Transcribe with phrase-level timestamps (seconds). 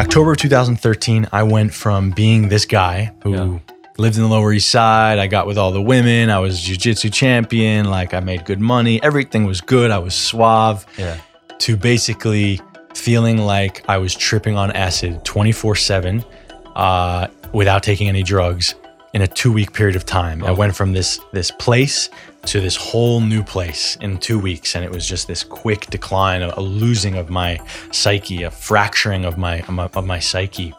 [0.00, 3.58] October 2013, I went from being this guy who Yeah.
[3.98, 5.18] lived in the Lower East Side.
[5.18, 6.30] I got with all the women.
[6.30, 7.90] I was jiu-jitsu champion.
[7.90, 9.02] Like I made good money.
[9.02, 9.90] Everything was good.
[9.90, 10.86] I was suave.
[10.96, 11.16] Yeah.
[11.58, 12.62] To basically
[12.94, 16.24] feeling like I was tripping on acid 24/7
[16.74, 18.74] uh, without taking any drugs
[19.12, 20.42] in a two-week period of time.
[20.44, 22.08] I went from this this place
[22.46, 26.42] to this whole new place in two weeks, and it was just this quick decline,
[26.42, 27.60] a, losing of my
[27.92, 30.74] psyche, a fracturing of my, of my psyche.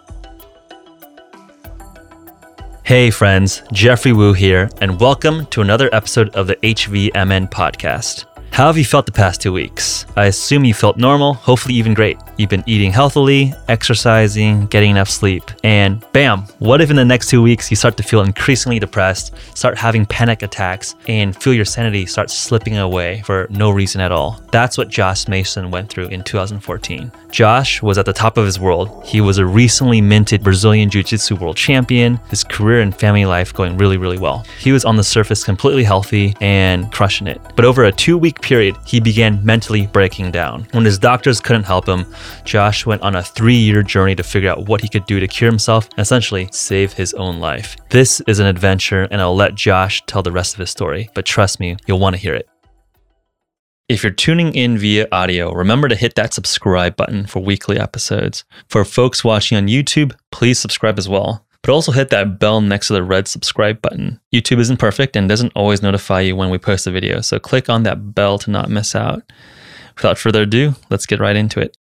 [2.83, 8.25] Hey, friends, Geoffrey Woo here, and welcome to another episode of the HVMN podcast.
[8.51, 10.05] How have you felt the past two weeks?
[10.17, 12.17] I assume you felt normal, hopefully, even great.
[12.37, 17.29] You've been eating healthily, exercising, getting enough sleep, and bam, what if in the next
[17.29, 21.63] two weeks you start to feel increasingly depressed, start having panic attacks, and feel your
[21.63, 24.43] sanity start slipping away for no reason at all?
[24.51, 27.09] That's what Josh Macin went through in 2014.
[27.31, 29.05] Josh was at the top of his world.
[29.05, 33.53] He was a recently minted Brazilian Jiu Jitsu world champion, his career and family life
[33.53, 34.45] going really, really well.
[34.59, 37.39] He was on the surface completely healthy and crushing it.
[37.55, 40.67] But over a two week period, he began mentally breaking down.
[40.71, 42.05] When his doctors couldn't help him,
[42.43, 45.27] Josh went on a three year journey to figure out what he could do to
[45.27, 47.77] cure himself and essentially save his own life.
[47.89, 51.25] This is an adventure, and I'll let Josh tell the rest of his story, but
[51.25, 52.47] trust me, you'll want to hear it.
[53.91, 58.45] If you're tuning in via audio, remember to hit that subscribe button for weekly episodes.
[58.69, 61.45] For folks watching on YouTube, please subscribe as well.
[61.63, 64.19] But also hit that bell next to the red subscribe button.
[64.33, 67.69] YouTube isn't perfect and doesn't always notify you when we post a video, so click
[67.69, 69.21] on that bell to not miss out.
[69.95, 71.77] Without further ado, let's get right into it.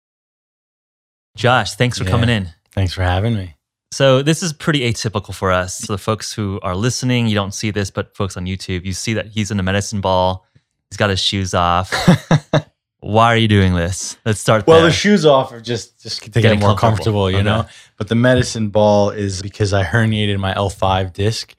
[1.36, 2.10] Josh, thanks for Yeah.
[2.10, 2.48] coming in.
[2.72, 3.56] Thanks for having me.
[3.92, 5.78] So this is pretty atypical for us.
[5.78, 8.92] So the folks who are listening, you don't see this, but folks on YouTube, you
[8.92, 10.46] see that he's in a medicine ball.
[10.90, 11.92] He's got his shoes off.
[13.06, 14.16] Why are you doing this?
[14.24, 14.88] Let's start Well, there.
[14.88, 17.28] the shoes off are just just to get Getting more comfortable.
[17.28, 17.44] comfortable, you Okay.
[17.44, 17.66] know.
[17.96, 21.54] But the medicine ball is because I herniated my L5 disc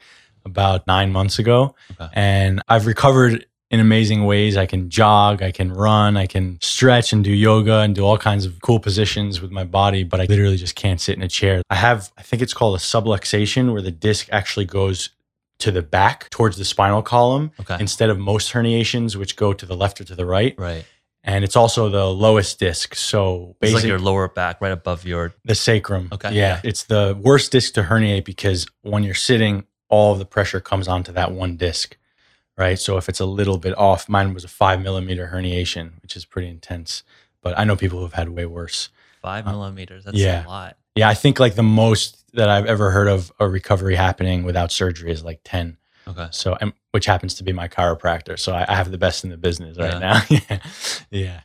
[0.45, 2.09] about nine months ago, Okay.
[2.13, 4.55] and I've recovered in amazing ways.
[4.57, 8.17] I can jog, I can run, I can stretch and do yoga and do all
[8.17, 11.27] kinds of cool positions with my body, but I literally just can't sit in a
[11.27, 11.61] chair.
[11.69, 15.09] I have, I think it's called a subluxation, where the disc actually goes
[15.59, 17.77] to the back towards the spinal column okay.
[17.79, 20.85] instead of most herniations, which go to the left or to the right right.
[21.27, 22.95] And it's also the lowest disc.
[22.95, 25.33] So It's like basically, your lower back, right above your.
[25.45, 26.09] the sacrum.
[26.11, 26.33] Okay.
[26.33, 30.59] Yeah, it's the worst disc to herniate because when you're sitting, all of the pressure
[30.59, 31.95] comes onto that one disc,
[32.57, 32.79] right?
[32.79, 36.25] So if it's a little bit off, mine was a five millimeter herniation, which is
[36.25, 37.03] pretty intense.
[37.43, 38.89] But I know people who've had way worse.
[39.21, 40.05] Five Uh, millimeters.
[40.05, 40.45] That's yeah.
[40.45, 40.77] a lot.
[40.95, 44.71] Yeah, I think like the most that I've ever heard of a recovery happening without
[44.71, 45.77] surgery is like ten.
[46.07, 46.27] Okay.
[46.31, 48.39] So, and, which happens to be my chiropractor.
[48.39, 49.99] So I, I have the best in the business right Yeah.
[49.99, 50.21] now.
[50.29, 50.59] yeah,
[51.11, 51.39] yeah,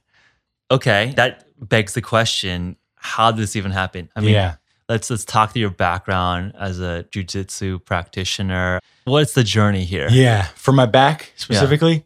[0.71, 1.13] Okay.
[1.17, 4.09] That begs the question: How did this even happen?
[4.17, 4.57] I mean, yeah.
[4.89, 8.81] let's let's talk to your background as a jujitsu practitioner.
[9.05, 10.09] What's the journey here?
[10.11, 12.05] Yeah, for my back specifically.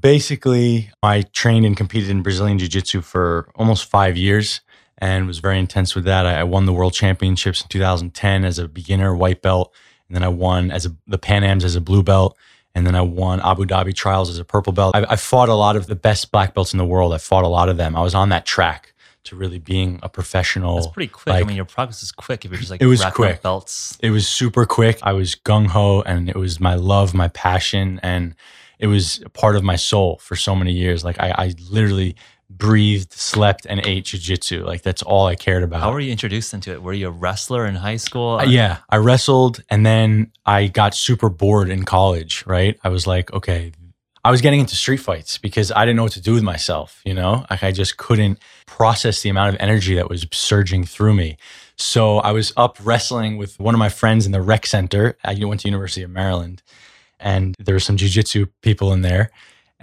[0.00, 4.60] Basically, I trained and competed in Brazilian Jiu Jitsu for almost five years
[4.98, 6.24] and was very intense with that.
[6.26, 9.74] I, I won the world championships in 2010 as a beginner white belt.
[10.08, 12.36] And then I won as a, the Pan Ams as a blue belt.
[12.76, 14.96] And then I won Abu Dhabi trials as a purple belt.
[14.96, 17.12] I, I fought a lot of the best black belts in the world.
[17.14, 17.94] I fought a lot of them.
[17.94, 18.92] I was on that track
[19.24, 20.74] to really being a professional.
[20.76, 21.34] That's pretty quick.
[21.34, 23.42] I mean, your progress is quick if you're just like It was quick.
[23.42, 23.96] belts.
[24.00, 24.98] it was super quick.
[25.02, 28.34] I was gung ho, and it was my love, my passion, and
[28.78, 31.04] it was part of my soul for so many years.
[31.04, 32.16] Like I, I literally
[32.50, 34.64] breathed, slept, and ate jujitsu.
[34.64, 35.80] Like that's all I cared about.
[35.80, 36.82] How were you introduced into it?
[36.82, 38.38] Were you a wrestler in high school?
[38.38, 42.44] Uh, yeah, I wrestled, and then I got super bored in college.
[42.46, 43.72] Right, I was like, okay.
[44.26, 47.02] I was getting into street fights because I didn't know what to do with myself.
[47.04, 51.12] You know, like I just couldn't process the amount of energy that was surging through
[51.12, 51.36] me.
[51.76, 55.18] So I was up wrestling with one of my friends in the rec center.
[55.24, 56.62] I went to University of Maryland,
[57.20, 59.30] and there were some jujitsu people in there,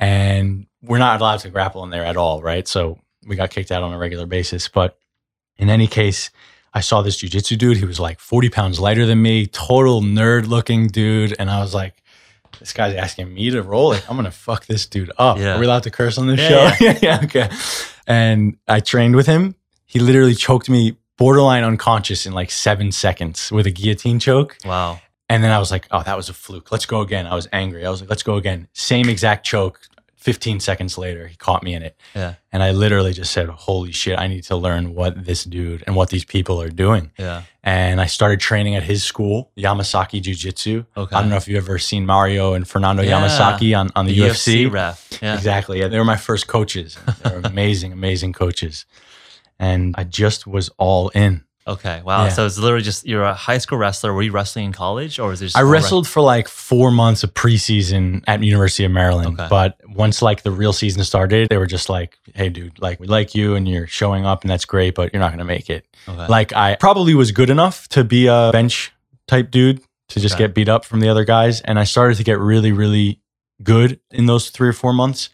[0.02, 2.68] and we're not allowed to grapple in there at all, right?
[2.68, 4.68] So we got kicked out on a regular basis.
[4.68, 4.98] But
[5.58, 6.32] in any case,
[6.74, 7.78] I saw this jujitsu dude.
[7.78, 11.74] He was like 40 pounds lighter than me, total nerd looking dude, and I was
[11.74, 11.96] like.
[12.60, 14.06] This guy's asking me to roll it.
[14.08, 15.38] I'm gonna fuck this dude up.
[15.40, 15.56] Yeah.
[15.56, 16.94] Are we allowed to curse on this Yeah, show?
[17.02, 17.50] yeah, okay.
[18.06, 19.56] And I trained with him.
[19.86, 24.58] He literally choked me borderline unconscious in like seven seconds with a guillotine choke.
[24.66, 25.00] Wow.
[25.30, 26.72] And then I was like, oh, that was a fluke.
[26.74, 27.26] Let's go again.
[27.26, 27.86] I was angry.
[27.86, 28.68] I was like, let's go again.
[28.74, 29.80] Same exact choke.
[30.22, 31.98] 15 seconds later, he caught me in it.
[32.16, 32.36] Yeah.
[32.52, 35.96] And I literally just said, holy shit, I need to learn what this dude and
[35.96, 37.12] what these people are doing.
[37.18, 37.42] Yeah.
[37.64, 40.86] And I started training at his school, Yamasaki Jiu Jitsu.
[40.96, 41.16] Okay.
[41.16, 43.20] I don't know if you've ever seen Mario and Fernando Yeah.
[43.20, 44.72] Yamasaki on, on the, UFC.
[44.72, 45.10] ref.
[45.22, 45.34] Yeah.
[45.34, 45.80] Exactly.
[45.80, 46.98] Yeah, they were my first coaches.
[47.24, 48.86] They're amazing, amazing coaches.
[49.58, 52.02] And I just was all in Okay.
[52.04, 52.24] Wow.
[52.26, 52.30] Yeah.
[52.30, 54.14] So it's literally just you're a high school wrestler.
[54.14, 57.24] Were you wrestling in college or was it just I wrestled for like four months
[57.24, 59.40] of preseason at University of Maryland.
[59.40, 59.48] Okay.
[59.50, 63.08] But once like the real season started, they were just like, "Hey, dude, like we
[63.08, 65.86] like you and you're showing up and that's great, but you're not gonna make it."
[66.08, 66.28] Okay.
[66.28, 68.92] Like I probably was good enough to be a bench
[69.28, 70.46] type dude to just Okay.
[70.46, 73.20] get beat up from the other guys, and I started to get really, really
[73.64, 75.30] good in those three or four months.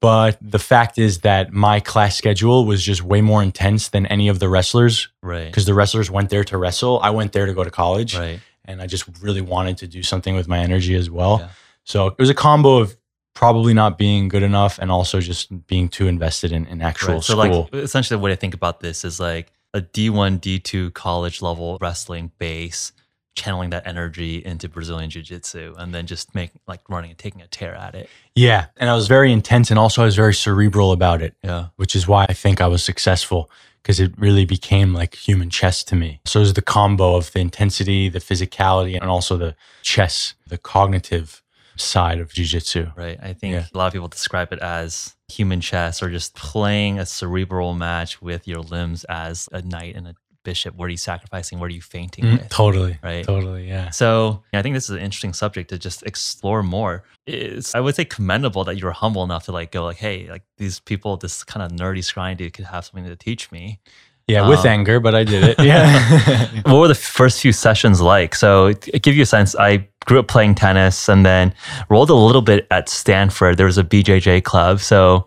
[0.00, 4.28] But the fact is that my class schedule was just way more intense than any
[4.28, 5.46] of the wrestlers right.
[5.46, 7.00] because the wrestlers went there to wrestle.
[7.02, 8.40] I went there to go to college Right.
[8.64, 11.38] and I just really wanted to do something with my energy as well.
[11.40, 11.48] Yeah.
[11.84, 12.96] So it was a combo of
[13.34, 17.24] probably not being good enough and also just being too invested in, in actual Right.
[17.24, 17.68] So school.
[17.72, 21.78] like essentially the way I think about this is like a D1, D2 college level
[21.80, 22.92] wrestling base,
[23.34, 27.46] channeling that energy into Brazilian jiu-jitsu and then just make like running and taking a
[27.46, 28.08] tear at it.
[28.34, 28.66] yeah.
[28.76, 31.66] And I was very intense and also I was very cerebral about it, Yeah.
[31.76, 33.50] which is why I think I was successful
[33.82, 36.20] because it really became like human chess to me.
[36.26, 40.58] So it was the combo of the intensity, the physicality, and also the chess, the
[40.58, 41.42] cognitive
[41.76, 42.92] side of Jiu Jitsu.
[42.94, 43.18] Right.
[43.22, 43.64] I think Yeah.
[43.74, 48.20] a lot of people describe it as human chess or just playing a cerebral match
[48.20, 50.74] with your limbs as a knight and a bishop.
[50.74, 51.58] What are you sacrificing?
[51.60, 52.48] What are you feinting Mm, with?
[52.48, 52.98] Totally.
[53.02, 53.24] Right.
[53.24, 53.68] Totally.
[53.68, 53.90] Yeah.
[53.90, 57.04] So I think this is an interesting subject to just explore more.
[57.26, 60.28] It's I would say commendable that you were humble enough to like go like, hey,
[60.30, 63.80] like these people, this kind of nerdy scrying dude could have something to teach me.
[64.28, 64.48] Yeah.
[64.48, 65.58] With Um, anger, but I did it.
[65.64, 66.48] Yeah.
[66.66, 68.34] What were the first few sessions like?
[68.34, 71.52] So to give you a sense, I grew up playing tennis and then
[71.88, 73.56] rolled a little bit at Stanford.
[73.56, 75.26] There was a BJJ club, so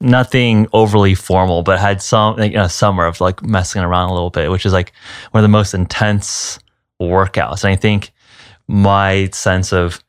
[0.00, 4.30] nothing overly formal, but had some like, a summer of like messing around a little
[4.30, 4.92] bit, which is like
[5.30, 6.58] one of the most intense
[7.00, 7.64] workouts.
[7.64, 8.12] And I think
[8.68, 10.02] my sense of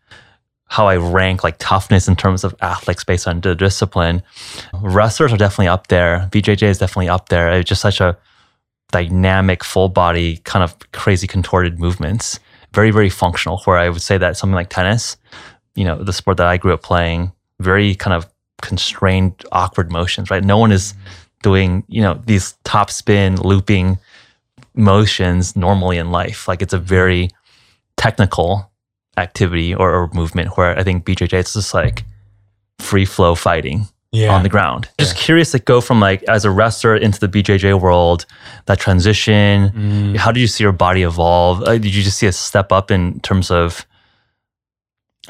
[0.69, 4.21] how I rank like toughness in terms of athletes based on the discipline,
[4.81, 6.27] wrestlers are definitely up there.
[6.31, 7.51] BJJ is definitely up there.
[7.53, 8.17] It's just such a
[8.91, 12.39] dynamic, full body, kind of crazy contorted movements.
[12.73, 13.59] Very, very functional.
[13.59, 15.15] Where I would say that something like tennis,
[15.75, 18.27] you know, the sport that I grew up playing, very kind of
[18.61, 20.43] constrained, awkward motions, right?
[20.43, 20.93] No one is
[21.43, 23.97] doing, you know, these top spin, looping
[24.75, 26.47] motions normally in life.
[26.47, 27.29] Like it's a very
[27.97, 28.71] technical
[29.17, 32.03] activity or, or movement where I think BJJ is just like
[32.79, 34.33] free flow fighting yeah.
[34.33, 34.89] on the ground.
[34.99, 38.25] Just curious to go from like as a wrestler into the BJJ world,
[38.65, 39.69] that transition.
[39.69, 40.17] Mm.
[40.17, 41.63] How did you see your body evolve?
[41.63, 43.85] Uh, did you just see a step up in terms of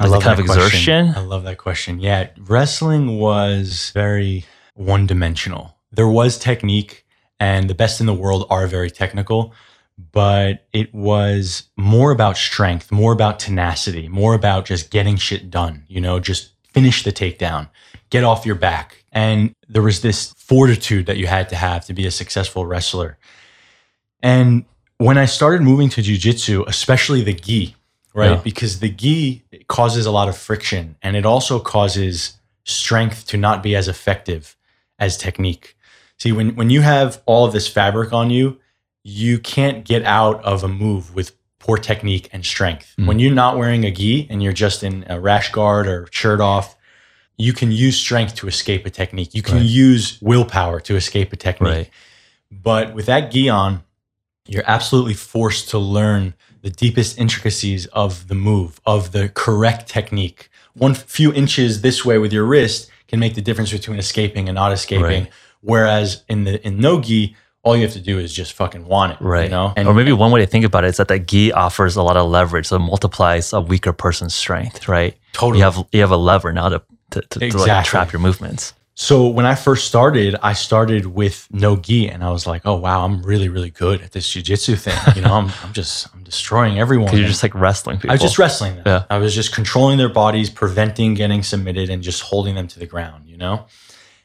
[0.06, 1.14] like the kind of that question.
[1.16, 2.00] I love that question.
[2.00, 4.46] Yeah, wrestling was very
[4.76, 5.76] one dimensional.
[5.92, 7.06] There was technique,
[7.40, 9.54] and the best in the world are very technical,
[10.12, 15.84] but it was more about strength, more about tenacity, more about just getting shit done,
[15.88, 17.70] you know, just finish the takedown,
[18.10, 19.04] get off your back.
[19.12, 23.18] And there was this fortitude that you had to have to be a successful wrestler.
[24.22, 24.66] And
[24.98, 27.76] when I started moving to jujitsu, especially the gi,
[28.18, 28.32] right?
[28.32, 28.42] Yeah.
[28.44, 32.34] Because the gi causes a lot of friction and it also causes
[32.66, 34.58] strength to not be as effective
[35.00, 35.78] as technique.
[36.18, 38.60] See, when, when you have all of this fabric on you,
[39.04, 42.96] you can't get out of a move with poor technique and strength.
[42.98, 43.06] Mm.
[43.08, 46.42] When you're not wearing a gi and you're just in a rash guard or shirt
[46.42, 46.76] off,
[47.38, 49.36] you can use strength to escape a technique.
[49.36, 49.66] You can Right.
[49.66, 51.72] use willpower to escape a technique.
[51.72, 51.90] Right.
[52.52, 53.84] But with that gi on,
[54.48, 56.34] you're absolutely forced to learn
[56.68, 60.50] the deepest intricacies of the move, of the correct technique.
[60.74, 64.56] One few inches this way with your wrist can make the difference between escaping and
[64.56, 65.24] not escaping.
[65.24, 65.32] Right.
[65.62, 69.14] Whereas in the in no gi, all you have to do is just fucking want
[69.14, 69.20] it.
[69.22, 69.46] Right.
[69.46, 69.74] You know?
[69.78, 72.18] or maybe one way to think about it is that that gi offers a lot
[72.18, 75.16] of leverage, so it multiplies a weaker person's strength, right?
[75.32, 76.82] totally You have you have a lever now to
[77.12, 78.74] to, to, to like trap your movements.
[79.00, 82.76] So when I first started, I started with no gi, and I was like, "Oh
[82.76, 84.98] wow, I'm really, really good at this jujitsu thing.
[85.16, 88.12] You know, I'm, I'm just, destroying everyone." You're just like wrestling people.
[88.12, 88.84] I was just wrestling them.
[88.86, 89.04] Yeah.
[89.10, 92.86] I was just controlling their bodies, preventing getting submitted, and just holding them to the
[92.86, 93.24] ground.
[93.28, 93.66] You know,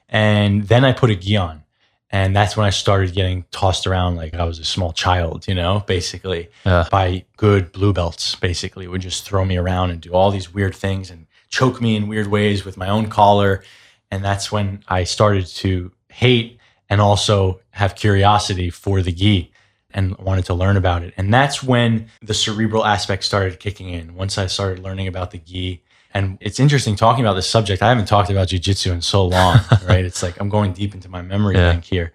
[0.08, 1.62] and then I put a gi on,
[2.10, 5.48] and that's when I started getting tossed around like I was a small child.
[5.48, 6.86] You know, basically Yeah.
[6.90, 8.34] by good blue belts.
[8.34, 11.96] Basically, would just throw me around and do all these weird things and choke me
[11.96, 13.62] in weird ways with my own collar.
[14.10, 16.58] And that's when I started to hate
[16.90, 19.51] and also have curiosity for the gi
[19.94, 21.12] and wanted to learn about it.
[21.16, 24.14] And that's when the cerebral aspect started kicking in.
[24.14, 25.82] Once I started learning about the gi.
[26.14, 27.82] And it's interesting talking about this subject.
[27.82, 30.04] I haven't talked about jujitsu in so long, right?
[30.04, 31.72] It's like I'm going deep into my memory Yeah.
[31.72, 32.12] bank here.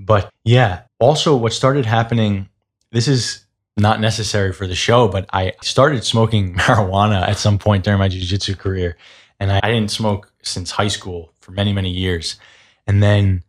[0.00, 2.48] But yeah, also what started happening,
[2.92, 3.44] this is
[3.76, 8.08] not necessary for the show, but I started smoking marijuana at some point during my
[8.08, 8.96] jiu-jitsu career.
[9.40, 12.36] And I, I didn't smoke since high school for many, many years.
[12.88, 13.44] And then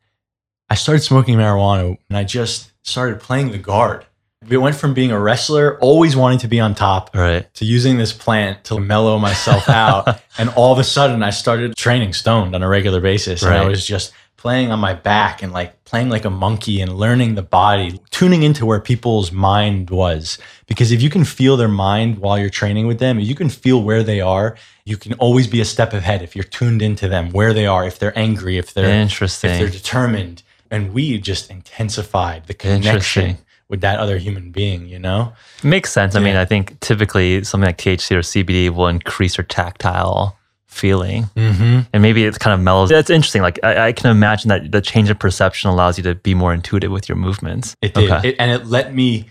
[0.69, 4.05] I started smoking marijuana and I just started playing the guard.
[4.47, 7.53] We went from being a wrestler, always wanting to be on top, Right.
[7.55, 10.21] to using this plant to mellow myself out.
[10.37, 13.43] and all of a sudden, I started training stoned on a regular basis.
[13.43, 16.93] And I was just playing on my back and like playing like a monkey and
[16.95, 20.37] learning the body, tuning into where people's mind was.
[20.65, 23.83] Because if you can feel their mind while you're training with them, you can feel
[23.83, 24.55] where they are,
[24.85, 27.85] you can always be a step ahead if you're tuned into them, where they are,
[27.85, 29.51] if they're angry, if they're Interesting.
[29.51, 30.43] if they're determined.
[30.71, 33.37] And we just intensified the connection
[33.69, 35.33] with that other human being, you know?
[35.63, 36.15] Makes sense.
[36.15, 40.37] I mean, I think typically something like THC or CBD will increase your tactile
[40.69, 41.23] feeling.
[41.35, 41.81] Mm-hmm.
[41.93, 42.89] And maybe it's kind of mellows.
[42.89, 43.41] That's interesting.
[43.41, 46.53] Like I, I can imagine that the change of perception allows you to be more
[46.53, 47.75] intuitive with your movements.
[47.81, 48.09] It did.
[48.09, 48.29] Okay.
[48.29, 49.29] It, and it let me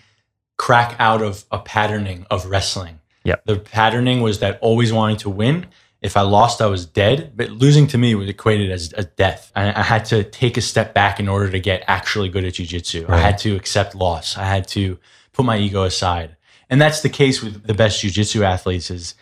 [0.57, 3.01] crack out of a patterning of wrestling.
[3.25, 3.45] Yep.
[3.47, 5.67] The patterning was that always wanting to win.
[6.01, 7.33] If I lost, I was dead.
[7.37, 9.51] But losing to me was equated as a death.
[9.57, 12.55] I, I had to take a step back in order to get actually good at
[12.55, 13.09] jujitsu.
[13.09, 14.37] I had to accept loss.
[14.37, 14.99] I had to
[15.33, 16.37] put my ego aside.
[16.71, 19.15] And that's the case with the best jujitsu athletes is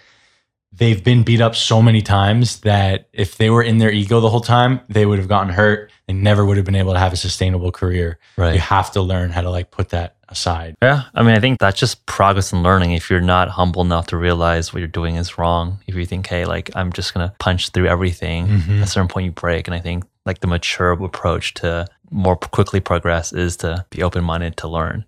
[0.77, 4.29] they've been beat up so many times that if they were in their ego the
[4.31, 5.91] whole time, they would have gotten hurt.
[6.07, 8.19] They never would have been able to have a sustainable career.
[8.37, 8.55] Right.
[8.55, 10.75] You have to learn how to like put that aside.
[10.83, 11.03] Yeah.
[11.15, 12.93] I mean, I think that's just progress and learning.
[12.93, 16.27] If you're not humble enough to realize what you're doing is wrong, if you think,
[16.27, 18.79] hey, like I'm just going to punch through everything, Mhm.
[18.79, 19.67] at a certain point you break.
[19.69, 24.23] And I think like the mature approach to more quickly progress is to be open
[24.25, 25.05] minded to learn.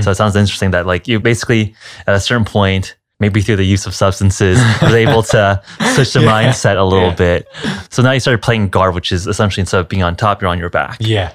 [0.00, 1.74] So it sounds interesting that like you basically
[2.06, 5.60] at a certain point, maybe through the use of substances, was able to
[5.94, 6.30] switch the Yeah.
[6.50, 7.14] mindset a little Yeah.
[7.14, 7.48] bit.
[7.90, 10.50] So now you started playing guard, which is essentially instead of being on top, you're
[10.50, 10.96] on your back.
[11.00, 11.32] Yeah.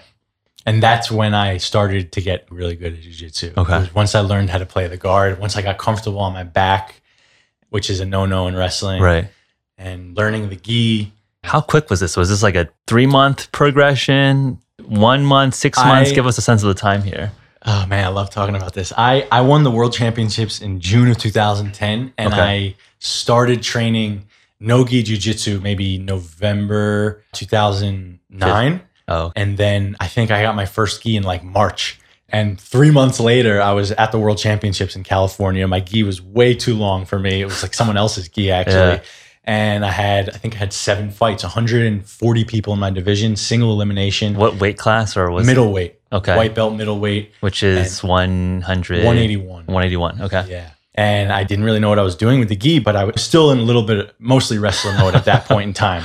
[0.65, 3.53] And that's when I started to get really good at jiu-jitsu.
[3.57, 3.89] Okay.
[3.93, 7.01] Once I learned how to play the guard, once I got comfortable on my back,
[7.69, 9.27] which is a no-no in wrestling, Right.
[9.77, 11.11] and learning the gi.
[11.43, 12.15] How quick was this?
[12.15, 14.59] Was this like a three month progression?
[14.85, 16.11] One month, six months?
[16.11, 17.31] I- Give us a sense of the time here.
[17.65, 18.91] Oh man, I love talking about this.
[18.97, 22.41] I, I won the world championships in June of 2010 and Okay.
[22.41, 24.25] I started training
[24.59, 28.81] no-gi jiu-jitsu maybe November 2009.
[29.07, 31.99] Oh, And then I think I got my first gi in like March.
[32.29, 35.67] And three months later, I was at the World Championships in California.
[35.67, 37.41] My gi was way too long for me.
[37.41, 38.75] It was like someone else's gi, actually.
[38.75, 39.01] Yeah.
[39.45, 43.73] And I had, I think I had seven fights, 140 people in my division, single
[43.73, 46.35] elimination, what weight class or was middleweight, Okay.
[46.37, 49.03] white belt middleweight, Which is 100.
[49.03, 49.65] 181.
[49.65, 50.21] 181.
[50.21, 50.45] Okay.
[50.49, 50.69] Yeah.
[50.95, 53.21] And I didn't really know what I was doing with the gi, but I was
[53.21, 56.03] still in a little bit, mostly wrestler mode at that point in time.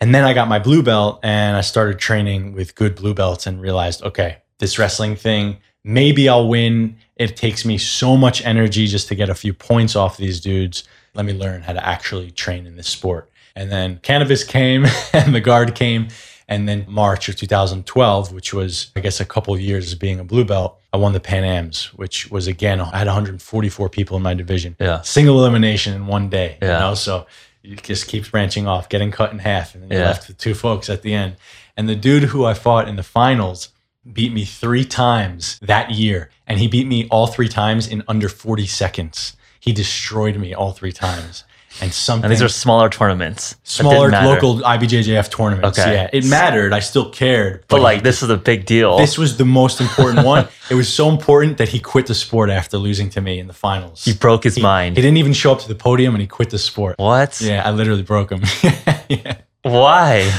[0.00, 3.46] And then I got my blue belt and I started training with good blue belts
[3.46, 6.98] and realized, okay, this wrestling thing, maybe I'll win.
[7.16, 10.84] It takes me so much energy just to get a few points off these dudes.
[11.14, 13.30] Let me learn how to actually train in this sport.
[13.56, 16.08] And then cannabis came and the guard came.
[16.48, 20.18] And then March of 2012, which was, I guess, a couple of years of being
[20.18, 24.16] a blue belt, I won the Pan Ams, which was again, I had 144 people
[24.16, 24.74] in my division.
[24.80, 25.00] Yeah.
[25.02, 26.58] Single elimination in one day.
[26.60, 26.78] You Yeah.
[26.80, 27.26] know, so
[27.62, 30.06] it just keeps branching off, getting cut in half, and then you're Yeah.
[30.08, 31.36] left with two folks at the end.
[31.76, 33.68] And the dude who I fought in the finals
[34.12, 38.28] beat me three times that year, and he beat me all three times in under
[38.28, 39.36] 40 seconds.
[39.60, 41.44] He destroyed me all three times.
[41.80, 43.56] And something And these are smaller tournaments.
[43.62, 45.78] smaller local IBJJF tournaments.
[45.78, 45.94] Okay.
[45.94, 46.72] Yeah, it mattered.
[46.74, 48.98] I still cared, But like, this is a big deal.
[48.98, 50.48] this was the most important one.
[50.68, 53.54] It was so important that he quit the sport after losing to me in the
[53.54, 54.04] finals.
[54.04, 54.96] he broke his He- mind.
[54.96, 56.96] He didn't even show up to the podium, and he quit the sport.
[56.98, 57.40] what?
[57.40, 58.42] Yeah, I literally broke him.
[59.08, 59.36] yeah.
[59.62, 60.30] Why?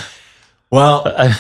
[0.70, 1.38] Well, I-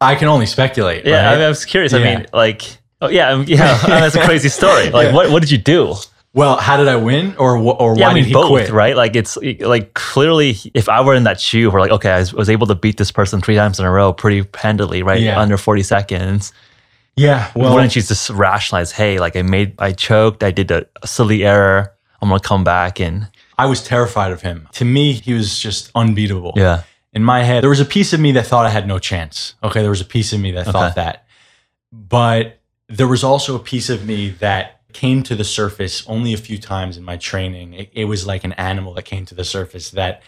[0.00, 1.06] I can only speculate.
[1.06, 1.38] yeah, right?
[1.40, 1.94] I, I was curious.
[1.94, 2.62] I mean, like,
[3.00, 4.90] oh yeah, yeah, that's a crazy story.
[4.90, 5.14] Like, Yeah.
[5.14, 5.94] what what did you do?
[6.34, 8.70] Well, how did I win, or or Yeah, why I mean did he both, quit?
[8.70, 8.96] right?
[8.96, 12.50] Like, it's like clearly, if I were in that shoe, we're like, okay, I was,
[12.50, 15.20] able to beat this person three times in a row pretty handily, right?
[15.20, 15.40] Yeah.
[15.40, 16.52] Under forty seconds.
[17.16, 17.50] Yeah.
[17.54, 21.06] Well, Wouldn't you just rationalize, hey, like I made, I choked, I did a, a
[21.06, 21.92] silly error.
[22.20, 24.68] I'm gonna come back and I was terrified of him.
[24.72, 26.54] To me, he was just unbeatable.
[26.56, 28.98] yeah, in my head, there was a piece of me that thought I had no
[28.98, 29.54] chance.
[29.62, 30.72] Okay, there was a piece of me that Okay.
[30.72, 31.26] thought that.
[31.92, 36.38] But there was also a piece of me that came to the surface only a
[36.38, 37.74] few times in my training.
[37.74, 40.22] It, it was like an animal that came to the surface that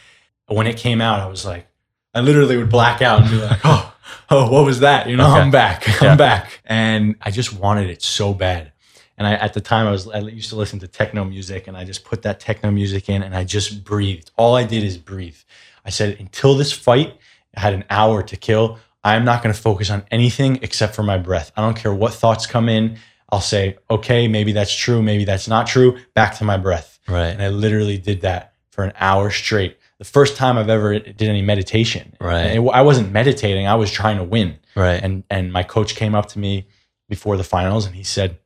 [0.49, 1.67] when it came out, I was like,
[2.15, 3.95] I literally would black out and be like, oh,
[4.31, 5.09] oh, what was that?
[5.09, 5.41] You know, Okay.
[5.41, 5.87] I'm back.
[5.87, 6.11] Yeah.
[6.11, 6.61] I'm back.
[6.65, 8.73] And I just wanted it so bad.
[9.19, 11.75] And I, at the time, I was I used to listen to techno music, and
[11.75, 14.31] I just put that techno music in, and I just breathed.
[14.37, 15.39] All I did is breathe.
[15.87, 17.17] I said, until this fight,
[17.57, 18.79] I had an hour to kill.
[19.03, 21.51] I'm not going to focus on anything except for my breath.
[21.57, 22.99] I don't care what thoughts come in.
[23.31, 25.99] I'll say, okay, maybe that's true, maybe that's not true.
[26.15, 26.99] Back to my breath.
[27.09, 29.79] right, And I literally did that for an hour straight.
[29.99, 32.15] The first time I've ever did any meditation.
[32.21, 32.43] Right.
[32.43, 33.67] And I wasn't meditating.
[33.67, 36.67] I was trying to win right, and and my coach came up to me
[37.09, 38.39] before the finals, and he said,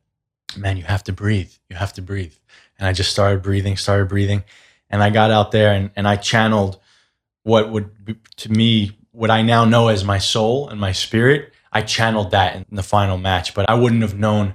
[0.57, 1.53] "Man, you have to breathe.
[1.69, 2.35] You have to breathe."
[2.79, 4.45] And I just started breathing, started breathing,
[4.89, 6.81] and I got out there and, and I channeled
[7.43, 11.53] what would be, to me what I now know as my soul and my spirit.
[11.73, 14.55] I channeled that in the final match, but I wouldn't have known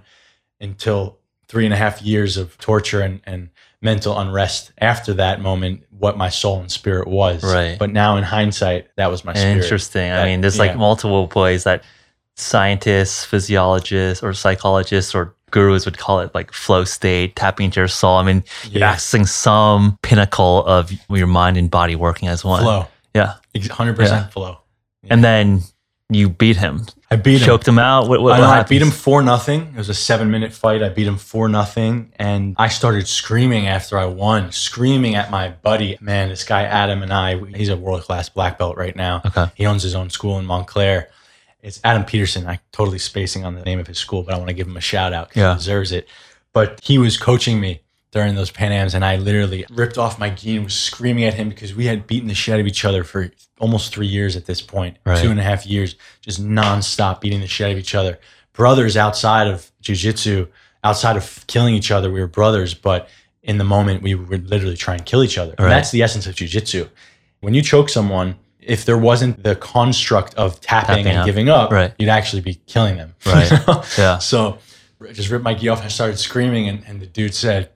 [0.60, 3.50] until three and a half years of torture and, and
[3.82, 7.44] mental unrest after that moment what my soul and spirit was.
[7.44, 7.78] Right.
[7.78, 9.58] But now in hindsight, that was my spirit.
[9.58, 10.12] Interesting.
[10.12, 11.84] I mean, there's like multiple ways that
[12.36, 17.88] scientists, physiologists, or psychologists or gurus would call it like flow state, tapping into your
[17.88, 18.18] soul.
[18.18, 18.96] I mean, you're Yeah.
[18.96, 22.62] accessing some pinnacle of your mind and body working as one.
[22.62, 22.88] Flow.
[23.14, 23.36] Yeah.
[23.54, 24.28] 100% Yeah.
[24.28, 24.58] flow.
[25.10, 25.62] And then
[26.10, 27.46] you beat him, I beat him.
[27.46, 28.08] choked him out.
[28.08, 29.62] What, what, I, know, I beat him for nothing.
[29.74, 30.84] It was a seven minute fight.
[30.84, 35.50] I beat him for nothing, and I started screaming after I won, screaming at my
[35.50, 35.98] buddy.
[36.02, 39.22] Man, this guy Adam and I, he's a world class black belt right now.
[39.26, 39.48] Okay.
[39.56, 41.10] He owns his own school in Montclair.
[41.64, 42.46] It's Adam Peterson.
[42.46, 44.78] I'm totally spacing on the name of his school, but I want to give him
[44.78, 45.54] a shout out because Yeah.
[45.54, 46.08] he deserves it.
[46.54, 47.82] But he was coaching me
[48.12, 51.34] during those Pan Ams, and I literally ripped off my gi and was screaming at
[51.34, 54.36] him because we had beaten the shit out of each other for almost three years
[54.36, 55.22] at this point, Right.
[55.22, 58.20] two and a half years, just nonstop beating the shit out of each other.
[58.54, 60.48] Brothers outside of jujitsu,
[60.84, 63.10] outside of killing each other, we were brothers, but
[63.44, 65.54] in the moment, we would literally try and kill each other.
[65.58, 65.70] And Right.
[65.74, 66.90] that's the essence of jujitsu.
[67.42, 71.26] When you choke someone, if there wasn't the construct of tapping, Tapping and out.
[71.26, 71.94] giving up, Right.
[72.00, 73.14] you'd actually be killing them.
[73.26, 73.52] Right.
[73.98, 74.18] Yeah.
[74.20, 74.58] So
[75.14, 75.84] just ripped my gi off.
[75.84, 77.72] I started screaming, and, and the dude said,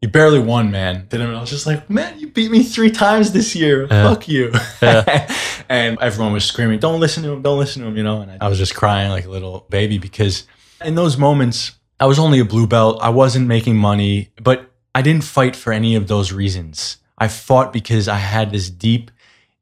[0.00, 3.32] "You barely won, man." Then I was just like, "Man, you beat me three times
[3.32, 3.86] this year.
[3.90, 4.08] Yeah.
[4.08, 5.32] Fuck you." Yeah.
[5.68, 7.42] and everyone was screaming, "Don't listen to him!
[7.42, 8.20] Don't listen to him!" You know.
[8.20, 10.46] And I, I was just crying like a little baby because
[10.84, 12.98] in those moments, I was only a blue belt.
[13.02, 16.98] I wasn't making money, but I didn't fight for any of those reasons.
[17.18, 19.10] I fought because I had this deep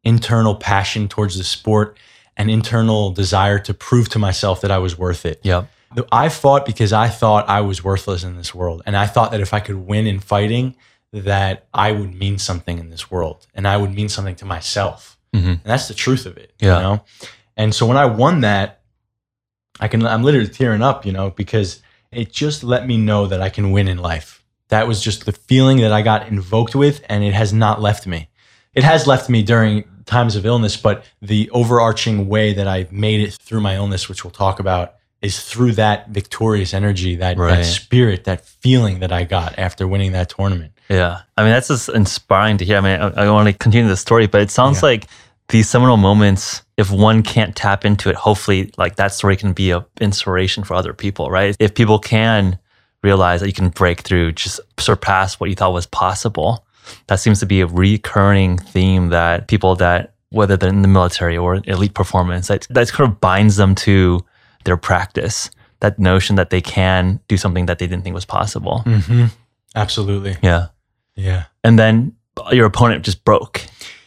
[0.05, 1.99] internal passion towards the sport
[2.37, 5.41] and internal desire to prove to myself that I was worth it.
[5.43, 5.69] Yep.
[6.13, 8.83] I fought because I thought I was worthless in this world.
[8.87, 10.77] And I thought that if I could win in fighting,
[11.13, 15.17] that I would mean something in this world and I would mean something to myself.
[15.35, 15.45] Mhm.
[15.45, 16.53] And that's the truth of it.
[16.59, 16.77] Yeah.
[16.77, 17.05] You know?
[17.57, 18.81] And so when I won that,
[19.81, 21.81] I can I'm literally tearing up, you know, because
[22.11, 24.43] it just let me know that I can win in life.
[24.69, 28.07] That was just the feeling that I got invoked with, and it has not left
[28.07, 28.29] me.
[28.75, 33.21] It has left me during times of illness, but the overarching way that I made
[33.21, 37.57] it through my illness, which we'll talk about, is through that victorious energy, that, Right.
[37.57, 40.73] that spirit, that feeling that I got after winning that tournament.
[40.89, 41.21] Yeah.
[41.37, 42.77] I mean, that's just inspiring to hear.
[42.79, 44.87] I mean, I, I want to continue the story, but it sounds Yeah.
[44.91, 45.09] like
[45.49, 49.71] these seminal moments, if one can't tap into it, hopefully, like that story can be
[49.71, 51.57] an inspiration for other people, right?
[51.59, 52.59] If people can
[53.03, 56.65] realize that you can break through, just surpass what you thought was possible,
[57.07, 61.37] that seems to be a recurring theme that people that, whether they're in the military
[61.37, 64.25] or elite performance, that, that kind of binds them to
[64.67, 65.49] their practice.
[65.81, 68.83] That notion that they can do something that they didn't think was possible.
[68.87, 69.27] Mm-hmm.
[69.75, 70.37] Absolutely.
[70.43, 70.69] Yeah.
[71.15, 71.45] Yeah.
[71.65, 72.15] And then
[72.53, 73.63] your opponent just broke.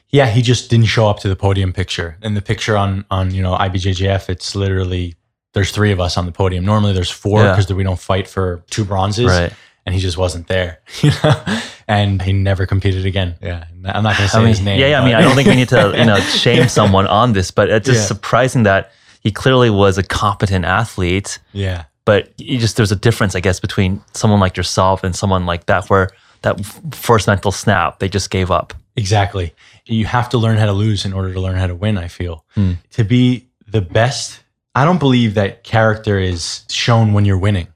[0.10, 2.18] Yeah, he just didn't show up to the podium picture.
[2.22, 5.16] And the picture on on you know IBJJF, it's literally
[5.54, 6.66] there's three of us on the podium.
[6.66, 7.52] Normally there's four Yeah.
[7.52, 9.54] because we don't fight for two bronzes, Right.
[9.86, 10.80] and he just wasn't there.
[11.04, 11.44] You know,
[11.88, 13.36] and he never competed again.
[13.42, 14.80] Yeah, I'm not gonna say I mean, his name.
[14.80, 17.34] yeah, yeah, I mean, I don't think we need to, you know, shame someone on
[17.34, 18.06] this, but it's just Yeah.
[18.08, 23.36] surprising that he clearly was a competent athlete, yeah, but you just there's a difference,
[23.36, 26.10] I guess, between someone like yourself and someone like that, where
[26.42, 28.74] that first mental snap, they just gave up.
[28.96, 29.54] exactly.
[29.86, 31.98] You have to learn how to lose in order to learn how to win.
[31.98, 32.74] I feel Hmm.
[32.92, 34.42] to be the best.
[34.76, 37.68] I don't believe that character is shown when you're winning.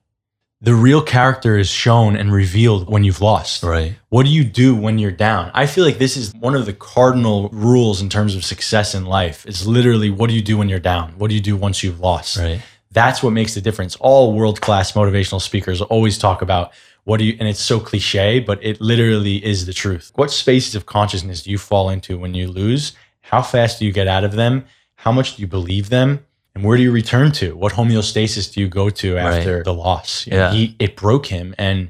[0.64, 3.64] The real character is shown and revealed when you've lost.
[3.64, 3.98] Right.
[4.08, 5.52] What do you do when you're down?
[5.54, 9.06] I feel like this is one of the cardinal rules in terms of success in
[9.06, 9.46] life.
[9.46, 11.16] It's literally what do you do when you're down?
[11.18, 12.38] What do you do once you've lost?
[12.38, 12.62] Right.
[12.92, 13.98] That's what makes the difference.
[13.98, 16.72] All world class motivational speakers always talk about
[17.04, 20.14] what do you, and it's so cliche, but it literally is the truth.
[20.16, 22.94] What spaces of consciousness do you fall into when you lose?
[23.20, 24.64] How fast do you get out of them?
[24.96, 26.26] How much do you believe them?
[26.56, 27.56] And where do you return to?
[27.56, 30.28] What homeostasis do you go to after the loss?
[30.28, 30.52] You know, Yeah.
[30.52, 31.90] he, it broke him and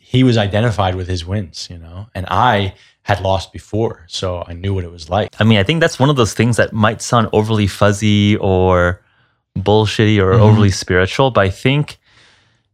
[0.00, 4.04] he was identified with his wins, you know, and I had lost before.
[4.06, 5.30] So I knew what it was like.
[5.40, 9.00] I mean, I think that's one of those things that might sound overly fuzzy or
[9.58, 10.40] bullshitty or Mhm.
[10.40, 11.98] overly spiritual, but I think,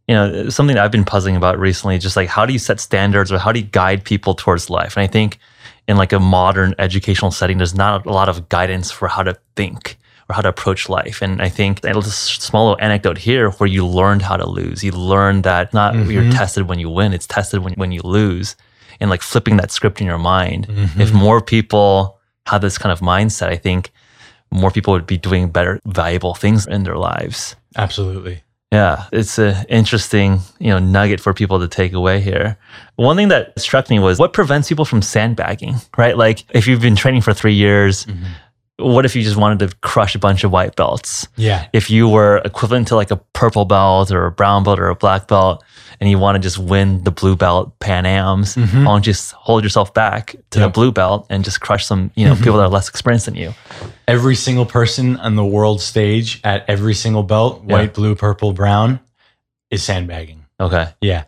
[0.07, 2.79] you know, something that I've been puzzling about recently, just like how do you set
[2.79, 4.95] standards or how do you guide people towards life?
[4.95, 5.39] And I think
[5.87, 9.35] in like a modern educational setting, there's not a lot of guidance for how to
[9.55, 9.97] think
[10.29, 11.21] or how to approach life.
[11.21, 14.83] And I think it's a small little anecdote here where you learned how to lose.
[14.83, 16.31] You learned that not you're Mhm.
[16.35, 18.55] tested when you win, it's tested when, when you lose.
[18.99, 20.99] And like flipping that script in your mind Mhm.
[20.99, 23.91] if more people have this kind of mindset, I think
[24.51, 27.55] more people would be doing better, valuable things in their lives.
[27.75, 28.41] Absolutely.
[28.71, 32.57] Yeah, it's an interesting, you know, nugget for people to take away here.
[32.97, 36.17] One thing that struck me was what prevents people from sandbagging, right?
[36.17, 38.05] Like if you've been training for three years,
[38.79, 41.27] what if you just wanted to crush a bunch of white belts?
[41.35, 41.67] Yeah.
[41.73, 44.95] If you were equivalent to like a purple belt or a brown belt or a
[44.95, 45.63] black belt,
[45.99, 48.83] and you want to just win the blue belt Pan Ams, mm-hmm.
[48.83, 52.11] why don't you just hold yourself back to the blue belt and just crush some,
[52.13, 53.53] you know, people that are less experienced than you?
[54.07, 57.73] Every single person on the world stage at every single belt, Yeah.
[57.73, 58.99] white, blue, purple, brown,
[59.71, 60.45] is sandbagging.
[60.59, 60.87] Okay.
[61.01, 61.23] Yeah.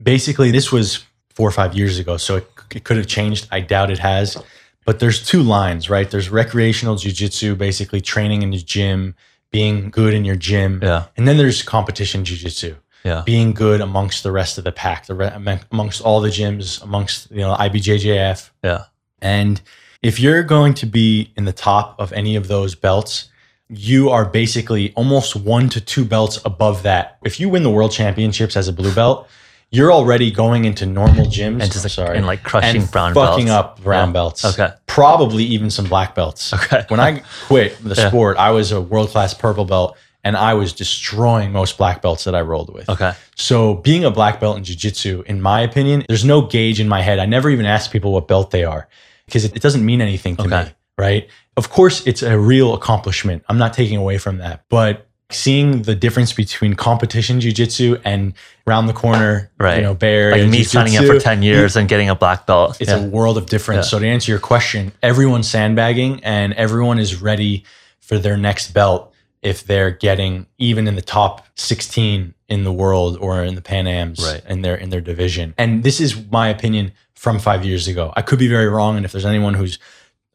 [0.00, 1.04] Basically, this was
[1.34, 3.48] four or five years ago, so it, it could have changed.
[3.50, 4.36] I doubt it has.
[4.84, 6.10] But there's two lines, right?
[6.10, 9.14] There's recreational jujitsu, basically training in the gym,
[9.50, 10.80] being good in your gym.
[10.82, 11.04] Yeah.
[11.16, 13.22] And then there's competition jujitsu, Yeah.
[13.24, 15.32] being good amongst the rest of the pack, the re-
[15.70, 18.50] amongst all the gyms, amongst you know IBJJF.
[18.62, 18.84] Yeah.
[19.22, 19.60] And
[20.02, 23.28] if you're going to be in the top of any of those belts,
[23.70, 27.16] you are basically almost one to two belts above that.
[27.24, 29.26] If you win the world championships as a blue belt,
[29.70, 31.62] you're already going into normal gyms.
[31.62, 33.50] And just like- sorry, and, like, crushing and brown fucking belts.
[33.78, 34.12] up brown Yeah.
[34.12, 34.44] belts.
[34.44, 34.68] Okay.
[34.86, 36.52] probably even some black belts.
[36.54, 36.84] Okay.
[36.88, 38.08] When I quit the Yeah.
[38.08, 42.24] sport, I was a world class purple belt, and I was destroying most black belts
[42.24, 42.88] that I rolled with.
[42.88, 43.12] Okay.
[43.34, 47.02] So being a black belt in jiu-jitsu, in my opinion, there's no gauge in my
[47.02, 47.18] head.
[47.18, 48.88] I never even ask people what belt they are
[49.26, 50.62] because it, it doesn't mean anything to Okay.
[50.64, 51.28] me, right?
[51.56, 53.42] Of course, it's a real accomplishment.
[53.48, 58.34] I'm not taking away from that, but seeing the difference between competition jiu-jitsu and
[58.66, 59.78] round the corner, Right.
[59.78, 62.76] you know, bear Like me signing up for 10 years and getting a black belt.
[62.80, 62.98] it's yeah.
[62.98, 63.86] a world of difference.
[63.86, 63.90] Yeah.
[63.90, 67.64] So to answer your question, everyone's sandbagging and everyone is ready
[68.00, 73.16] for their next belt if they're getting even in the top 16 in the world
[73.20, 74.42] or in the Pan Ams Right.
[74.48, 75.54] in their in their division.
[75.58, 78.12] And this is my opinion from 5 years ago.
[78.16, 79.78] I could be very wrong and if there's anyone who's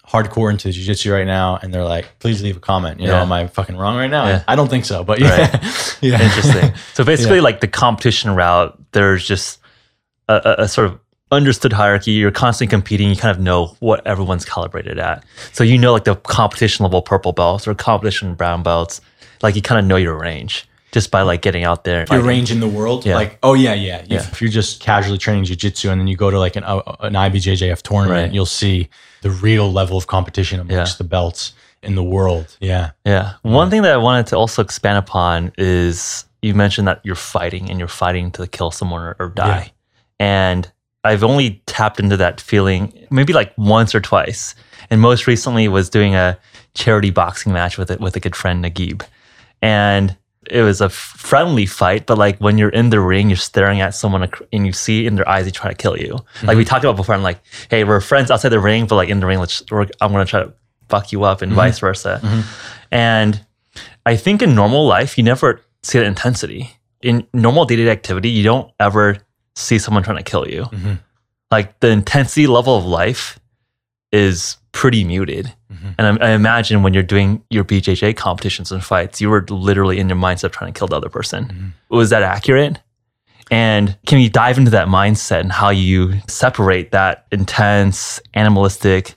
[0.10, 3.32] hardcore into jiu-jitsu right now and they're like please leave a comment you know am
[3.32, 4.43] i fucking wrong right now Yeah.
[4.48, 5.52] i don't think so but yeah
[6.02, 6.74] yeah Interesting.
[6.95, 7.43] So basically, Yeah.
[7.43, 9.60] like the competition route, there's just
[10.28, 11.00] a, a, a sort of
[11.32, 12.12] understood hierarchy.
[12.12, 13.10] You're constantly competing.
[13.10, 15.24] You kind of know what everyone's calibrated at.
[15.54, 19.02] So you know, like the competition level purple belts or competition brown belts.
[19.43, 22.06] Like you kind of know your range just by like getting out there.
[22.10, 23.06] your range in the world.
[23.06, 23.15] Yeah.
[23.15, 24.00] Like, oh yeah, yeah.
[24.00, 24.17] If, Yeah.
[24.32, 27.13] if you're just casually training jujitsu and then you go to like an, uh, an
[27.13, 28.34] IBJJF tournament, Right.
[28.34, 28.89] you'll see
[29.21, 30.97] the real level of competition amongst Yeah.
[30.97, 31.53] the belts
[31.84, 32.58] in the world.
[32.60, 32.91] Yeah.
[33.05, 33.34] Yeah.
[33.41, 37.69] One thing that I wanted to also expand upon is you mentioned that you're fighting
[37.69, 39.71] and you're fighting to kill someone or, or die.
[40.19, 40.69] And
[41.03, 44.55] I've only tapped into that feeling maybe like once or twice.
[44.89, 46.38] And most recently was doing a
[46.73, 49.03] charity boxing match with it with a good friend Nagib.
[49.62, 50.17] And
[50.50, 53.96] it was a friendly fight, but like when you're in the ring, you're staring at
[53.96, 56.18] someone and you see in their eyes they try to kill you.
[56.44, 56.68] Like we mhm.
[56.68, 59.28] talked about before, I'm like, hey, we're friends outside the ring, but like in the
[59.28, 60.54] ring, let's we're, I'm gonna try to
[60.88, 61.56] fuck you up and mhm.
[61.56, 62.20] vice versa.
[62.24, 62.44] Mhm.
[62.92, 63.46] And
[64.06, 66.72] I think in normal life, you never see that intensity.
[67.02, 69.18] In normal day to day activity, you don't ever
[69.56, 70.64] see someone trying to kill you.
[70.64, 71.00] Mhm.
[71.52, 73.40] Like the intensity level of life
[74.12, 75.54] is pretty muted.
[75.71, 75.95] Mhm.
[75.97, 79.99] And I, I imagine when you're doing your BJJ competitions and fights, you were literally
[79.99, 81.45] in your mindset trying to kill the other person.
[81.45, 81.95] Mm-hmm.
[81.95, 82.79] Was that accurate?
[83.51, 89.15] And can you dive into that mindset and how you separate that intense, animalistic,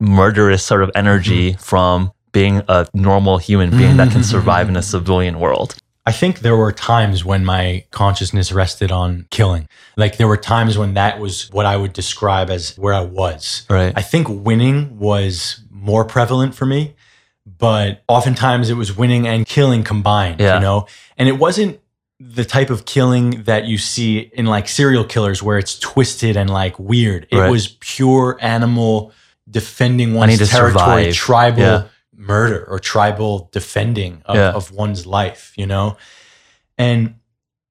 [0.00, 1.60] murderous sort of energy mm-hmm.
[1.60, 4.84] from being a normal human being that can survive in a mm-hmm.
[4.84, 5.76] civilian world?
[6.06, 9.68] I think there were times when my consciousness rested on killing.
[9.96, 13.64] Like there were times when that was what I would describe as where I was.
[13.70, 13.92] Right.
[13.96, 16.94] I think winning was more prevalent for me,
[17.46, 20.54] but oftentimes it was winning and killing combined, Yeah.
[20.54, 20.86] you know?
[21.18, 21.78] And it wasn't
[22.18, 26.48] the type of killing that you see in like serial killers where it's twisted and
[26.48, 27.26] like weird.
[27.30, 27.50] It Right.
[27.50, 29.12] was pure animal
[29.50, 31.14] defending one's territory, survive.
[31.14, 31.82] tribal Yeah.
[32.16, 34.50] murder or tribal defending of, Yeah.
[34.52, 35.98] of one's life, you know?
[36.78, 37.16] And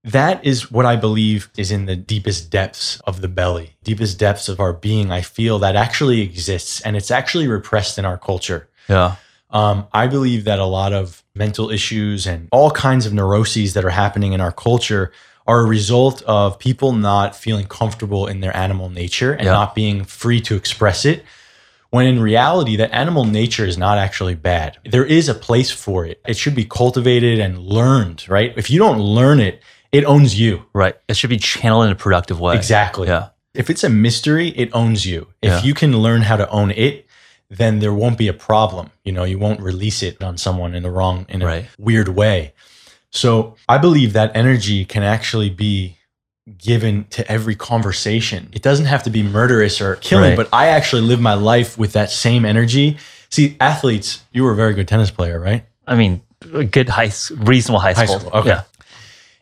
[0.03, 4.49] that is what I believe is in the deepest depths of the belly, deepest depths
[4.49, 5.11] of our being.
[5.11, 8.67] I feel that actually exists and it's actually repressed in our culture.
[8.89, 9.15] Yeah.
[9.49, 13.85] Um, I believe that a lot of mental issues and all kinds of neuroses that
[13.85, 15.11] are happening in our culture
[15.47, 19.51] are a result of people not feeling comfortable in their animal nature and Yeah.
[19.53, 21.23] not being free to express it.
[21.91, 24.77] When in reality, that animal nature is not actually bad.
[24.83, 26.19] There is a place for it.
[26.27, 28.51] It should be cultivated and learned, right?
[28.57, 29.61] If you don't learn it,
[29.93, 30.65] it owns you.
[30.73, 30.95] Right.
[31.07, 32.55] It should be channeled in a productive way.
[32.55, 33.07] Exactly.
[33.07, 33.29] Yeah.
[33.53, 35.27] If it's a mystery, it owns you.
[35.41, 35.61] If Yeah.
[35.63, 37.05] you can learn how to own it,
[37.49, 38.89] then there won't be a problem.
[39.05, 41.65] You know, you won't release it on someone in the wrong, in a Right.
[41.77, 42.53] weird way.
[43.11, 45.97] So I believe that energy can actually be
[46.57, 48.49] given to every conversation.
[48.53, 50.35] It doesn't have to be murderous or killing, Right.
[50.37, 52.97] but I actually live my life with that same energy.
[53.29, 55.63] See, athletes, you were a very good tennis player, right?
[55.87, 56.21] I mean,
[56.53, 58.07] a good high, reasonable high school.
[58.07, 58.39] High school.
[58.39, 58.49] okay.
[58.49, 58.61] Yeah.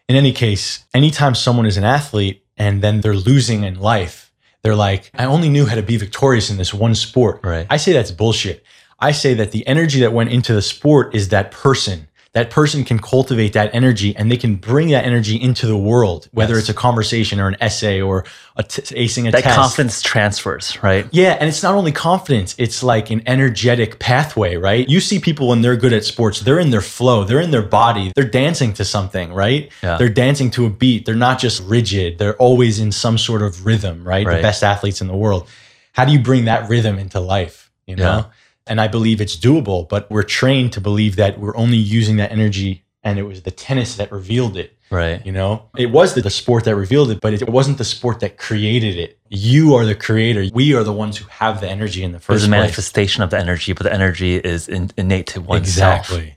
[0.07, 4.75] In any case, anytime someone is an athlete and then they're losing in life, they're
[4.75, 7.41] like, I only knew how to be victorious in this one sport.
[7.43, 7.67] Right.
[7.69, 8.63] I say that's bullshit.
[8.99, 12.07] I say that the energy that went into the sport is that person.
[12.33, 16.29] That person can cultivate that energy and they can bring that energy into the world,
[16.31, 16.61] whether Yes.
[16.61, 18.23] it's a conversation or an essay or
[18.55, 19.53] a t- acing a that test.
[19.57, 21.05] confidence transfers, right?
[21.11, 24.87] Yeah, and it's not only confidence, it's like an energetic pathway, right?
[24.87, 27.61] You see people when they're good at sports, they're in their flow, they're in their
[27.61, 29.69] body, they're dancing to something, right?
[29.83, 29.97] Yeah.
[29.97, 31.05] They're dancing to a beat.
[31.05, 34.25] They're not just rigid, they're always in some sort of rhythm, right?
[34.25, 34.37] Right.
[34.37, 35.49] The best athletes in the world.
[35.91, 38.03] How do you bring that rhythm into life, you know?
[38.19, 38.23] Yeah.
[38.67, 42.31] And I believe it's doable, but we're trained to believe that we're only using that
[42.31, 44.77] energy and it was the tennis that revealed it.
[44.91, 45.25] Right.
[45.25, 48.19] You know, it was the, the sport that revealed it, but it wasn't the sport
[48.19, 49.17] that created it.
[49.29, 50.45] You are the creator.
[50.53, 52.61] We are the ones who have the energy in the There's first a place.
[52.61, 55.99] manifestation of the energy, but the energy is in, innate to oneself.
[56.01, 56.35] Exactly.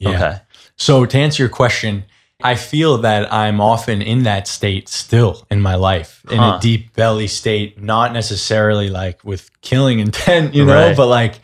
[0.00, 0.08] Yeah.
[0.10, 0.38] Okay.
[0.76, 2.04] So to answer your question,
[2.42, 6.56] I feel that I'm often in that state still in my life, in Huh.
[6.56, 10.96] a deep belly state, not necessarily like with killing intent, you know, Right.
[10.96, 11.34] but like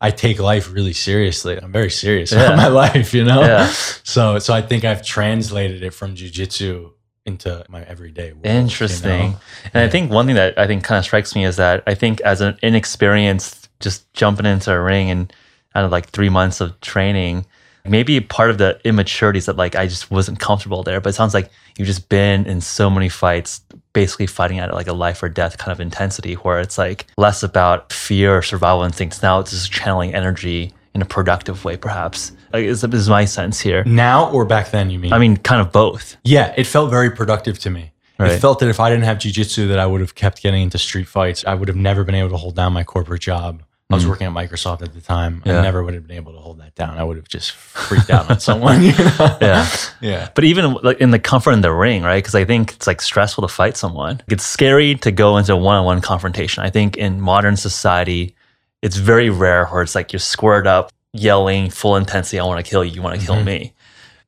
[0.00, 1.58] I take life really seriously.
[1.62, 2.44] I'm very serious Yeah.
[2.44, 3.42] about my life, you know?
[3.42, 3.66] Yeah.
[4.04, 6.92] So so I think I've translated it from jujitsu
[7.26, 8.46] into my everyday world.
[8.46, 8.58] you know?
[8.60, 9.36] Interesting.
[9.74, 11.94] And I think one thing that I think kind of strikes me is that I
[11.94, 15.32] think as an inexperienced, just jumping into a ring and
[15.74, 17.46] out of like three months of training,
[17.84, 21.00] maybe part of the immaturity is that like I just wasn't comfortable there.
[21.00, 23.62] But it sounds like you've just been in so many fights,
[23.92, 27.42] basically fighting at like a life or death kind of intensity, where it's like less
[27.42, 29.22] about fear or survival instincts.
[29.22, 32.32] Now it's just channeling energy in a productive way, perhaps.
[32.52, 33.84] Like, is, is my sense here.
[33.84, 35.12] Now or back then, you mean?
[35.12, 36.16] I mean, kind of both.
[36.24, 37.92] yeah, it felt very productive to me.
[38.18, 38.32] Right.
[38.32, 40.76] It felt that if I didn't have jujitsu, that I would have kept getting into
[40.76, 41.42] street fights.
[41.46, 43.62] I would have never been able to hold down my corporate job.
[43.90, 45.40] I was working at Microsoft at the time.
[45.40, 45.46] Mm.
[45.46, 45.58] Yeah.
[45.58, 46.96] I never would have been able to hold that down.
[46.96, 48.82] I would have just freaked out on someone.
[48.82, 49.36] You know?
[49.40, 49.68] Yeah.
[50.00, 50.28] yeah.
[50.34, 52.22] But even like in the comfort in the ring, right?
[52.22, 54.22] Because I think it's like stressful to fight someone.
[54.28, 56.62] It's scary to go into one-on-one confrontation.
[56.62, 58.34] I think in modern society,
[58.82, 62.38] it's very rare where it's like you're squared up, yelling, full intensity.
[62.38, 62.92] I want to kill you.
[62.92, 63.44] You want to kill Mhm.
[63.44, 63.72] me.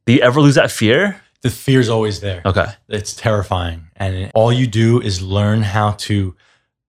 [0.07, 1.21] Do you ever lose that fear?
[1.43, 2.43] The fear's always there.
[2.45, 2.67] Okay.
[2.89, 3.89] It's terrifying.
[3.97, 6.35] And all you do is learn how to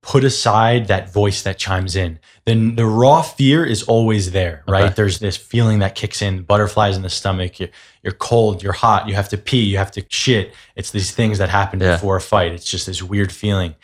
[0.03, 2.19] put aside that voice that chimes in.
[2.45, 4.83] Then the raw fear is always there, right?
[4.85, 4.93] Okay.
[4.95, 7.57] There's this feeling that kicks in, butterflies in the stomach.
[7.59, 7.69] You're,
[8.03, 10.53] you're cold, you're hot, you have to pee, you have to shit.
[10.75, 11.93] It's these things that happen Yeah.
[11.95, 12.51] before a fight.
[12.51, 13.75] It's just this weird feeling.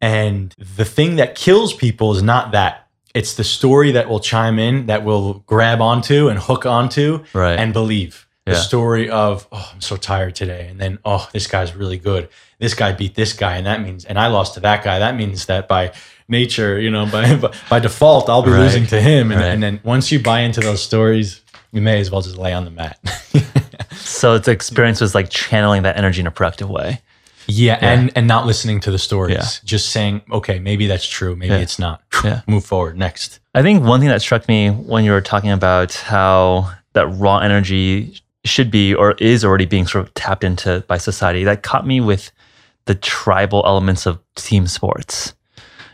[0.00, 2.88] And the thing that kills people is not that.
[3.14, 7.58] It's the story that will chime in, that will grab onto and hook onto Right.
[7.58, 8.26] and believe.
[8.46, 8.58] The Yeah.
[8.60, 10.68] story of, oh, I'm so tired today.
[10.70, 12.28] And then, oh, this guy's really good.
[12.60, 13.56] This guy beat this guy.
[13.56, 14.98] And that means, and I lost to that guy.
[15.00, 15.92] That means that by
[16.28, 17.34] nature, you know, by,
[17.70, 18.60] by default, I'll be Right.
[18.60, 19.32] losing to him.
[19.32, 19.48] And, Right.
[19.50, 21.40] and then once you buy into those stories,
[21.72, 22.98] you may as well just lay on the mat.
[23.92, 27.00] so the experience was like channeling that energy in a productive way.
[27.46, 29.34] yeah, And, and not listening to the stories.
[29.34, 29.46] Yeah.
[29.64, 31.34] Just saying, okay, maybe that's true.
[31.34, 31.60] Maybe Yeah.
[31.60, 32.02] it's not.
[32.24, 32.42] Yeah.
[32.46, 32.96] Move forward.
[32.96, 33.40] Next.
[33.54, 37.38] I think one thing that struck me when you were talking about how that raw
[37.38, 41.86] energy should be or is already being sort of tapped into by society, that caught
[41.86, 42.30] me with
[42.90, 45.34] the tribal elements of team sports.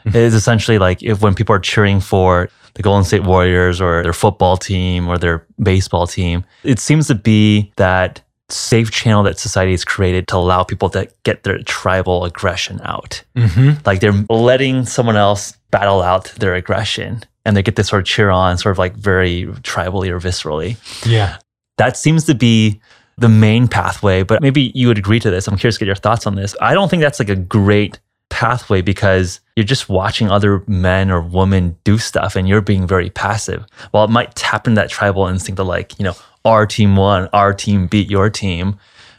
[0.07, 4.03] it is essentially like if when people are cheering for the Golden State Warriors or
[4.03, 9.39] their football team or their baseball team, it seems to be that safe channel that
[9.39, 13.71] society has created to allow people to get their tribal aggression out Mm-hmm.
[13.85, 17.11] like they're letting someone else battle out their aggression
[17.45, 20.77] and they get to sort of cheer on sort of like very tribally or viscerally
[21.05, 21.39] Yeah.
[21.77, 22.81] that seems to be
[23.19, 25.95] the main pathway but maybe you would agree to this i'm curious to get your
[25.95, 27.99] thoughts on this i don't think that's like a great
[28.29, 33.09] pathway because you're just watching other men or women do stuff and you're being very
[33.11, 36.97] passive while it might tap into that tribal instinct of like you know our team
[36.97, 38.79] won our team beat your team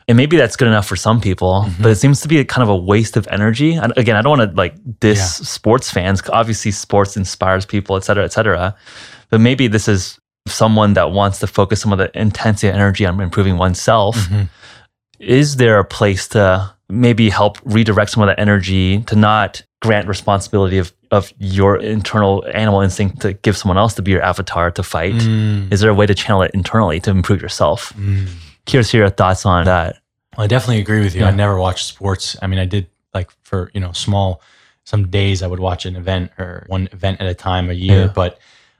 [0.10, 1.83] and maybe that's good enough for some people, Mm-hmm.
[1.83, 3.73] but it seems to be a kind of a waste of energy.
[3.73, 5.45] And again, I don't want to like diss Yeah.
[5.45, 6.21] sports fans.
[6.31, 8.73] Obviously, sports inspires people, et cetera, et cetera.
[9.29, 10.17] But maybe this is
[10.51, 14.15] someone that wants to focus some of the intensity and energy on improving oneself.
[14.17, 14.49] Mhm.
[15.19, 20.07] Is there a place to maybe help redirect some of that energy to not grant
[20.07, 24.71] responsibility of, of your internal animal instinct to give someone else to be your avatar
[24.71, 25.15] to fight?
[25.15, 25.71] Mm.
[25.71, 27.93] Is there a way to channel it internally to improve yourself?
[27.97, 28.27] Mm.
[28.65, 29.97] Curious to hear your thoughts on that.
[30.38, 31.21] Well, I definitely agree with you.
[31.21, 31.27] Yeah.
[31.29, 32.38] I never watched sports.
[32.41, 34.41] I mean, I did like for, you know, small,
[34.83, 38.01] some days I would watch an event or one event at a time a year,
[38.01, 38.12] Yeah.
[38.13, 38.39] but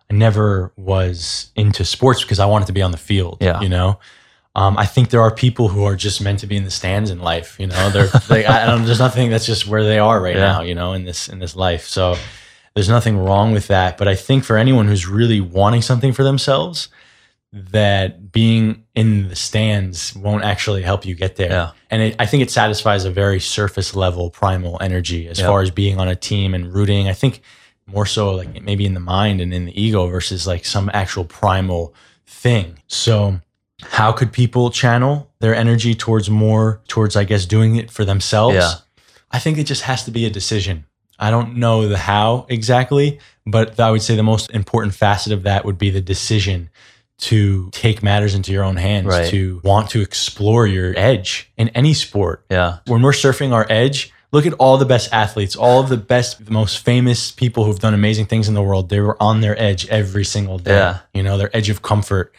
[0.10, 3.60] I never was into sports because I wanted to be on the field, Yeah.
[3.62, 4.00] you know?
[4.56, 7.12] Um, I think there are people who are just meant to be in the stands
[7.12, 10.20] in life, you know, they're like, I don't, there's nothing that's just where they are
[10.22, 10.42] right Yeah.
[10.54, 11.86] now, you know, in this, in this life.
[11.88, 12.16] So
[12.74, 13.98] there's nothing wrong with that.
[13.98, 16.88] But I think for anyone who's really wanting something for themselves,
[17.54, 21.50] that being in the stands won't actually help you get there.
[21.50, 21.72] Yeah.
[21.90, 25.48] And it, I think it satisfies a very surface level primal energy as Yeah.
[25.48, 27.08] far as being on a team and rooting.
[27.08, 27.42] I think
[27.88, 31.24] more so like maybe in the mind and in the ego versus like some actual
[31.24, 31.94] primal
[32.26, 32.78] thing.
[32.88, 33.40] So
[33.82, 38.56] how could people channel their energy towards more towards I guess doing it for themselves?
[38.56, 38.72] Yeah.
[39.32, 40.86] I think it just has to be a decision.
[41.20, 45.44] I don't know the how exactly, but I would say the most important facet of
[45.44, 46.70] that would be the decision
[47.20, 49.30] to take matters into your own hands, Right.
[49.32, 52.46] to want to explore your edge in any sport.
[52.52, 52.78] Yeah.
[52.86, 56.46] When we're surfing our edge, look at all the best athletes, all of the best,
[56.46, 58.90] the most famous people who've done amazing things in the world.
[58.90, 60.76] They were on their edge every single day.
[60.76, 61.00] Yeah.
[61.14, 62.34] You know, their edge of comfort.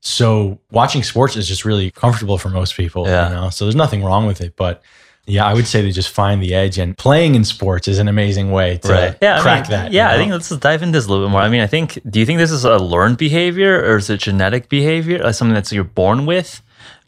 [0.00, 3.06] So watching sports is just really comfortable for most people.
[3.06, 3.28] Yeah.
[3.28, 4.54] You know, so there's nothing wrong with it.
[4.56, 4.82] But
[5.26, 8.08] yeah, I would say to just find the edge and playing in sports is an
[8.08, 9.38] amazing way to Yeah.
[9.38, 9.92] I crack mean, that.
[9.92, 10.12] you Yeah.
[10.12, 11.40] I think let's dive into this a little bit more.
[11.40, 14.20] I mean, I think, do you think this is a learned behavior or is it
[14.20, 15.18] genetic behavior?
[15.18, 16.62] Like something that's you're born with?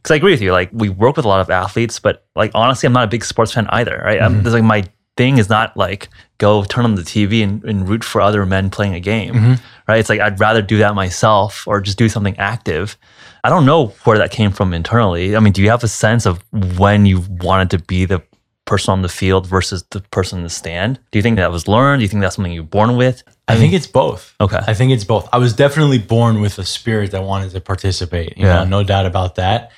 [0.08, 0.52] Because I agree with you.
[0.52, 3.24] Like we work with a lot of athletes, but like honestly, I'm not a big
[3.24, 4.00] sports fan either.
[4.02, 4.18] Right?
[4.20, 4.42] Mm-hmm.
[4.42, 4.84] There's like my
[5.18, 8.70] thing is not like go turn on the TV and, and root for other men
[8.70, 9.34] playing a game.
[9.34, 9.54] Mm-hmm.
[9.86, 9.98] Right?
[10.00, 12.96] It's like I'd rather do that myself or just do something active.
[13.44, 15.36] I don't know where that came from internally.
[15.36, 16.42] I mean, do you have a sense of
[16.78, 18.22] when you wanted to be the
[18.64, 20.98] person on the field versus the person in the stand?
[21.10, 22.00] Do you think that was learned?
[22.00, 23.22] Do you think that's something you're born with?
[23.46, 24.34] I think it's both.
[24.40, 24.60] Okay.
[24.66, 25.28] I think it's both.
[25.32, 28.36] I was definitely born with a spirit that wanted to participate.
[28.36, 28.64] You Yeah.
[28.64, 29.72] know, no doubt about that.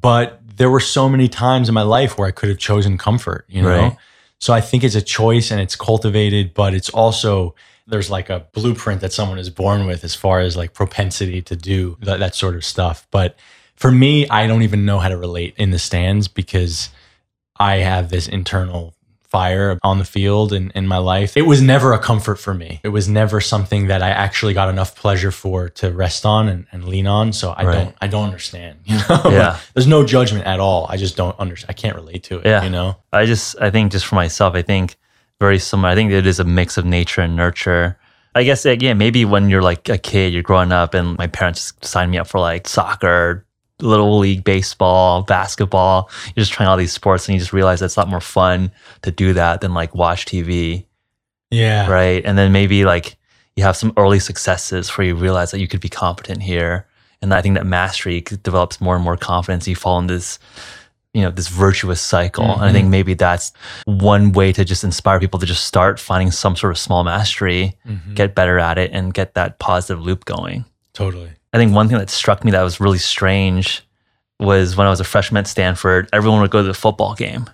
[0.00, 3.46] But there were so many times in my life where I could have chosen comfort,
[3.48, 3.68] you know?
[3.68, 3.96] Right.
[4.40, 7.54] So I think it's a choice and it's cultivated, but it's also
[7.86, 11.56] there's like a blueprint that someone is born with as far as like propensity to
[11.56, 13.06] do that, that sort of stuff.
[13.10, 13.38] But
[13.76, 16.90] for me, I don't even know how to relate in the stands because
[17.56, 18.94] I have this internal
[19.34, 21.36] fire on the field and in my life.
[21.36, 22.80] It was never a comfort for me.
[22.84, 26.66] It was never something that I actually got enough pleasure for to rest on and,
[26.72, 27.32] and lean on.
[27.32, 27.74] So I Right.
[27.74, 28.78] don't I don't understand.
[28.86, 29.22] You know?
[29.30, 29.58] Yeah.
[29.74, 30.86] There's no judgment at all.
[30.88, 31.70] I just don't understand.
[31.70, 32.46] I can't relate to it.
[32.46, 32.62] Yeah.
[32.64, 32.96] You know?
[33.12, 34.96] I just, I think just for myself, I think
[35.40, 35.88] very similar.
[35.88, 37.98] I think it is a mix of nature and nurture.
[38.36, 41.72] I guess, yeah, maybe when you're like a kid, you're growing up and my parents
[41.82, 43.44] signed me up for like soccer,
[43.80, 46.10] little league baseball, basketball.
[46.34, 48.20] You're just trying all these sports and you just realize that it's a lot more
[48.20, 48.70] fun
[49.02, 50.86] to do that than like watch TV.
[51.50, 51.88] Yeah.
[51.88, 52.24] right?
[52.24, 53.16] And then maybe like
[53.56, 56.86] you have some early successes where you realize that you could be competent here,
[57.22, 59.68] and I think that mastery develops more and more confidence.
[59.68, 60.40] You fall in this,
[61.12, 63.52] you know, this virtuous cycle, and I think maybe that's
[63.84, 67.76] one way to just inspire people to just start finding some sort of small mastery,
[67.88, 68.14] Mhm.
[68.16, 70.64] get better at it, and get that positive loop going.
[70.92, 71.30] Totally.
[71.54, 73.82] I think one thing that struck me that was really strange
[74.40, 77.48] was when I was a freshman at Stanford, everyone would go to the football game.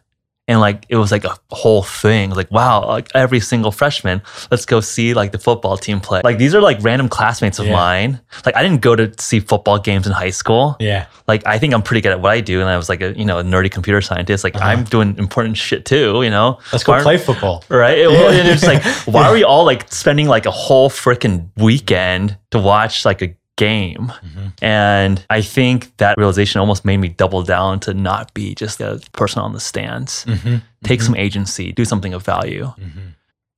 [0.48, 2.30] And like it was like a whole thing.
[2.30, 6.22] Like, wow, like every single freshman, let's go see like the football team play.
[6.24, 7.72] Like these are like random classmates of Yeah.
[7.76, 8.20] mine.
[8.44, 10.74] Like I didn't go to see football games in high school.
[10.80, 11.06] Yeah.
[11.28, 12.60] Like I think I'm pretty good at what I do.
[12.60, 14.42] And I was like a, you know, a nerdy computer scientist.
[14.42, 14.64] Like Uh-huh.
[14.70, 16.58] I'm doing important shit too, you know?
[16.72, 17.62] Let's go Why- play football.
[17.68, 18.08] Right.
[18.08, 22.36] Well, and it's like, why are we all like spending like a whole freaking weekend
[22.50, 24.12] to watch like a game?
[24.24, 24.52] Mhm.
[24.62, 29.00] And I think that realization almost made me double down to not be just a
[29.12, 30.24] person on the stands.
[30.24, 30.56] Mm-hmm.
[30.84, 32.66] Take some agency, do something of value.
[32.66, 33.08] Mm-hmm.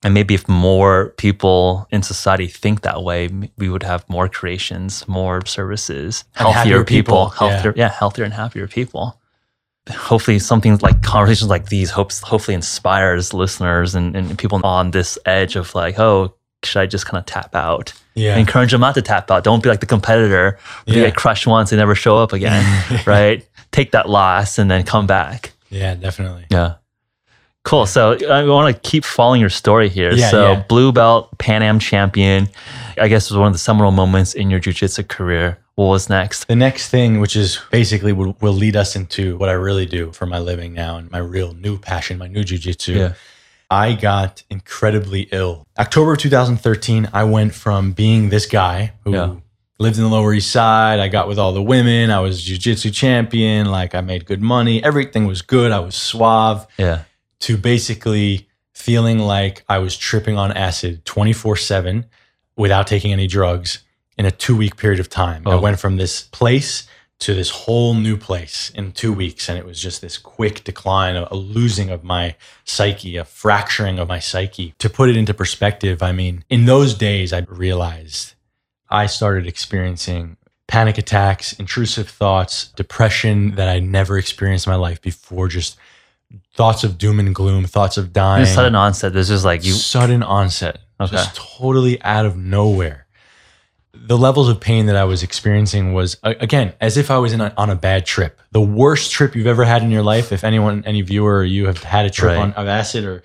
[0.05, 5.07] And maybe if more people in society think that way, we would have more creations,
[5.07, 7.53] more services, healthier happier people, people, yeah.
[7.53, 7.89] healthier, yeah.
[7.89, 9.21] healthier and happier people.
[9.89, 15.19] Hopefully, something like conversations like these hopes hopefully inspires listeners and, and people on this
[15.27, 16.35] edge of like, oh,
[16.65, 17.93] should I just kind of tap out?
[18.15, 18.37] Yeah.
[18.37, 19.45] Encourage them not to tap out.
[19.45, 20.59] Don't be like the competitor.
[20.87, 21.07] who Yeah.
[21.07, 22.65] get crushed once and never show up again,
[23.07, 23.47] right?
[23.71, 25.53] Take that loss and then come back.
[25.71, 26.45] yeah, definitely.
[26.51, 26.75] Yeah.
[27.65, 27.87] Cool.
[27.87, 30.13] So I want to keep following your story here.
[30.13, 30.63] Yeah, so yeah.
[30.69, 32.49] blue belt, Pan Am champion.
[32.99, 35.59] I guess was one of the seminal moments in your jujitsu career.
[35.77, 36.49] What was next?
[36.49, 40.11] The next thing, which is basically will, will lead us into what I really do
[40.13, 42.95] for my living now and my real new passion, my new jujitsu.
[42.97, 43.13] Yeah.
[43.73, 45.67] I got incredibly ill.
[45.79, 49.35] October of 2013, I went from being this guy who Yeah.
[49.79, 51.01] lived in the Lower East Side.
[51.01, 52.11] I got with all the women.
[52.11, 53.71] I was jujitsu champion.
[53.71, 54.85] Like I made good money.
[54.85, 55.73] Everything was good.
[55.73, 56.67] I was suave.
[56.77, 57.01] Yeah.
[57.41, 62.05] To basically feeling like I was tripping on acid 24 7
[62.57, 63.79] without taking any drugs
[64.19, 65.43] in a two week period of time.
[65.47, 65.61] I Oh.
[65.61, 66.85] went from this place
[67.23, 69.49] to this whole new place in two weeks.
[69.49, 73.99] And it was just this quick decline, a, a losing of my psyche, a fracturing
[73.99, 74.75] of my psyche.
[74.79, 78.35] To put it into perspective, I mean, in those days, I realized
[78.91, 85.01] I started experiencing panic attacks, intrusive thoughts, depression that I never experienced in my life
[85.01, 85.77] before, just
[86.55, 89.13] thoughts of doom and gloom, thoughts of dying Just sudden onset.
[89.13, 89.73] This is like you.
[89.75, 91.13] sudden onset, Okay.
[91.13, 93.02] just totally out of nowhere.
[93.95, 97.41] The levels of pain that I was experiencing was again as if I was in
[97.41, 98.41] a, on a bad trip.
[98.53, 100.33] The worst trip you've ever had in your life.
[100.33, 102.39] If anyone, any viewer, or you have had a trip Right.
[102.43, 103.23] on of acid or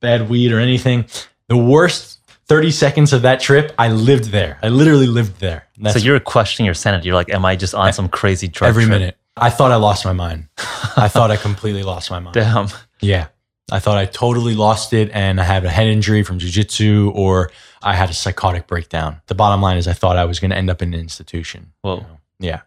[0.00, 1.06] bad weed or anything,
[1.48, 4.58] the worst thirty seconds of that trip, I lived there.
[4.62, 5.66] I literally lived there.
[5.78, 7.06] That's So you're questioning your sanity.
[7.06, 8.98] You're like, am I just on some crazy drug every trip?
[8.98, 9.16] minute.
[9.36, 10.48] I thought I lost my mind.
[10.96, 12.34] I thought I completely lost my mind.
[12.34, 12.68] Damn.
[13.00, 13.28] Yeah.
[13.70, 17.50] I thought I totally lost it and I had a head injury from jujitsu or
[17.82, 19.20] I had a psychotic breakdown.
[19.26, 21.72] The bottom line is I thought I was going to end up in an institution.
[21.82, 22.06] Whoa.
[22.38, 22.62] Yeah.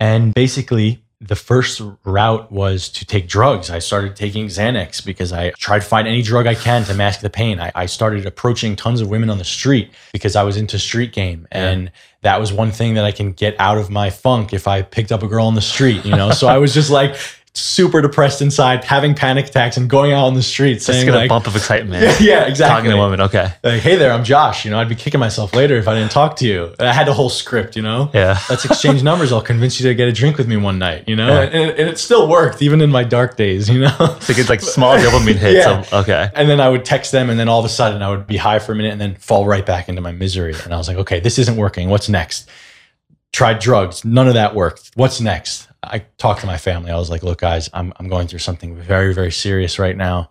[0.00, 3.70] And basically, the first route was to take drugs.
[3.70, 7.20] I started taking Xanax because I tried to find any drug I can to mask
[7.20, 7.58] the pain.
[7.58, 11.12] I, I started approaching tons of women on the street because I was into street
[11.12, 11.48] game.
[11.50, 11.90] And
[12.22, 15.10] that was one thing that I can get out of my funk if I picked
[15.10, 16.30] up a girl on the street, you know?
[16.30, 17.16] so I was just like
[17.58, 21.14] super depressed inside, having panic attacks and going out on the street Just saying get
[21.14, 22.02] a like, bump of excitement.
[22.20, 22.76] yeah, yeah, exactly.
[22.76, 23.20] Talking to women.
[23.22, 23.52] Okay.
[23.62, 24.64] Like, hey there, I'm Josh.
[24.64, 26.74] You know, I'd be kicking myself later if I didn't talk to you.
[26.78, 28.10] I had a whole script, you know?
[28.14, 28.38] Yeah.
[28.50, 29.32] Let's exchange numbers.
[29.32, 31.28] I'll convince you to get a drink with me one night, you know?
[31.28, 31.48] Yeah.
[31.48, 34.16] And, and, it still worked, even in my dark days, you know?
[34.28, 35.66] So it's like small dopamine hits.
[35.66, 35.80] Yeah.
[35.80, 36.30] Of, okay.
[36.34, 38.36] And then I would text them, and then all of a sudden I would be
[38.36, 40.54] high for a minute and then fall right back into my misery.
[40.64, 41.88] And I was like, okay, this isn't working.
[41.88, 42.48] What's next?
[43.32, 44.04] Tried drugs.
[44.04, 44.90] None of that worked.
[44.94, 45.67] What's next?
[45.82, 46.90] I talked to my family.
[46.90, 50.30] I was like, look, guys, I'm, I'm going through something very, very serious right now,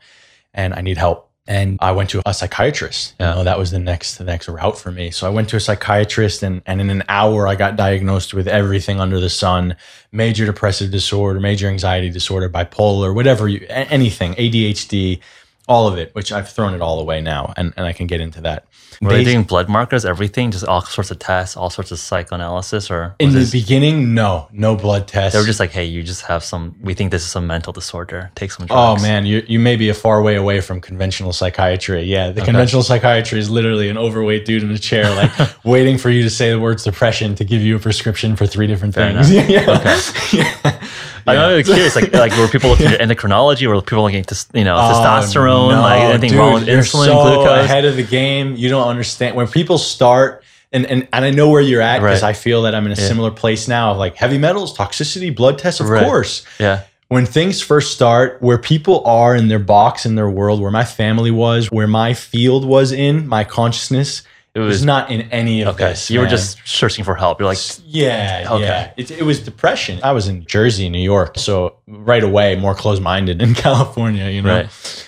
[0.53, 1.29] and I need help.
[1.49, 3.15] And I went to a psychiatrist.
[3.21, 5.11] You know, that was the next the next route for me.
[5.11, 8.49] So I went to a psychiatrist, and and in an hour, I got diagnosed with
[8.49, 9.77] everything under the sun:
[10.11, 15.21] major depressive disorder, major anxiety disorder, bipolar, whatever you, anything, ADHD,
[15.69, 16.13] all of it.
[16.15, 18.67] Which I've thrown it all away now, and and I can get into that.
[19.01, 22.89] Were they doing blood markers, everything, just all sorts of tests, all sorts of psychoanalysis,
[22.89, 25.33] or in the this- beginning, no, no blood tests.
[25.33, 26.75] they were just like, hey, you just have some.
[26.81, 28.31] We think this is some mental disorder.
[28.35, 32.03] Take some Oh man, you you may be a far way away from conventional psychiatry.
[32.03, 35.31] Yeah, the conventional psychiatry is literally an overweight dude in a chair, like
[35.63, 38.67] waiting for you to say the words depression to give you a prescription for three
[38.67, 39.31] different Fair things.
[39.49, 40.01] yeah.
[40.33, 40.87] Yeah.
[41.27, 41.95] I'm really curious.
[41.95, 43.67] Like, like were people looking at endocrinology?
[43.67, 45.67] Were people looking at you know oh, testosterone?
[45.67, 47.65] Oh, no, like anything dude, wrong with you're insulin, so glucose?
[47.65, 48.55] ahead of the game.
[48.55, 50.43] You don't understand when people start.
[50.73, 52.29] And, and, and I know where you're at because Right.
[52.29, 55.57] I feel that I'm in a similar place now of like heavy metals, toxicity, blood
[55.57, 56.03] tests, of Right.
[56.03, 56.45] course.
[56.59, 56.81] Yeah.
[57.07, 60.83] when things first start, where people are in their box, in their world, where my
[60.83, 64.23] family was, where my field was in, my consciousness
[64.57, 65.89] It was was not in any of okay.
[65.89, 66.09] this.
[66.09, 67.39] You were just searching for help.
[67.39, 68.63] You're like, yeah, Okay.
[68.63, 68.91] yeah.
[68.97, 69.99] It, it was depression.
[70.03, 74.41] I was in Jersey, New York, so right away more closed minded in California, you
[74.41, 74.55] know.
[74.61, 75.07] right.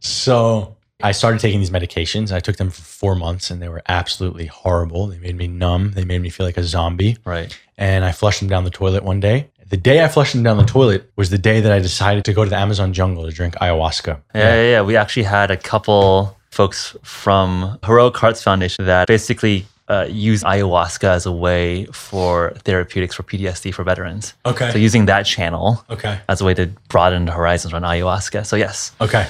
[0.00, 2.32] So I started taking these medications.
[2.32, 5.06] I took them for four months, and they were absolutely horrible.
[5.08, 5.92] They made me numb.
[5.92, 7.16] They made me feel like a zombie.
[7.24, 7.56] Right.
[7.76, 9.50] and I flushed them down the toilet one day.
[9.68, 12.32] The day I flushed them down the toilet was the day that I decided to
[12.32, 14.22] go to the Amazon jungle to drink ayahuasca.
[14.34, 14.82] Yeah, yeah, yeah.
[14.82, 21.04] We actually had a couple folks from Heroic Hearts Foundation that basically uh, use ayahuasca
[21.04, 24.32] as a way for therapeutics for PTSD for veterans.
[24.46, 24.70] Okay.
[24.72, 26.18] So using that channel okay.
[26.30, 28.46] as a way to broaden the horizons on ayahuasca.
[28.46, 29.26] So yes, Okay.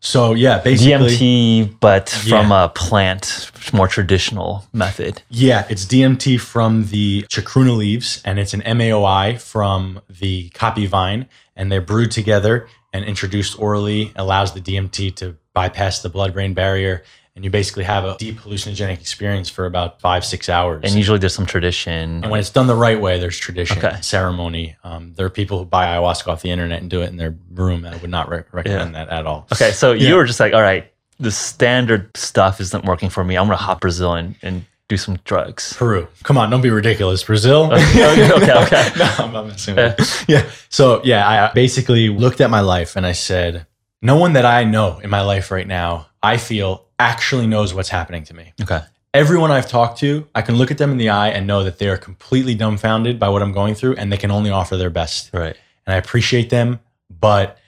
[0.00, 2.64] So yeah, basically, DMT, but from Yeah.
[2.64, 5.22] a plant, more traditional method.
[5.28, 11.26] yeah, it's DMT from the chacruna leaves, and it's an MAOI from the caapi vine,
[11.56, 14.12] and they're brewed together and introduced orally.
[14.16, 17.02] Allows the DMT to bypass the blood-brain barrier,
[17.34, 20.82] and you basically have a deep hallucinogenic experience for about five, six hours.
[20.84, 22.22] And usually there's some tradition.
[22.22, 24.00] And when it's done the right way, there's tradition, Okay.
[24.00, 24.76] ceremony.
[24.84, 27.36] Um, there are people who buy ayahuasca off the internet and do it in their
[27.52, 27.84] room.
[27.84, 29.46] I would not re- recommend that at all.
[29.52, 30.08] Okay, so Yeah.
[30.08, 33.36] you were just like, all right, the standard stuff isn't working for me.
[33.36, 35.74] I'm gonna hop Brazil and, and do some drugs.
[35.74, 36.08] Peru.
[36.22, 37.22] Come on, don't be ridiculous.
[37.22, 37.64] Brazil.
[37.72, 38.90] okay, okay, okay.
[38.98, 40.34] no, I'm with you.
[40.34, 40.50] Yeah.
[40.70, 43.66] So yeah, I basically looked at my life and I said,
[44.00, 47.90] no one that I know in my life right now, I feel actually knows what's
[47.90, 48.52] happening to me.
[48.62, 48.80] Okay.
[49.12, 51.78] Everyone I've talked to, I can look at them in the eye and know that
[51.78, 54.90] they are completely dumbfounded by what I'm going through and they can only offer their
[54.90, 55.30] best.
[55.32, 55.56] Right.
[55.86, 56.80] and I appreciate them.
[57.10, 57.58] But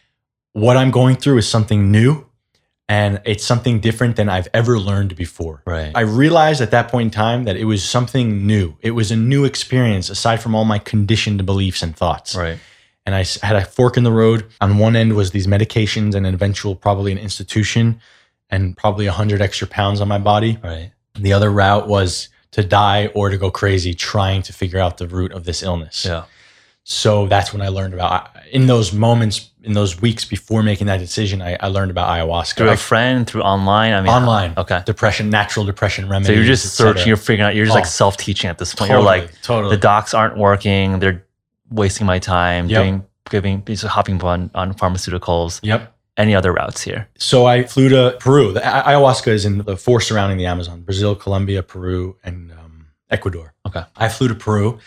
[0.53, 2.27] what I'm going through is something new
[2.91, 5.63] and it's something different than I've ever learned before.
[5.65, 5.93] Right.
[5.95, 8.75] I realized at that point in time that it was something new.
[8.81, 12.35] It was a new experience aside from all my conditioned beliefs and thoughts.
[12.35, 12.59] right.
[13.07, 14.47] And I had a fork in the road.
[14.61, 18.01] On one end was these medications and an eventual, probably an institution
[18.51, 20.59] and probably 100 extra pounds on my body.
[20.63, 20.91] Right.
[21.15, 25.07] The other route was to die or to go crazy trying to figure out the
[25.07, 26.05] root of this illness.
[26.05, 26.25] Yeah.
[26.83, 30.99] So that's when I learned about in those moments, in those weeks before making that
[30.99, 32.57] decision, I, I learned about ayahuasca.
[32.57, 33.93] Through a friend, through online.
[33.93, 34.55] I mean, online.
[34.57, 34.83] Okay.
[34.87, 36.29] Depression, natural depression remedies.
[36.29, 37.89] So you're just searching, you're figuring out, you're just like Oh.
[37.89, 38.91] self teaching at this point.
[38.91, 39.77] Totally, You're like, totally.
[39.77, 40.99] the docs aren't working.
[41.01, 41.25] They're
[41.71, 42.83] wasting my time Yep.
[42.83, 45.61] doing, giving, just hopping on, on pharmaceuticals.
[45.63, 45.95] Yep.
[46.17, 47.09] Any other routes here?
[47.19, 48.53] So I flew to Peru.
[48.53, 53.55] The ayahuasca is in the four surrounding the Amazon: Brazil, Colombia, Peru, and um, Ecuador.
[53.67, 53.85] Okay.
[53.97, 54.79] I flew to Peru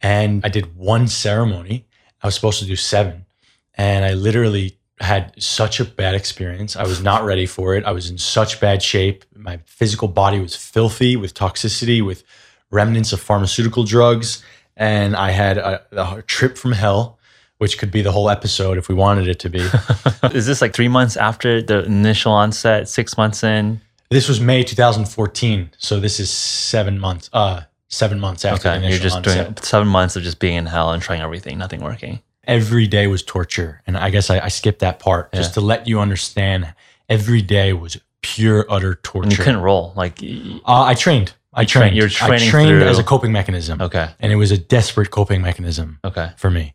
[0.00, 1.86] and I did one ceremony.
[2.22, 3.26] I was supposed to do seven.
[3.74, 6.76] And I literally had such a bad experience.
[6.76, 7.84] I was not ready for it.
[7.84, 9.24] I was in such bad shape.
[9.34, 12.22] My physical body was filthy with toxicity, with
[12.70, 14.44] remnants of pharmaceutical drugs.
[14.76, 17.18] And I had a, a trip from hell,
[17.58, 19.60] which could be the whole episode if we wanted it to be.
[20.32, 23.80] Is this like three months after the initial onset, six months in?
[24.10, 25.70] this was May 2014.
[25.78, 28.76] So this is seven months, uh, seven months after the Okay.
[28.78, 29.44] initial You're just onset.
[29.46, 32.20] doing seven months of just being in hell and trying everything, nothing working.
[32.46, 33.82] Every day was torture.
[33.86, 36.72] And I guess I, I skipped that part just to let you understand
[37.08, 39.28] every day was pure, utter torture.
[39.28, 39.92] And you couldn't roll.
[39.96, 41.32] Like, uh, I trained.
[41.54, 41.94] I trained.
[41.96, 43.80] you're training I trained through- as a coping mechanism.
[43.80, 44.08] okay.
[44.20, 46.30] And it was a desperate coping mechanism Okay.
[46.36, 46.74] for me.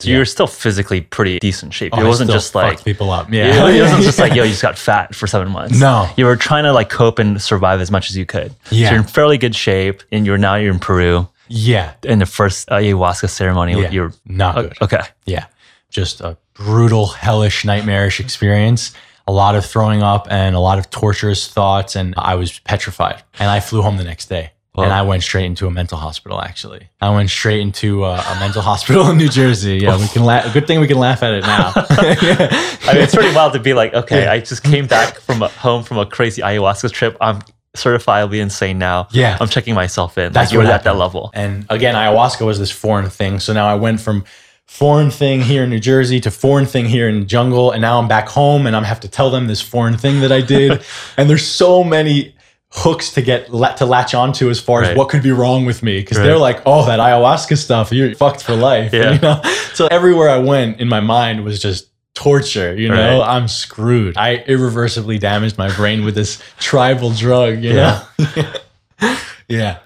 [0.00, 0.14] So Yeah.
[0.14, 1.92] you were still physically pretty decent shape.
[1.96, 3.32] Oh, it wasn't just like, people up.
[3.32, 3.46] yeah.
[3.46, 3.68] Yeah.
[3.78, 5.78] it wasn't just like, yo, you just got fat for seven months.
[5.80, 6.08] No.
[6.16, 8.54] You were trying to like cope and survive as much as you could.
[8.70, 8.88] Yeah.
[8.88, 11.94] So you're in fairly good shape and you're now you're in Peru yeah.
[12.02, 13.80] in the first ayahuasca ceremony.
[13.80, 13.90] Yeah.
[13.90, 14.74] You're Not good.
[14.82, 15.02] okay.
[15.24, 15.46] Yeah.
[15.90, 18.92] Just a brutal, hellish, nightmarish experience.
[19.26, 21.96] A lot of throwing up and a lot of torturous thoughts.
[21.96, 23.22] And I was petrified.
[23.38, 24.50] And I flew home the next day.
[24.76, 26.88] And I went straight into a mental hospital, actually.
[27.00, 29.76] I went straight into uh, a mental hospital in New Jersey.
[29.76, 30.52] Yeah, we can laugh.
[30.52, 31.72] Good thing we can laugh at it now.
[31.76, 35.48] I mean, it's pretty wild to be like, okay, I just came back from a,
[35.48, 37.16] home from a crazy ayahuasca trip.
[37.20, 37.42] I'm
[37.76, 39.08] certifiably insane now.
[39.12, 39.36] Yeah.
[39.40, 40.32] I'm checking myself in.
[40.32, 41.30] That's like, you're at that level.
[41.34, 43.40] And again, ayahuasca was this foreign thing.
[43.40, 44.24] So now I went from
[44.66, 47.70] foreign thing here in New Jersey to foreign thing here in the jungle.
[47.72, 50.32] And now I'm back home and I'm have to tell them this foreign thing that
[50.32, 50.82] I did.
[51.16, 52.34] and there's so many
[52.76, 54.90] hooks to get la- to latch onto as far Right.
[54.92, 56.24] as what could be wrong with me because Right.
[56.24, 59.12] they're like oh that ayahuasca stuff you're fucked for life Yeah.
[59.12, 59.40] you know
[59.74, 63.28] so everywhere i went in my mind was just torture you know Right.
[63.36, 68.04] i'm screwed i irreversibly damaged my brain with this tribal drug you Yeah.
[68.18, 69.16] know
[69.48, 69.78] yeah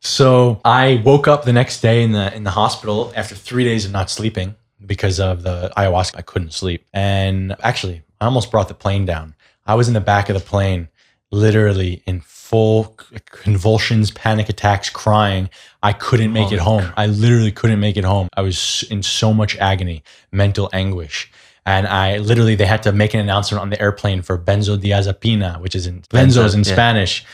[0.00, 3.86] so I woke up the next day in the in the hospital after three days
[3.86, 4.54] of not sleeping
[4.84, 6.16] because of the ayahuasca.
[6.18, 9.34] I couldn't sleep, and actually, I almost brought the plane down.
[9.66, 10.88] I was in the back of the plane,
[11.30, 12.20] literally in
[12.54, 12.96] full
[13.26, 15.50] convulsions, panic attacks, crying.
[15.82, 16.92] I couldn't make Holy it home.
[16.96, 18.28] I literally couldn't make it home.
[18.36, 21.30] I was in so much agony, mental anguish.
[21.66, 25.74] And I literally, they had to make an announcement on the airplane for benzodiazepina, which
[25.74, 26.72] is in Benzo, benzos in yeah.
[26.72, 27.24] Spanish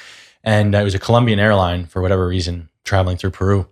[0.42, 3.66] and uh, it was a Colombian airline for whatever reason traveling through Peru.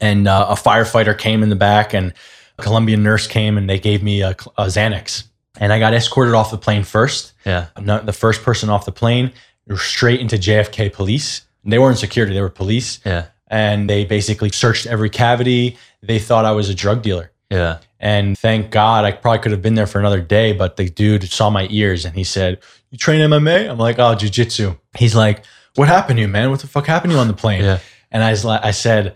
[0.00, 2.12] And uh, a firefighter came in the back, and
[2.58, 5.24] a Colombian nurse came and they gave me a, a Xanax.
[5.58, 7.32] And I got escorted off the plane first.
[7.46, 7.68] Yeah.
[7.80, 9.32] Not the first person off the plane,
[9.76, 11.42] straight into JFK police.
[11.64, 13.26] They weren't security; they were police, Yeah.
[13.48, 15.78] and they basically searched every cavity.
[16.02, 17.30] They thought I was a drug dealer.
[17.50, 17.78] Yeah.
[18.00, 21.24] And thank God, I probably could have been there for another day, but the dude
[21.30, 22.58] saw my ears and he said,
[22.90, 23.70] You train MMA?
[23.70, 24.78] I'm like, Oh, jujitsu.
[24.98, 25.42] He's like,
[25.76, 26.50] What happened to you, man?
[26.50, 27.62] What the fuck happened to you on the plane?
[27.64, 27.78] Yeah.
[28.10, 29.14] And I, was like, I said,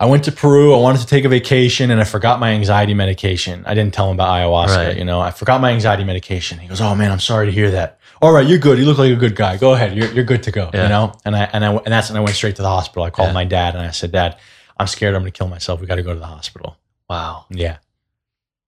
[0.00, 0.74] I went to Peru.
[0.74, 3.62] I wanted to take a vacation and I forgot my anxiety medication.
[3.66, 4.96] I didn't tell him about ayahuasca, Right.
[4.96, 6.58] you know, I forgot my anxiety medication.
[6.58, 7.97] He goes, Oh man, I'm sorry to hear that.
[8.20, 8.78] All right, you're good.
[8.78, 9.56] You look like a good guy.
[9.56, 9.96] Go ahead.
[9.96, 10.70] You're, you're good to go.
[10.74, 10.84] Yeah.
[10.84, 11.12] You know?
[11.24, 13.04] And I, and I, and that's when I went straight to the hospital.
[13.04, 13.34] I called Yeah.
[13.34, 14.36] my dad and I said, Dad,
[14.76, 15.80] I'm scared I'm going to kill myself.
[15.80, 16.76] We got to go to the hospital.
[17.08, 17.46] Wow.
[17.50, 17.78] Yeah.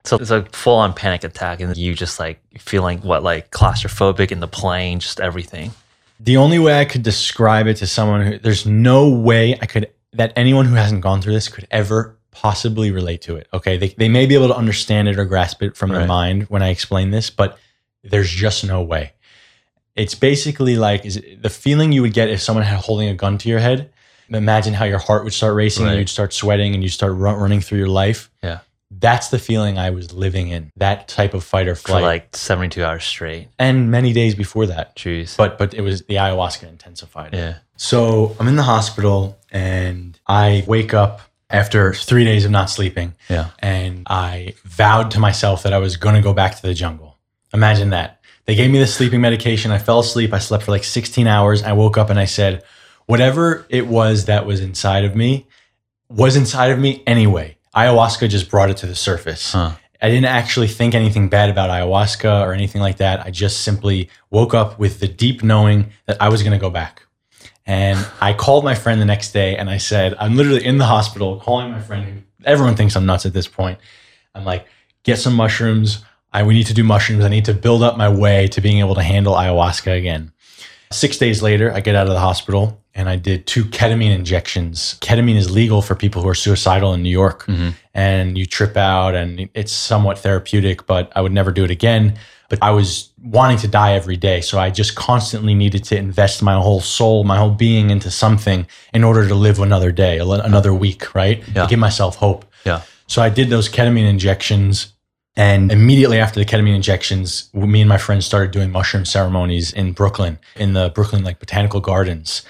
[0.04, 4.32] So it's a full on panic attack, and you just like feeling what, like claustrophobic
[4.32, 5.72] in the plane, just everything.
[6.18, 9.90] The only way I could describe it to someone who there's no way I could
[10.14, 13.46] that anyone who hasn't gone through this could ever possibly relate to it.
[13.52, 13.76] Okay.
[13.76, 16.62] They, they may be able to understand it or grasp it from their mind when
[16.62, 17.58] I explain this, but
[18.02, 19.12] there's just no way.
[20.02, 23.14] It's basically like is it the feeling you would get if someone had holding a
[23.14, 23.90] gun to your head.
[24.28, 25.90] Imagine how your heart would start racing Right.
[25.92, 28.30] and you'd start sweating and you start run, running through your life.
[28.42, 28.58] Yeah.
[28.92, 30.70] That's the feeling I was living in.
[30.76, 32.00] That type of fight or flight.
[32.00, 33.48] For like 72 hours straight.
[33.58, 34.96] and many days before that.
[34.96, 35.36] Jeez.
[35.36, 37.54] But but it was the ayahuasca intensified yeah.
[37.76, 43.14] So I'm in the hospital and I wake up after three days of not sleeping
[43.28, 43.46] Yeah.
[43.58, 47.16] and I vowed to myself that I was going to go back to the jungle.
[47.52, 48.19] Imagine that.
[48.50, 49.70] They gave me the sleeping medication.
[49.70, 50.32] I fell asleep.
[50.32, 51.62] I slept for like 16 hours.
[51.62, 52.64] I woke up and I said,
[53.06, 55.46] whatever it was that was inside of me
[56.08, 57.58] was inside of me anyway.
[57.76, 59.52] Ayahuasca just brought it to the surface.
[59.52, 59.76] Huh.
[60.02, 63.24] I didn't actually think anything bad about ayahuasca or anything like that.
[63.24, 66.70] I just simply woke up with the deep knowing that I was going to go
[66.70, 67.06] back.
[67.66, 70.86] And I called my friend the next day and I said, I'm literally in the
[70.86, 72.24] hospital calling my friend.
[72.44, 73.78] Everyone thinks I'm nuts at this point.
[74.34, 74.66] I'm like,
[75.04, 76.04] get some mushrooms.
[76.32, 77.24] I we need to do mushrooms.
[77.24, 80.32] I need to build up my way to being able to handle ayahuasca again.
[80.92, 84.96] Six days later, I get out of the hospital and I did two ketamine injections.
[85.00, 87.70] Ketamine is legal for people who are suicidal in New York, mm-hmm.
[87.94, 92.18] and you trip out, and it's somewhat therapeutic, but I would never do it again.
[92.48, 96.42] But I was wanting to die every day, so I just constantly needed to invest
[96.42, 100.74] my whole soul, my whole being into something in order to live another day, another
[100.74, 101.44] week, right?
[101.54, 101.62] Yeah.
[101.62, 102.44] To give myself hope.
[102.64, 102.82] Yeah.
[103.06, 104.92] So I did those ketamine injections.
[105.36, 109.92] And immediately after the ketamine injections, me and my friends started doing mushroom ceremonies in
[109.92, 112.42] Brooklyn, in the Brooklyn like botanical gardens.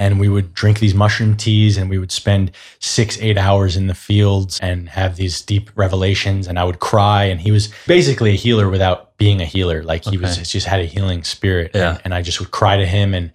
[0.00, 3.88] And we would drink these mushroom teas and we would spend six, eight hours in
[3.88, 6.46] the fields and have these deep revelations.
[6.46, 7.24] And I would cry.
[7.24, 9.82] And he was basically a healer without being a healer.
[9.82, 11.72] Like he was just had a healing spirit.
[11.74, 11.90] Yeah.
[11.90, 13.32] And, and I just would cry to him and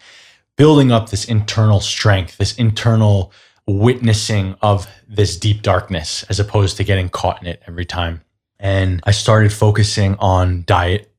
[0.55, 3.33] building up this internal strength, this internal
[3.67, 8.21] witnessing of this deep darkness as opposed to getting caught in it every time.
[8.63, 11.13] And I started focusing on diet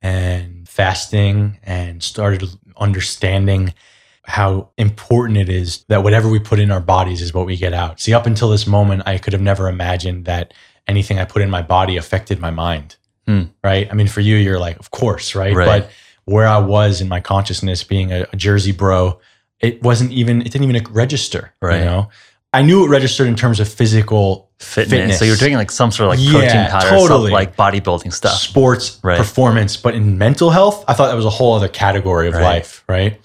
[0.00, 3.74] and fasting and started understanding
[4.22, 7.74] how important it is that whatever we put in our bodies is what we get
[7.74, 8.00] out.
[8.00, 10.54] See, up until this moment, I could have never imagined that
[10.86, 12.94] anything I put in my body affected my mind.
[13.26, 13.42] Hmm.
[13.64, 13.88] Right.
[13.90, 15.54] I mean, for you, you're like, of course, right?
[15.54, 15.66] Right.
[15.66, 15.90] But
[16.26, 19.18] where I was in my consciousness being a, a Jersey bro,
[19.58, 21.52] it wasn't even, it didn't even register.
[21.60, 21.80] Right.
[21.80, 22.08] You know,
[22.52, 24.90] I knew it registered in terms of physical Fitness.
[24.90, 25.18] Fitness.
[25.18, 27.30] So you're doing like some sort of like protein Yeah, powder, totally.
[27.30, 28.38] like bodybuilding stuff.
[28.38, 29.18] sports Right.
[29.18, 32.42] performance but in mental health i thought that was a whole other category of Right.
[32.42, 33.20] life right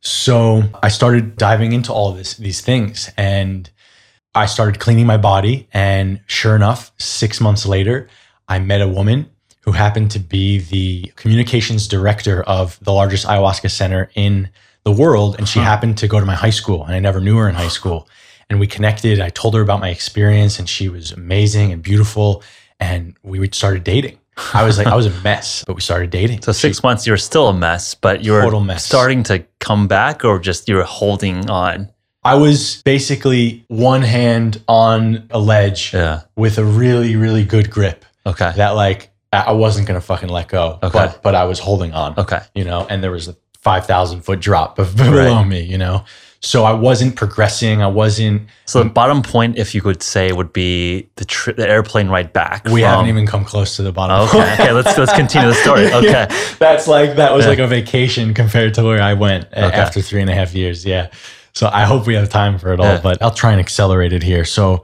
[0.00, 3.70] so i started diving into all of this these things and
[4.34, 8.08] i started cleaning my body and sure enough six months later
[8.48, 9.28] i met a woman
[9.62, 14.48] who happened to be the communications director of the largest ayahuasca center in
[14.84, 17.36] the world and she happened to go to my high school and i never knew
[17.36, 18.08] her in high school
[18.50, 22.42] and we connected i told her about my experience and she was amazing and beautiful
[22.80, 24.18] and we started dating
[24.54, 27.16] i was like i was a mess but we started dating So six months, you're
[27.16, 28.84] still a mess, but you're Total mess.
[28.84, 31.90] starting to come back, or just you're holding on.
[32.22, 36.22] i was basically one hand on a ledge Yeah.
[36.36, 38.52] with a really really good grip Okay.
[38.56, 40.90] that like i wasn't gonna fucking let go Okay.
[40.92, 42.40] but but i was holding on Okay.
[42.54, 46.04] you know, and there was a 5,000 foot drop below me, you know.
[46.40, 47.82] So I wasn't progressing.
[47.82, 51.68] I wasn't, So the bottom point, if you could say, would be the tri- the
[51.68, 52.64] airplane ride back.
[52.66, 54.28] we from- haven't even come close to the bottom.
[54.28, 54.52] Okay.
[54.54, 54.72] Okay.
[54.72, 55.86] Let's let's continue the story.
[55.92, 56.10] Okay.
[56.10, 56.26] Yeah,
[56.58, 57.50] that's like, that was Yeah.
[57.50, 59.76] like a vacation compared to where I went uh, Okay.
[59.76, 60.84] after three and a half years.
[60.84, 61.08] Yeah.
[61.54, 63.00] So I hope we have time for it all, Yeah.
[63.02, 64.44] but I'll try and accelerate it here.
[64.44, 64.82] So,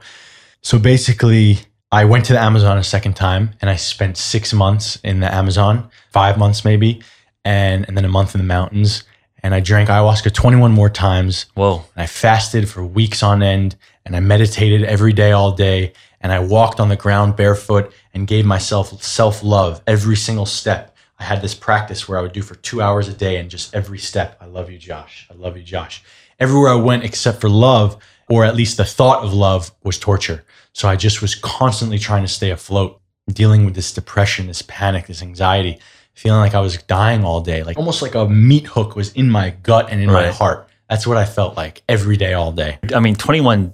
[0.63, 1.59] so basically,
[1.91, 5.31] I went to the Amazon a second time and I spent six months in the
[5.31, 7.03] Amazon, five months maybe,
[7.45, 9.03] and, and then a month in the mountains.
[9.43, 11.47] And I drank ayahuasca 21 more times.
[11.53, 11.83] Whoa.
[11.95, 13.75] and I fasted for weeks on end
[14.05, 15.91] and I meditated every day all day
[16.21, 20.95] and I walked on the ground barefoot and gave myself self-love every single step.
[21.19, 23.75] I had this practice where I would do for 2 hours a day and just
[23.75, 25.27] every step, I love you Josh.
[25.29, 26.01] I love you Josh.
[26.39, 27.97] Everywhere I went except for love
[28.29, 30.45] or at least the thought of love was torture.
[30.71, 35.07] So I just was constantly trying to stay afloat, dealing with this depression, this panic,
[35.07, 35.79] this anxiety,
[36.13, 39.29] feeling like I was dying all day, like almost like a meat hook was in
[39.29, 40.67] my gut and in my heart.
[40.89, 42.77] That's what I felt like every day, all day.
[42.93, 43.73] I mean, 21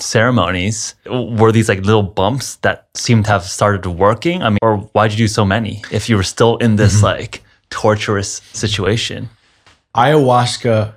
[0.00, 0.94] ceremonies.
[1.06, 4.42] Were these like little bumps that seemed to have started working?
[4.42, 7.04] I mean, or why'd you do so many if you were still in this Mm-hmm.
[7.04, 9.28] like torturous situation?
[9.94, 10.94] Ayahuasca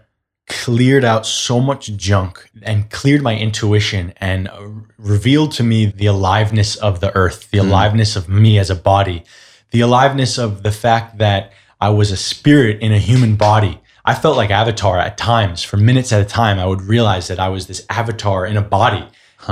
[0.48, 4.50] cleared out so much junk and cleared my intuition and
[4.98, 9.24] revealed to me the aliveness of the earth, the aliveness of me as a body,
[9.72, 13.80] the aliveness of the fact that I was a spirit in a human body.
[14.06, 15.64] I felt like Avatar at times.
[15.64, 18.62] For minutes at a time, I would realize that I was this avatar in a
[18.62, 19.06] body,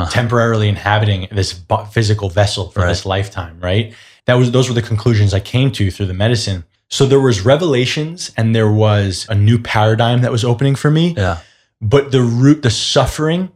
[0.09, 1.59] temporarily inhabiting this
[1.91, 2.89] physical vessel for Right.
[2.89, 3.59] this lifetime.
[3.59, 3.93] Right?
[4.26, 6.65] That was those were the conclusions I came to through the medicine.
[6.89, 11.13] So there was revelations, and there was a new paradigm that was opening for me
[11.15, 11.38] Yeah.
[11.80, 13.49] but the root, the suffering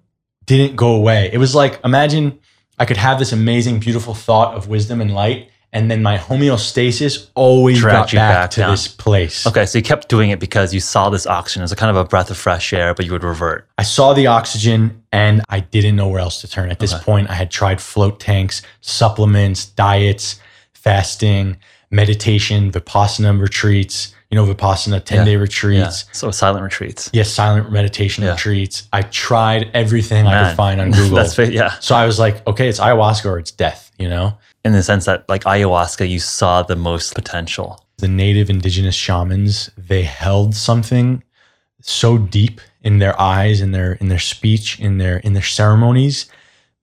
[0.45, 1.29] didn't go away.
[1.33, 2.37] It was like, imagine
[2.77, 7.27] I could have this amazing, beautiful thought of wisdom and light, and then my homeostasis
[7.35, 8.71] always Dragged got you back, back to down.
[8.71, 9.45] this place.
[9.47, 9.65] Okay.
[9.65, 12.05] So you kept doing it because you saw this oxygen as a kind of a
[12.05, 13.67] breath of fresh air, but you would revert.
[13.77, 16.69] I saw the oxygen and I didn't know where else to turn.
[16.71, 17.03] At this Okay.
[17.03, 20.39] point, I had tried float tanks, supplements, diets,
[20.73, 21.57] fasting,
[21.91, 25.37] meditation, Vipassana retreats, you know, Vipassana 10 day Yeah.
[25.37, 26.05] retreats.
[26.11, 27.09] So silent retreats.
[27.13, 28.31] Yes, silent meditation Yeah.
[28.31, 28.83] retreats.
[28.91, 30.45] I tried everything I Man.
[30.49, 31.17] could find on Google.
[31.17, 31.73] That's yeah.
[31.79, 34.37] So I was like, okay, it's ayahuasca or it's death, you know?
[34.63, 37.85] In the sense that like ayahuasca, you saw the most potential.
[37.97, 41.23] The native indigenous shamans, they held something
[41.81, 46.27] so deep in their eyes, in their in their speech, in their in their ceremonies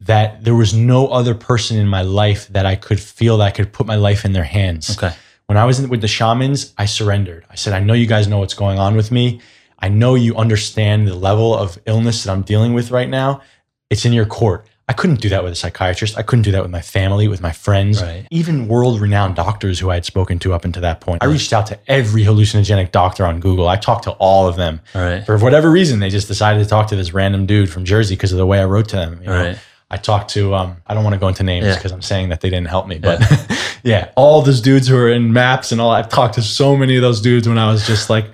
[0.01, 3.51] that there was no other person in my life that I could feel that I
[3.51, 4.97] could put my life in their hands.
[4.97, 5.15] Okay.
[5.47, 7.45] When I was in, with the shamans, I surrendered.
[7.51, 9.41] I said, I know you guys know what's going on with me.
[9.79, 13.43] I know you understand the level of illness that I'm dealing with right now.
[13.91, 14.67] It's in your court.
[14.91, 16.19] I couldn't do that with a psychiatrist.
[16.19, 18.27] I couldn't do that with my family, with my friends, Right.
[18.33, 21.23] even world renowned doctors who I had spoken to up until that point.
[21.23, 23.69] I reached out to every hallucinogenic doctor on Google.
[23.69, 24.81] I talked to all of them.
[24.93, 25.25] Right.
[25.25, 28.33] For whatever reason, they just decided to talk to this random dude from Jersey because
[28.33, 29.21] of the way I wrote to them.
[29.23, 29.45] you know?
[29.45, 29.59] Right.
[29.93, 31.77] I talked to, um, I don't want to go into names Yeah.
[31.77, 33.23] because I'm saying that they didn't help me, but
[33.85, 34.09] yeah.
[34.17, 37.03] all those dudes who are in MAPS and all, I've talked to so many of
[37.03, 38.27] those dudes when I was just like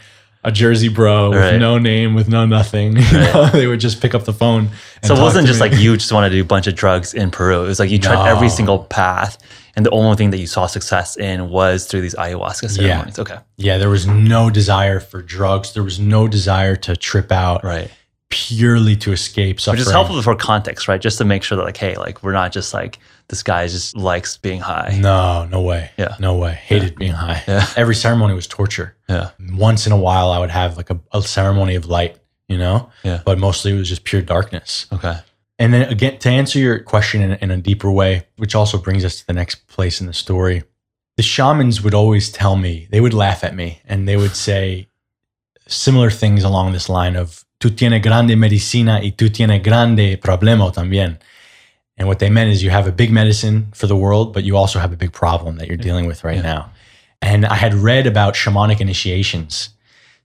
[0.47, 1.59] a Jersey bro with Right.
[1.59, 2.97] no name, with no nothing.
[3.13, 4.71] You know, they would just pick up the phone.
[5.03, 5.69] So it wasn't just me.
[5.71, 7.65] like you just wanted to do a bunch of drugs in Peru.
[7.65, 9.37] It was like you tried every single path,
[9.77, 13.19] and the only thing that you saw success in was through these ayahuasca ceremonies.
[13.19, 13.39] Okay.
[13.57, 15.75] yeah, there was no desire for drugs.
[15.75, 17.91] There was no desire to trip out Right.
[18.31, 19.79] purely to escape suffering.
[19.81, 21.01] Which is helpful for context, right?
[21.01, 22.99] Just to make sure that like, hey, like we're not just like
[23.29, 24.99] this guy just likes being high.
[25.01, 25.91] No, no way.
[25.97, 26.17] Yeah.
[26.21, 26.53] No way.
[26.53, 27.43] Hated being high.
[27.49, 27.67] Yeah.
[27.77, 28.97] Every ceremony was torture.
[29.09, 29.31] Yeah.
[29.53, 32.19] Once in a while, I would have like a, a ceremony of light,
[32.49, 32.91] you know?
[33.03, 33.23] Yeah.
[33.25, 34.87] But mostly it was just pure darkness.
[34.93, 35.19] Okay.
[35.59, 39.05] And then again, to answer your question in, in a deeper way, which also brings
[39.05, 40.63] us to the next place in the story,
[41.17, 44.89] the shamans would always tell me, they would laugh at me and they would say
[45.67, 50.71] similar things along this line of, tú tienes grande medicina y tú tienes grande problema
[50.73, 51.19] también.
[51.99, 54.57] And what they meant is you have a big medicine for the world, but you
[54.57, 56.43] also have a big problem that you're dealing with right Yeah.
[56.43, 56.71] now.
[57.23, 59.71] And I had read about shamanic initiations.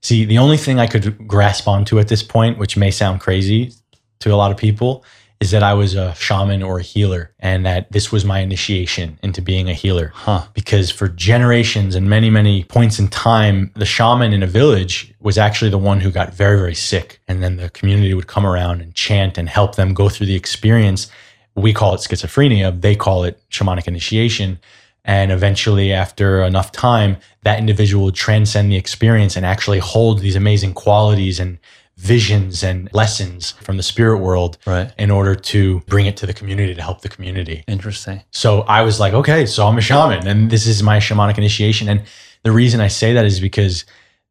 [0.02, 3.72] See, the only thing I could grasp onto at this point, which may sound crazy
[4.20, 5.04] to a lot of people,
[5.40, 9.18] is that I was a shaman or a healer and that this was my initiation
[9.24, 10.12] into being a healer.
[10.14, 10.42] Huh.
[10.54, 15.38] Because for generations and many, many points in time, the shaman in a village was
[15.38, 17.20] actually the one who got very, very sick.
[17.26, 20.36] And then the community would come around and chant and help them go through the
[20.36, 21.10] experience.
[21.54, 24.58] We call it schizophrenia, they call it shamanic initiation.
[25.04, 30.36] And eventually, after enough time, that individual would transcend the experience and actually hold these
[30.36, 31.58] amazing qualities and
[31.96, 34.92] visions and lessons from the spirit world Right.
[34.98, 37.64] in order to bring it to the community to help the community.
[37.68, 38.22] Interesting.
[38.30, 41.88] So I was like, okay, so I'm a shaman and this is my shamanic initiation.
[41.88, 42.02] And
[42.44, 43.84] the reason I say that is because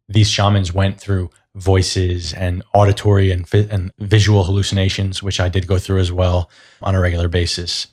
[0.10, 5.78] these shamans went through voices and auditory and, and visual hallucinations, which I did go
[5.78, 6.50] through as well
[6.82, 7.88] on a regular basis.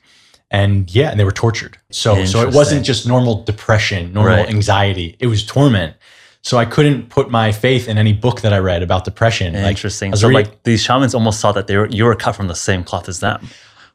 [0.51, 1.77] And yeah, and they were tortured.
[1.91, 4.49] So so it wasn't just normal depression, normal Right.
[4.49, 5.17] anxiety.
[5.19, 5.95] It was torment.
[6.41, 9.55] So I couldn't put my faith in any book that I read about depression.
[9.55, 10.13] Interesting.
[10.13, 12.49] Was so reading- like these shamans almost saw that they were you were cut from
[12.49, 13.49] the same cloth as them.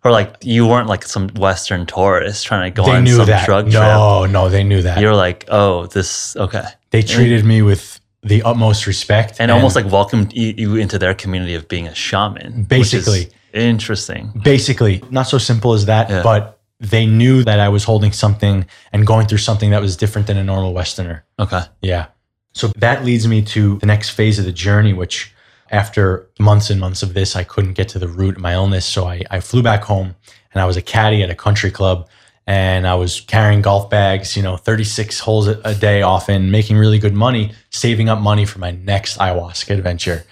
[0.04, 3.46] Or like you weren't like some Western tourist trying to go on some that.
[3.46, 3.82] drug trip.
[3.82, 5.00] No, no, they knew that.
[5.00, 6.66] You're like, oh, this okay.
[6.92, 7.93] they treated me with
[8.24, 12.64] the utmost respect And, almost like welcomed you, into their community of being a shaman.
[12.64, 13.30] Basically.
[13.54, 14.32] interesting.
[14.44, 16.24] basically not so simple as that Yeah.
[16.24, 20.26] but they knew that i was holding something and going through something that was different
[20.28, 21.62] than a normal westerner Okay.
[21.82, 22.06] yeah
[22.54, 25.34] so that leads me to the next phase of the journey which
[25.72, 28.86] after months and months of this i couldn't get to the root of my illness
[28.86, 30.16] so i, I flew back home
[30.54, 32.08] and i was a caddy at a country club
[32.48, 37.00] and i was carrying golf bags you know 36 holes a day often making really
[37.00, 40.24] good money saving up money for my next ayahuasca adventure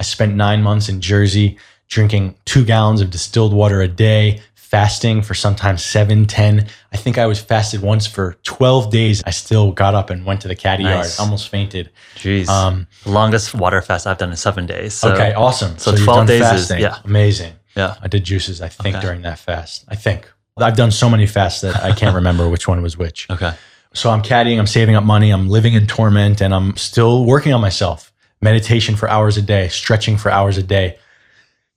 [0.00, 1.58] I spent nine months in Jersey
[1.88, 6.68] drinking two gallons of distilled water a day, fasting for sometimes seven, 10.
[6.92, 9.24] I think I was fasted once for 12 days.
[9.26, 11.18] I still got up and went to the caddy Nice.
[11.18, 11.90] yard, almost fainted.
[12.14, 12.46] Jeez.
[12.46, 14.94] Um, longest water fast I've done is seven days.
[14.94, 15.76] So, okay, awesome.
[15.78, 16.78] so you've 12 done days is- fasting.
[16.80, 16.98] yeah.
[17.04, 17.54] Amazing.
[17.76, 17.96] Yeah.
[18.00, 19.04] I did juices, I think, Okay.
[19.04, 19.84] during that fast.
[19.88, 20.30] I think.
[20.62, 23.26] I've done so many fasts that I can't remember which one was which.
[23.38, 23.54] Okay.
[23.94, 27.54] So I'm caddying, I'm saving up money, I'm living in torment, and I'm still working
[27.54, 28.12] on myself.
[28.42, 30.98] Meditation for hours a day, stretching for hours a day.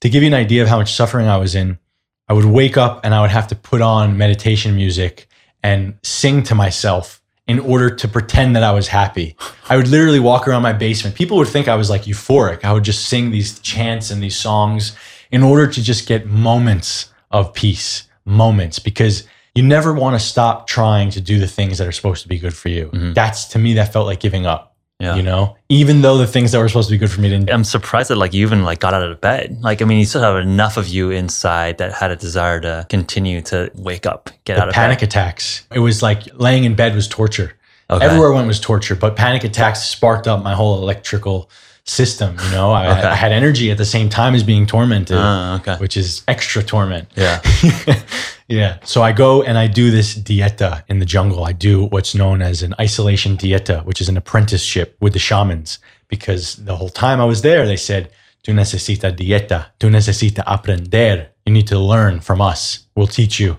[0.02, 1.80] To give you an idea of how much suffering I was in,
[2.28, 5.28] I would wake up and I would have to put on meditation music
[5.64, 9.36] and sing to myself in order to pretend that I was happy.
[9.70, 11.16] I would literally walk around my basement.
[11.16, 12.64] People would think I was like euphoric.
[12.64, 14.96] I would just sing these chants and these songs
[15.32, 19.24] in order to just get moments of peace, moments, because
[19.56, 22.38] you never want to stop trying to do the things that are supposed to be
[22.40, 22.90] good for you.
[22.94, 23.14] Mhm.
[23.14, 25.16] That's to me, that felt like giving up, Yeah.
[25.16, 27.50] you know, even though the things that were supposed to be good for me didn't.
[27.52, 29.58] I'm surprised that like you even like got out of bed.
[29.62, 32.86] Like I mean, you still have enough of you inside that had a desire to
[32.90, 35.10] continue to wake up, get out The of panic bed.
[35.10, 35.64] attacks.
[35.74, 37.54] It was like laying in bed was torture.
[37.90, 38.06] Okay.
[38.06, 41.50] Everywhere I went was torture, but panic attacks sparked up my whole electrical
[41.86, 42.38] system.
[42.46, 43.08] You know, I, Okay.
[43.08, 45.76] I had energy at the same time as being tormented, Ah, okay.
[45.78, 47.10] which is extra torment.
[47.16, 47.42] Yeah.
[48.48, 48.78] yeah.
[48.84, 51.44] So I go and I do this dieta in the jungle.
[51.44, 55.80] I do what's known as an isolation dieta, which is an apprenticeship with the shamans.
[56.08, 58.10] Because the whole time I was there, they said,
[58.44, 59.68] "Tu necesita dieta.
[59.80, 61.28] Tu necesita aprender.
[61.46, 62.80] You need to learn from us.
[62.96, 63.58] We'll teach you."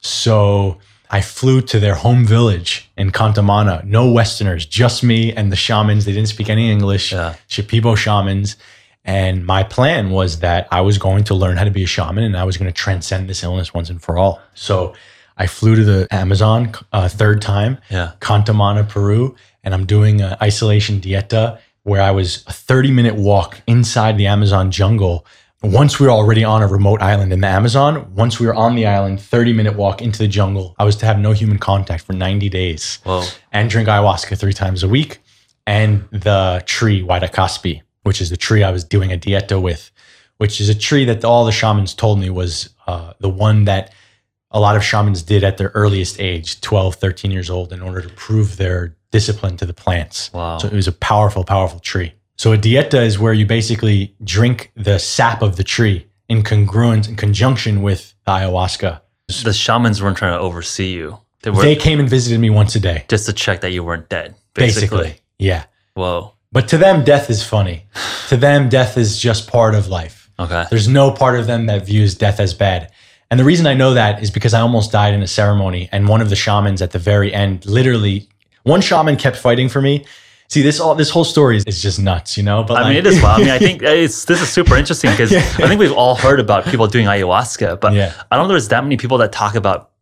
[0.00, 0.78] So
[1.12, 3.84] I flew to their home village in Contamana.
[3.84, 6.06] No Westerners, just me and the shamans.
[6.06, 7.12] They didn't speak any English.
[7.12, 7.34] Yeah.
[7.48, 8.56] Shipibo shamans.
[9.04, 12.24] And my plan was that I was going to learn how to be a shaman
[12.24, 14.40] and I was going to transcend this illness once and for all.
[14.54, 14.94] So
[15.36, 18.12] I flew to the Amazon uh, third time, Yeah.
[18.20, 19.34] Contamana, Peru,
[19.64, 24.28] and I'm doing an isolation dieta where I was a 30 minute walk inside the
[24.28, 25.26] Amazon jungle.
[25.62, 28.74] Once we were already on a remote island in the Amazon, once we were on
[28.74, 32.04] the island, 30 minute walk into the jungle, I was to have no human contact
[32.04, 33.24] for 90 days Whoa.
[33.52, 35.20] and drink ayahuasca three times a week
[35.66, 39.90] and the tree Waidakaspi, which is the tree I was doing a dieta with,
[40.38, 43.92] which is a tree that all the shamans told me was uh, the one that
[44.50, 48.02] a lot of shamans did at their earliest age, 12, 13 years old, in order
[48.02, 50.32] to prove their discipline to the plants.
[50.32, 50.58] Wow.
[50.58, 52.14] So it was a powerful, powerful tree.
[52.42, 57.08] So a dieta is where you basically drink the sap of the tree in congruence,
[57.08, 59.00] in conjunction with the ayahuasca.
[59.44, 61.18] The shamans weren't trying to oversee you.
[61.42, 63.84] They were They came and visited me once a day, just to check that you
[63.84, 64.34] weren't dead.
[64.54, 64.98] Basically.
[64.98, 65.20] basically.
[65.38, 65.66] Yeah.
[65.94, 66.32] Whoa.
[66.50, 67.86] But to them, death is funny.
[68.28, 70.28] to them, death is just part of life.
[70.40, 70.64] Okay.
[70.68, 72.90] There's no part of them that views death as bad.
[73.30, 76.08] And the reason I know that is because I almost died in a ceremony, and
[76.08, 78.28] one of the shamans at the very end, literally,
[78.64, 80.04] one shaman kept fighting for me.
[80.52, 82.62] See, this all this whole story is, is just nuts, you know.
[82.62, 83.40] But I mean, it is wild.
[83.40, 85.32] I mean, I think uh, it's this is super interesting because
[85.64, 88.12] I think we've all heard about people doing ayahuasca, but Yeah.
[88.30, 89.92] I don't know there's that many people that talk about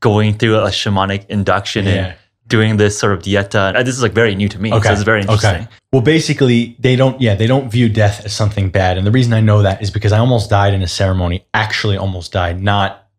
[0.00, 1.92] going through a shamanic induction Yeah.
[1.92, 2.14] and
[2.46, 3.74] doing this sort of dieta.
[3.76, 5.68] And This is like very new to me, so it's very interesting.
[5.92, 7.20] Well, basically, they don't.
[7.20, 8.96] Yeah, they don't view death as something bad.
[8.96, 11.44] And the reason I know that is because I almost died in a ceremony.
[11.52, 13.10] Actually, almost died, not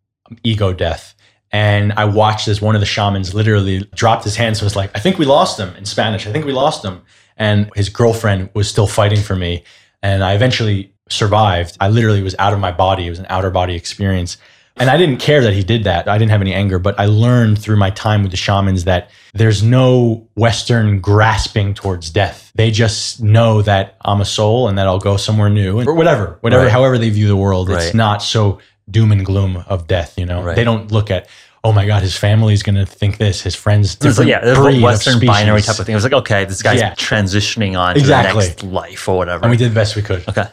[0.42, 1.14] ego death.
[1.52, 4.60] And I watched as one of the shamans literally dropped his hands.
[4.60, 6.26] So it's like, I think we lost him in Spanish.
[6.26, 7.02] I think we lost him.
[7.36, 9.64] And his girlfriend was still fighting for me.
[10.02, 11.76] And I eventually survived.
[11.80, 13.06] I literally was out of my body.
[13.06, 14.36] It was an outer body experience.
[14.76, 16.08] And I didn't care that he did that.
[16.08, 19.10] I didn't have any anger, but I learned through my time with the shamans that
[19.34, 22.50] there's no Western grasping towards death.
[22.54, 26.38] They just know that I'm a soul and that I'll go somewhere new or whatever,
[26.40, 26.72] whatever, Right.
[26.72, 27.68] however they view the world.
[27.68, 27.82] Right.
[27.82, 28.58] It's not so
[28.90, 30.42] doom and gloom of death, you know?
[30.42, 30.56] Right.
[30.56, 31.28] They don't look at,
[31.62, 34.82] oh my God, his family's going to think this, his friends, It's like, yeah, breed
[34.82, 35.92] Western binary type of thing.
[35.92, 36.94] It was like, okay, this guy's Yeah.
[36.94, 38.30] transitioning on Exactly.
[38.48, 39.44] to the next life or whatever.
[39.44, 40.26] And we did the best we could.
[40.28, 40.46] Okay.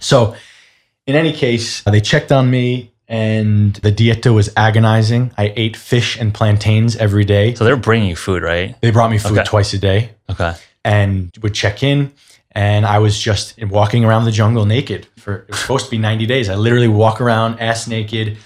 [0.00, 0.36] So,
[1.06, 5.32] in any case, uh, they checked on me and the dieta was agonizing.
[5.36, 7.54] I ate fish and plantains every day.
[7.54, 8.74] So they're bringing you food, right?
[8.80, 9.44] They brought me food Okay.
[9.44, 10.54] twice a day Okay.
[10.84, 12.12] and would check in.
[12.54, 15.98] And I was just walking around the jungle naked for it was supposed to be
[15.98, 16.48] 90 days.
[16.48, 18.38] I literally walk around ass naked,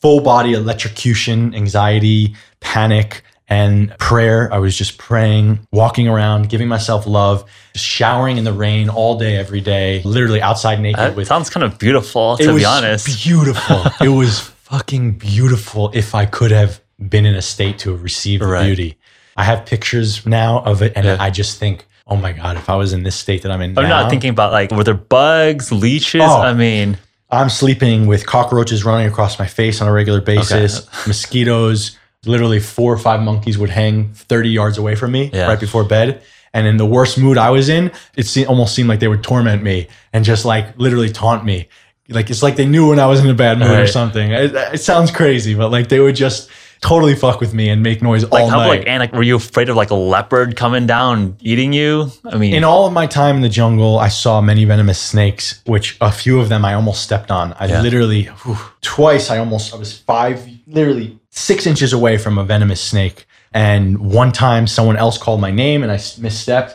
[0.00, 4.52] full body electrocution, anxiety, panic, and prayer.
[4.52, 7.44] I was just praying, walking around, giving myself love,
[7.76, 11.62] showering in the rain all day, every day, literally outside naked That with sounds kind
[11.62, 13.22] of beautiful, to be honest.
[13.22, 13.84] beautiful.
[14.04, 15.90] it was fucking beautiful.
[15.94, 18.66] If I could have been in a state to have received the Right.
[18.66, 18.98] beauty,
[19.36, 21.16] I have pictures now of it, and Yeah.
[21.20, 23.76] I just think, oh my god, if I was in this state that I'm in
[23.78, 26.22] I'm now, not thinking about like, were there bugs, leeches?
[26.24, 26.40] Oh.
[26.42, 26.98] I mean,
[27.30, 31.98] I'm sleeping with cockroaches running across my face on a regular basis, mosquitoes.
[32.24, 35.48] Literally, four or five monkeys would hang 30 yards away from me Yeah.
[35.48, 36.22] right before bed.
[36.54, 39.24] And in the worst mood I was in, it se- almost seemed like they would
[39.24, 41.68] torment me and just like literally taunt me.
[42.08, 44.30] Like it's like they knew when I was in a bad mood or something.
[44.30, 46.48] It, it sounds crazy, but like they would just
[46.82, 48.68] totally fuck with me and make noise like all how night.
[48.68, 52.10] like and like were you afraid of like a leopard coming down eating you?
[52.24, 55.62] I mean, in all of my time in the jungle, I saw many venomous snakes,
[55.64, 57.54] which a few of them I almost stepped on.
[57.58, 57.80] I Yeah.
[57.82, 62.80] literally, whew, twice, I almost, I was five, literally six inches away from a venomous
[62.80, 63.26] snake.
[63.54, 66.74] And one time someone else called my name and I misstepped.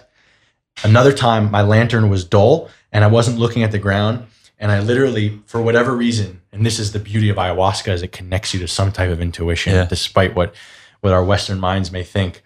[0.84, 4.26] Another time my lantern was dull and I wasn't looking at the ground.
[4.60, 8.12] And I literally, for whatever reason, and this is the beauty of ayahuasca, is it
[8.12, 9.86] connects you to some type of intuition, Yeah.
[9.86, 10.56] despite what,
[11.02, 12.42] what our Western minds may think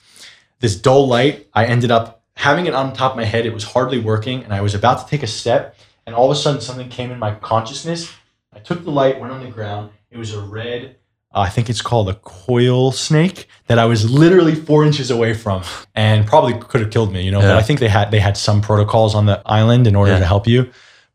[0.59, 3.45] this dull light, I ended up having it on top of my head.
[3.45, 6.38] It was hardly working, and I was about to take a step, and all of
[6.38, 8.12] a sudden something came in my consciousness.
[8.53, 9.89] I took the light, went on the ground.
[10.12, 10.97] It was a red,
[11.34, 15.34] uh, I think it's called a coral snake that I was literally four inches away
[15.34, 15.64] from,
[15.95, 17.22] and probably could have killed me.
[17.24, 17.47] You know, Yeah.
[17.53, 20.20] but I think they had they had some protocols on the island in order Yeah.
[20.20, 20.70] to help you.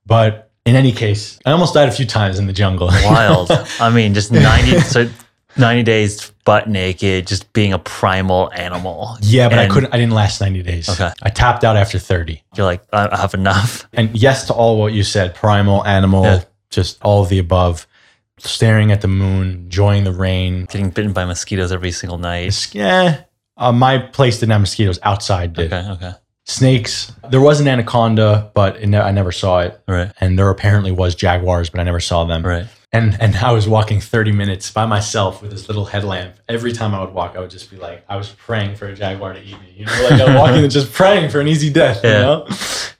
[0.06, 2.88] But in any case, I almost died a few times in the jungle.
[3.04, 3.50] wild.
[3.80, 5.08] I mean, just 90, so
[5.56, 9.16] 90 days butt naked, just being a primal animal.
[9.22, 9.92] yeah, but I couldn't.
[9.94, 10.88] I didn't last ninety days.
[10.88, 11.10] Okay.
[11.22, 12.42] I tapped out after thirty.
[12.56, 13.88] You're like, I I have enough.
[13.92, 16.44] And yes to all what you said primal, animal, Yeah.
[16.70, 17.86] just all of the above.
[18.38, 20.66] Staring at the moon, enjoying the rain.
[20.66, 22.74] Getting bitten by mosquitoes every single night.
[22.74, 23.22] Yeah.
[23.56, 24.98] Uh, my place didn't have mosquitoes.
[25.02, 25.72] Outside did.
[25.72, 26.12] Okay, okay.
[26.46, 27.12] Snakes.
[27.28, 29.80] There was an anaconda, but it ne- I never saw it.
[29.88, 32.44] Right, And there apparently was jaguars, but I never saw them.
[32.46, 32.66] right.
[32.92, 36.36] And and I was walking 30 minutes by myself with this little headlamp.
[36.48, 38.94] Every time I would walk, I would just be like, I was praying for a
[38.94, 39.74] jaguar to eat me.
[39.76, 42.20] You know, like I'm walking and just praying for an easy death, you Yeah.
[42.22, 42.46] know?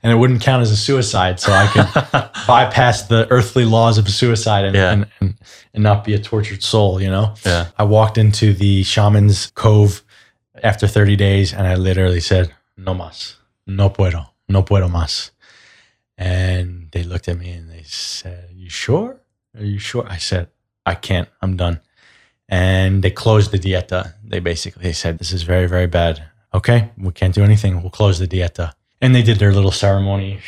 [0.02, 1.38] And it wouldn't count as a suicide.
[1.40, 4.90] So I could bypass the earthly laws of suicide and, Yeah.
[4.92, 5.34] and, and,
[5.72, 7.34] and not be a tortured soul, you know?
[7.46, 7.68] Yeah.
[7.78, 10.02] I walked into the shaman's cove
[10.64, 15.30] after 30 days and I literally said, no más, no puedo, no puedo más.
[16.18, 19.20] And they looked at me and they said, you sure?
[19.56, 20.06] Are you sure?
[20.08, 20.48] I said,
[20.86, 21.80] I can't, I'm done.
[22.48, 24.14] And they closed the dieta.
[24.24, 26.22] They basically said, this is very, very bad.
[26.54, 27.82] Okay, we can't do anything.
[27.82, 28.72] We'll close the dieta.
[29.00, 30.40] And they did their little ceremony.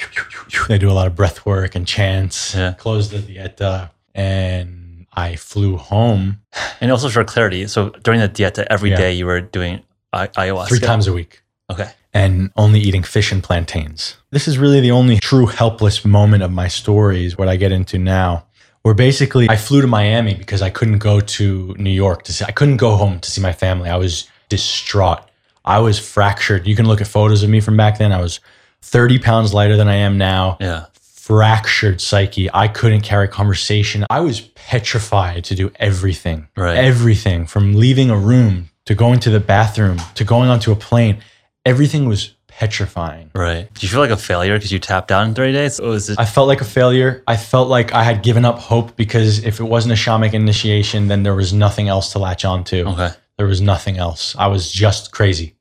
[0.68, 2.54] They do a lot of breath work and chants.
[2.54, 2.72] Yeah.
[2.78, 3.90] Closed the dieta.
[4.14, 6.40] And I flew home
[6.80, 9.18] And also for clarity, so during the dieta, every day Yeah.
[9.18, 9.82] you were doing
[10.14, 10.68] ayahuasca.
[10.68, 11.42] three times a week.
[11.70, 11.90] Okay.
[12.14, 14.16] And only eating fish and plantains.
[14.30, 17.72] This is really the only true helpless moment of my story is what I get
[17.72, 18.44] into now.
[18.82, 22.44] Where basically I flew to Miami because I couldn't go to New York to see
[22.46, 23.90] I couldn't go home to see my family.
[23.90, 25.20] I was distraught.
[25.64, 26.66] I was fractured.
[26.66, 28.12] You can look at photos of me from back then.
[28.12, 28.40] I was
[28.82, 30.86] 30 pounds lighter than I am now Yeah.
[31.02, 32.48] fractured psyche.
[32.54, 34.06] I couldn't carry conversation.
[34.08, 36.48] I was petrified to do everything.
[36.56, 36.78] Right.
[36.78, 41.18] Everything from leaving a room to going to the bathroom to going onto a plane.
[41.64, 43.30] Everything was petrifying.
[43.34, 43.72] Right.
[43.72, 45.78] Do you feel like a failure because you tapped out in 30 days?
[45.80, 46.18] Or was it?
[46.18, 47.22] I felt like a failure.
[47.26, 51.08] I felt like I had given up hope because if it wasn't a shamanic initiation,
[51.08, 52.84] then there was nothing else to latch on to.
[52.88, 53.10] okay.
[53.36, 54.34] There was nothing else.
[54.36, 55.54] I was just crazy.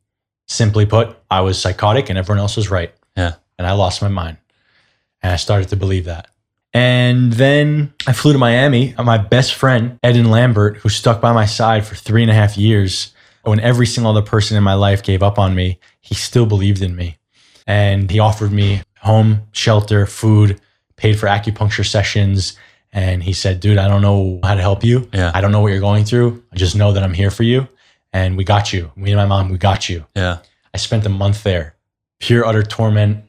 [0.48, 2.92] Simply put, I was psychotic and everyone else was right.
[3.16, 3.36] Yeah.
[3.60, 4.38] And I lost my mind.
[5.22, 6.30] And I started to believe that.
[6.74, 8.96] And then I flew to Miami.
[8.98, 12.34] And my best friend, Eden Lambert, who stuck by my side for three and a
[12.34, 13.14] half years,
[13.48, 16.82] when every single other person in my life gave up on me, he still believed
[16.82, 17.18] in me.
[17.66, 20.60] And he offered me home, shelter, food,
[20.96, 22.58] paid for acupuncture sessions.
[22.92, 25.10] And he said, dude, I don't know how to help you.
[25.14, 25.32] Yeah.
[25.34, 26.44] I don't know what you're going through.
[26.52, 27.68] I just know that I'm here for you.
[28.14, 28.92] And we got you.
[28.96, 30.06] Me and my mom, we got you.
[30.16, 30.40] Yeah.
[30.74, 31.76] I spent a month there,
[32.20, 33.26] pure utter torment,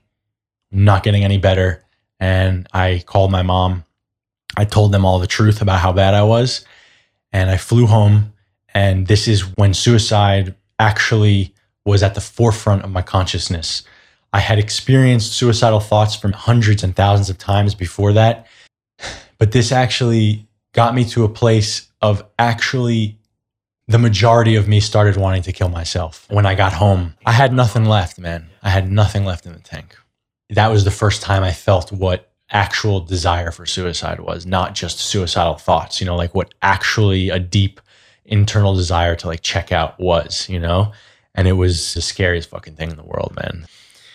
[0.71, 1.85] not getting any better.
[2.21, 3.85] And I called my mom.
[4.57, 6.65] I told them all the truth about how bad I was.
[7.33, 8.33] And I flew home.
[8.75, 11.55] And this is when suicide actually
[11.85, 13.83] was at the forefront of my consciousness.
[14.33, 18.47] I had experienced suicidal thoughts from hundreds and thousands of times before that.
[19.39, 23.19] But this actually got me to a place of actually
[23.87, 26.27] the majority of me started wanting to kill myself.
[26.29, 28.51] When I got home, I had nothing left, man.
[28.63, 29.97] I had nothing left in the tank.
[30.51, 34.99] That was the first time I felt what actual desire for suicide was, not just
[34.99, 37.81] suicidal thoughts, you know, like what actually a deep
[38.29, 40.93] internal desire to like check out was, you know?
[41.35, 43.67] And it was the scariest fucking thing in the world, man.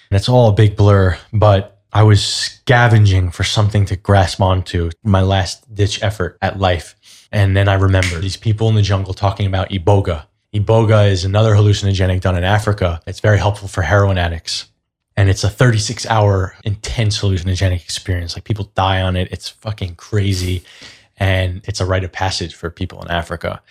[0.10, 4.90] And it's all a big blur, but I was scavenging for something to grasp onto,
[5.04, 6.96] my last ditch effort at life.
[7.32, 10.26] And then I remember these people in the jungle talking about Iboga.
[10.54, 13.02] Iboga is another hallucinogenic done in Africa.
[13.08, 14.66] It's very helpful for heroin addicts.
[15.16, 18.36] And it's a 36 hour intense hallucinogenic experience.
[18.36, 19.32] Like people die on it.
[19.32, 20.64] It's fucking crazy.
[21.18, 23.62] And it's a rite of passage for people in Africa.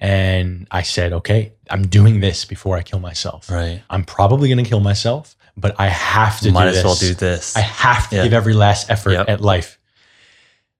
[0.00, 3.50] And I said, okay, I'm doing this before I kill myself.
[3.50, 3.82] Right.
[3.90, 6.84] I'm probably going to kill myself, but I have to Might do as this.
[6.84, 7.54] well do this.
[7.56, 8.22] I have to Yeah.
[8.24, 9.28] give every last effort Yep.
[9.28, 9.78] at life.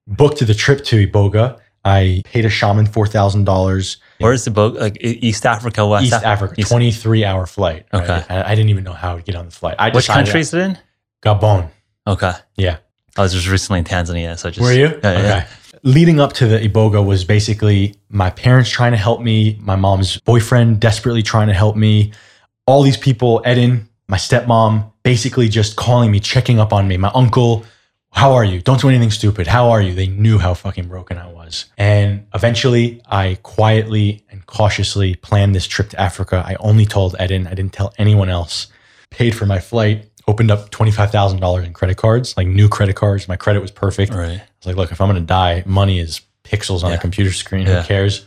[0.07, 1.59] Booked the trip to Iboga.
[1.85, 3.97] I paid a shaman four thousand dollars.
[4.19, 4.75] Where's the boat?
[4.75, 7.85] Like East Africa, West East Af- Africa, East- twenty three hour flight.
[7.93, 8.03] right?
[8.03, 8.25] Okay.
[8.29, 9.75] I, I didn't even know how to get on the flight.
[9.79, 10.77] I Which country is it in?
[11.23, 11.69] Gabon.
[12.07, 12.33] Okay.
[12.55, 12.77] Yeah.
[13.17, 14.99] I was just recently in Tanzania, so I just Were you?
[15.03, 15.47] Yeah, yeah.
[15.83, 20.19] Leading up to the Iboga was basically my parents trying to help me, my mom's
[20.19, 22.11] boyfriend desperately trying to help me,
[22.67, 27.09] all these people, Eden, my stepmom, basically just calling me, checking up on me, my
[27.15, 27.65] uncle,
[28.11, 28.61] how are you?
[28.61, 29.47] Don't do anything stupid.
[29.47, 29.95] How are you?
[29.95, 31.65] They knew how fucking broken I was.
[31.79, 36.43] And eventually, I quietly and cautiously planned this trip to Africa.
[36.45, 38.67] I only told Eden, I didn't tell anyone else.
[39.09, 43.27] Paid for my flight, opened up $25,000 in credit cards, like new credit cards.
[43.27, 44.13] My credit was perfect.
[44.13, 44.29] Right.
[44.39, 46.97] I was like, look, if I'm going to die, money is pixels on Yeah.
[46.97, 47.65] a computer screen.
[47.67, 47.81] Yeah.
[47.81, 48.25] Who cares?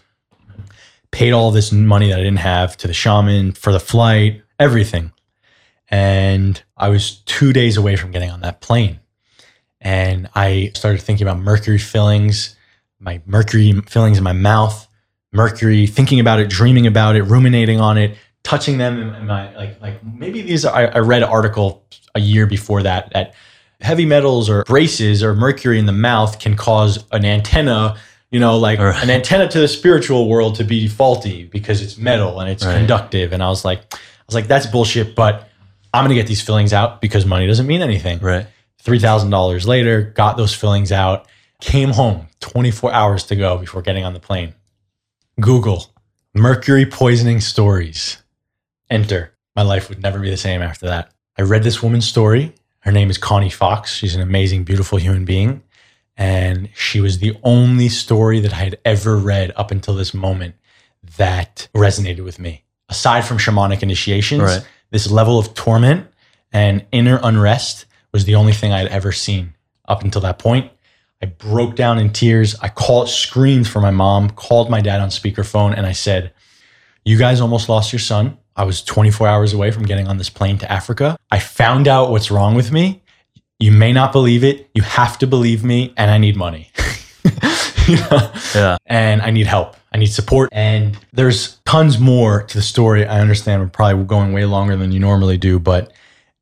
[1.11, 5.13] Paid all this money that I didn't have to the shaman for the flight, everything.
[5.89, 8.99] And I was two days away from getting on that plane.
[9.81, 12.57] And I started thinking about mercury fillings,
[12.99, 14.89] my mercury fillings in my mouth,
[15.33, 19.81] mercury, thinking about it, dreaming about it, ruminating on it, touching them in my like
[19.81, 21.85] like maybe these are I, I read an article
[22.15, 23.35] a year before that that
[23.81, 27.97] heavy metals or braces or mercury in the mouth can cause an antenna,
[28.31, 29.03] you know, like Right.
[29.03, 32.77] an antenna to the spiritual world to be faulty because it's metal and it's Right.
[32.77, 33.33] conductive.
[33.33, 35.49] And I was like, I was like, that's bullshit, but
[35.93, 38.21] I'm gonna get these fillings out because money doesn't mean anything.
[38.21, 38.47] Right.
[38.79, 41.27] Three thousand dollars later, got those fillings out,
[41.61, 44.55] Came home 24 hours to go before getting on the plane.
[45.41, 45.87] Google
[46.35, 48.19] mercury poisoning stories.
[48.91, 49.33] Enter.
[49.57, 51.11] My life would never be the same after that.
[51.39, 52.55] I read this woman's story.
[52.81, 53.93] Her name is Connie Fox.
[53.95, 55.63] She's an amazing, beautiful human being.
[56.17, 60.55] And she was the only story that I had ever read up until this moment
[61.17, 62.65] that resonated with me.
[62.89, 64.67] Aside from shamanic initiations, Right.
[64.91, 66.07] this level of torment
[66.53, 69.55] and inner unrest was the only thing I'd ever seen
[69.89, 70.71] up until that point.
[71.23, 72.55] I broke down in tears.
[72.61, 76.33] I called, screamed for my mom, called my dad on speakerphone, and I said,
[77.05, 78.37] You guys almost lost your son.
[78.57, 81.17] I was 24 hours away from getting on this plane to Africa.
[81.31, 83.03] I found out what's wrong with me.
[83.59, 84.71] You may not believe it.
[84.75, 86.71] You have to believe me, and I need money.
[87.87, 88.33] You know?
[88.55, 88.77] Yeah.
[88.87, 89.77] and I need help.
[89.93, 90.49] I need support.
[90.53, 93.07] And there's tons more to the story.
[93.07, 95.93] I understand we're probably going way longer than you normally do, but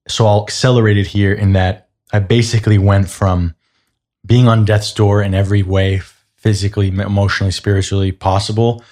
[0.06, 3.54] so I'll accelerate it here in that I basically went from
[4.24, 6.00] being on death's door in every way,
[6.36, 8.84] physically, emotionally, spiritually possible,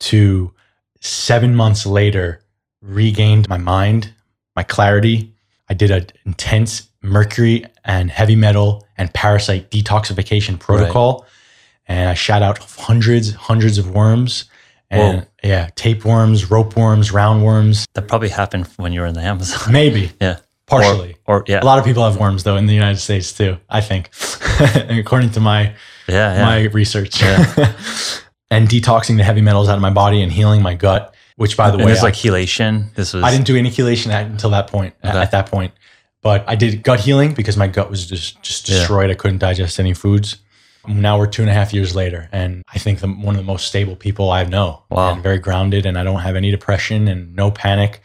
[0.00, 0.52] to
[1.00, 2.40] seven months later,
[2.82, 4.12] regained my mind,
[4.54, 5.32] my clarity.
[5.68, 11.26] I did an intense mercury and heavy metal and parasite detoxification protocol.
[11.88, 14.46] And I shot out hundreds, hundreds of worms.
[14.90, 15.26] And Whoa.
[15.42, 17.86] yeah, tapeworms, rope worms, roundworms.
[17.94, 19.72] That probably happened when you were in the Amazon.
[19.72, 20.38] Maybe, yeah.
[20.66, 21.16] partially.
[21.24, 21.62] Or, or yeah.
[21.62, 24.10] A lot of people have worms though in the United States too, I think.
[24.90, 25.74] According to my
[26.08, 26.34] yeah.
[26.34, 26.44] Yeah.
[26.44, 27.22] my research.
[27.22, 27.38] Yeah.
[28.50, 31.70] and detoxing the heavy metals out of my body and healing my gut, which by
[31.70, 32.94] the and way, I, like chelation.
[32.94, 34.94] This was I didn't do any chelation at, until that point.
[35.02, 35.22] at- Okay.
[35.22, 35.72] At that point,
[36.22, 38.78] but I did gut healing because my gut was just just Yeah.
[38.78, 39.10] destroyed.
[39.10, 40.36] I couldn't digest any foods.
[40.86, 43.46] Now we're two and a half years later, and I think the, one of the
[43.46, 44.82] most stable people I know.
[44.90, 45.12] Wow.
[45.14, 48.02] And very grounded, and I don't have any depression and no panic,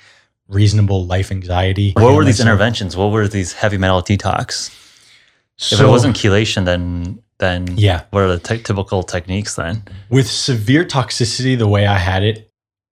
[0.48, 1.94] reasonable life anxiety.
[1.96, 2.48] What were these Myself.
[2.50, 2.96] interventions?
[2.96, 4.70] What were these heavy metal detox?
[5.72, 8.02] If it wasn't chelation, then then Yeah.
[8.12, 9.84] what are the ty- typical techniques then?
[10.10, 12.47] With severe toxicity, the way I had it,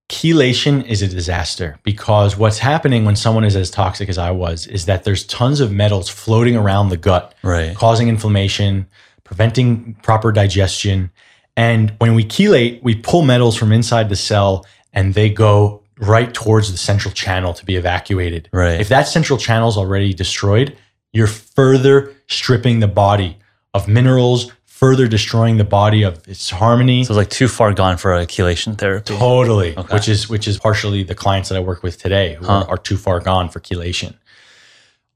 [0.10, 4.68] chelation is a disaster because what's happening when someone is as toxic as I was
[4.68, 7.76] is that there's tons of metals floating around the gut, Right.
[7.76, 8.86] causing inflammation,
[9.24, 11.12] preventing proper digestion.
[11.58, 16.34] And when we chelate, we pull metals from inside the cell and they go right
[16.34, 18.50] towards the central channel to be evacuated.
[18.52, 18.80] Right.
[18.80, 20.78] If that central channel is already destroyed,
[21.14, 23.38] you're further stripping the body
[23.74, 27.06] of minerals, further destroying the body of its harmony.
[27.06, 29.16] So it's like too far gone for a chelation therapy.
[29.18, 29.94] Totally, Okay.
[29.96, 32.54] which is which is partially the clients that I work with today who Huh.
[32.54, 34.16] are, are too far gone for chelation.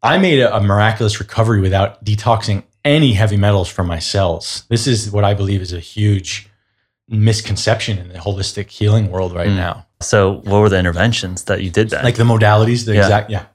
[0.01, 4.64] I made a, a miraculous recovery without detoxing any heavy metals from my cells.
[4.70, 6.47] This is what I believe is a huge
[7.10, 9.55] misconception in the holistic healing world right Mm.
[9.57, 9.86] now.
[9.99, 12.05] So what were the interventions that you did then?
[12.05, 13.01] Like the modalities, the Yeah.
[13.01, 13.45] exact yeah.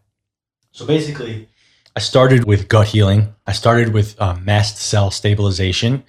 [0.73, 1.49] So basically,
[1.97, 3.35] I started with gut healing.
[3.47, 6.05] I started with uh, mast cell stabilization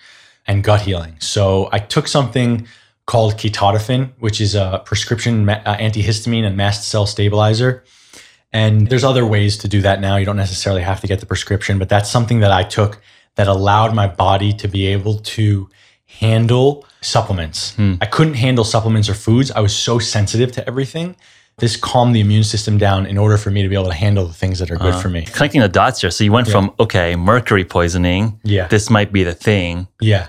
[0.48, 1.16] and gut healing.
[1.20, 2.68] So I took something
[3.06, 7.84] called ketotifen, which is a prescription ma- uh, antihistamine and mast cell stabilizer.
[8.52, 10.16] And there's other ways to do that now.
[10.16, 13.00] You don't necessarily have to get the prescription, but that's something that I took
[13.36, 15.70] that allowed my body to be able to
[16.06, 17.76] handle supplements.
[17.76, 17.96] Hmm.
[18.02, 19.52] I couldn't handle supplements or foods.
[19.52, 21.16] I was so sensitive to everything.
[21.58, 24.26] This calmed the immune system down in order for me to be able to handle
[24.28, 25.22] the things that are good Uh, for me.
[25.24, 26.12] Connecting the dots here.
[26.12, 26.52] So you went Yeah.
[26.54, 28.40] from okay, mercury poisoning.
[28.44, 28.68] Yeah.
[28.68, 30.28] This might be the thing Yeah.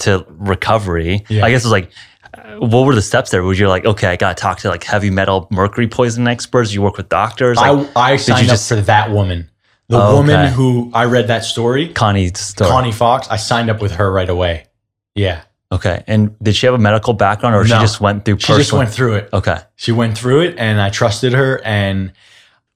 [0.00, 1.24] to recovery.
[1.28, 1.44] Yeah.
[1.44, 1.90] I guess it's like,
[2.32, 3.42] uh, what were the steps there?
[3.42, 6.72] Were you like, okay, I got to talk to like heavy metal mercury poisoning experts?
[6.72, 7.58] You work with doctors?
[7.58, 9.50] Like I, I signed up just- for that woman.
[9.90, 10.54] The Oh, woman okay.
[10.54, 12.70] who I read that story, Connie's story.
[12.70, 14.66] Connie Fox, I signed up with her right away.
[15.16, 15.40] Yeah.
[15.72, 16.02] Okay.
[16.06, 18.90] And did she have a medical background or she just went through She just went
[18.90, 19.28] through it.
[19.32, 19.58] Okay.
[19.76, 21.60] She went through it and I trusted her.
[21.64, 22.12] And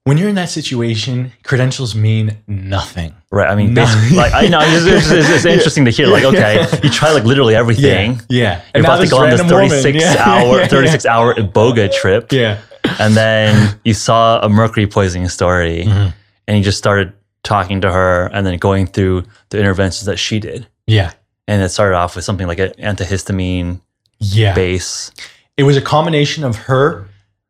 [0.05, 3.13] when you're in that situation, credentials mean nothing.
[3.31, 3.49] Right.
[3.49, 3.83] I mean, No.
[4.13, 6.07] like, I know it's, it's, it's, it's interesting to hear.
[6.07, 8.21] Like, okay, you try like literally everything.
[8.29, 8.61] Yeah.
[8.73, 10.23] You're now about to go on this random woman- 36 yeah.
[10.25, 10.67] hour, Yeah.
[10.67, 12.31] 36 hour Boga trip.
[12.31, 12.59] Yeah.
[12.99, 16.13] And then you saw a mercury poisoning story Mhm.
[16.47, 17.11] and you just started
[17.43, 20.67] talking to her and then going through the interventions that she did.
[20.87, 21.11] Yeah.
[21.47, 23.79] And it started off with something like an antihistamine
[24.19, 24.53] Yeah.
[24.53, 25.11] base.
[25.57, 27.07] It was a combination of her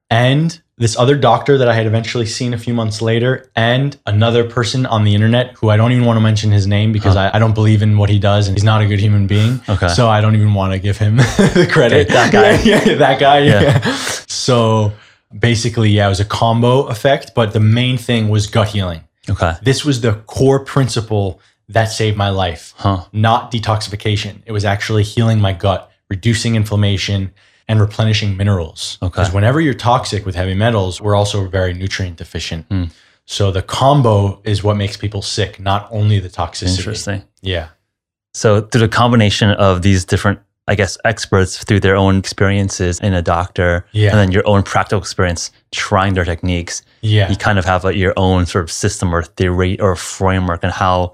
[0.09, 4.43] and this other doctor that I had eventually seen a few months later, and another
[4.43, 7.34] person on the internet who I don't even want to mention his name because I,
[7.34, 9.61] I don't believe in what he does and he's not a good human being.
[9.69, 9.88] Okay.
[9.88, 12.07] So I don't even want to give him the credit.
[12.07, 12.59] Okay, that guy.
[12.61, 13.39] Yeah, yeah, that guy.
[13.39, 13.61] Yeah.
[13.61, 13.80] Yeah.
[14.27, 14.91] So
[15.38, 19.01] basically, yeah, it was a combo effect, but the main thing was gut healing.
[19.30, 19.53] Okay.
[19.63, 21.39] This was the core principle
[21.69, 23.05] that saved my life Huh.
[23.11, 24.41] not detoxification.
[24.45, 27.31] It was actually healing my gut, reducing inflammation,
[27.67, 28.99] and replenishing minerals.
[29.01, 29.09] Okay.
[29.09, 32.65] Because whenever you're toxic with heavy metals, we're also very nutrient deficient.
[32.69, 32.85] Hmm.
[33.25, 36.77] So the combo is what makes people sick, not only the toxicity.
[36.77, 37.23] Interesting.
[37.41, 37.69] Yeah.
[38.35, 43.13] So through the combination of these different, I guess, experts through their own experiences in
[43.15, 44.09] a doctor, Yeah.
[44.11, 47.29] and then your own practical experience trying their techniques, Yeah.
[47.29, 50.69] you kind of have a, your own sort of system or theory or framework on
[50.69, 51.13] how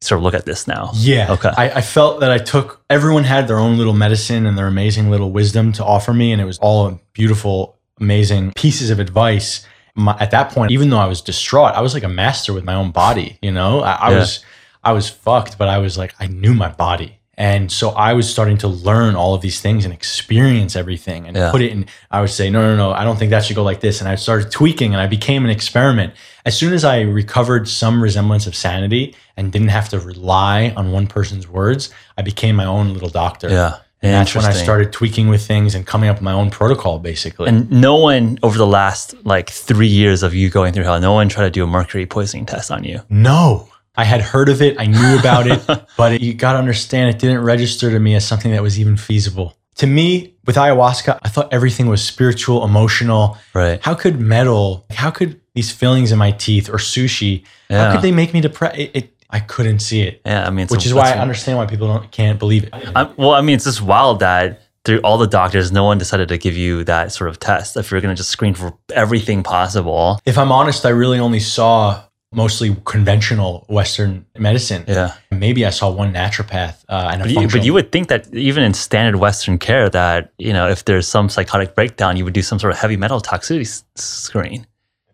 [0.00, 0.90] sort of look at this now.
[0.94, 1.32] Yeah.
[1.32, 1.50] Okay.
[1.56, 5.10] I, I felt that I took, everyone had their own little medicine and their amazing
[5.10, 6.32] little wisdom to offer me.
[6.32, 9.66] And it was all beautiful, amazing pieces of advice.
[9.96, 12.62] My, at that point, even though I was distraught, I was like a master with
[12.64, 13.38] my own body.
[13.42, 14.18] You know, I, I Yeah.
[14.20, 14.44] was,
[14.84, 17.17] I was fucked, but I was like, I knew my body.
[17.40, 21.36] And so I was starting to learn all of these things and experience everything and
[21.36, 21.52] Yeah.
[21.52, 21.86] put it in.
[22.10, 24.00] I would say, no, no, no, I don't think that should go like this.
[24.00, 26.14] And I started tweaking and I became an experiment.
[26.44, 30.90] As soon as I recovered some resemblance of sanity and didn't have to rely on
[30.90, 33.48] one person's words, I became my own little doctor.
[33.48, 33.76] Yeah.
[34.02, 36.98] And that's when I started tweaking with things and coming up with my own protocol,
[36.98, 37.48] basically.
[37.48, 41.12] And no one over the last like three years of you going through hell, no
[41.12, 43.00] one tried to do a mercury poisoning test on you.
[43.08, 44.76] no, I had heard of it.
[44.78, 45.60] I knew about it,
[45.96, 48.78] but it, you got to understand it didn't register to me as something that was
[48.78, 49.56] even feasible.
[49.78, 53.36] To me, with ayahuasca, I thought everything was spiritual, emotional.
[53.54, 53.80] Right.
[53.82, 57.86] How could metal, how could these fillings in my teeth or sushi, Yeah.
[57.86, 58.78] how could they make me depressed?
[58.78, 60.46] It, it, I couldn't see it, Yeah.
[60.46, 62.70] I mean, it's which is why I understand why people don't can't believe it.
[62.72, 66.28] I, well, I mean, it's just wild that through all the doctors, no one decided
[66.28, 67.76] to give you that sort of test.
[67.76, 70.20] If you're going to just screen for everything possible.
[70.24, 74.84] If I'm honest, I really only saw mostly conventional Western medicine.
[74.86, 75.14] Yeah.
[75.30, 78.32] Maybe I saw one naturopath uh, and a But you, but you would think that
[78.34, 82.34] even in standard Western care, that, you know, if there's some psychotic breakdown, you would
[82.34, 84.66] do some sort of heavy metal toxicity screen.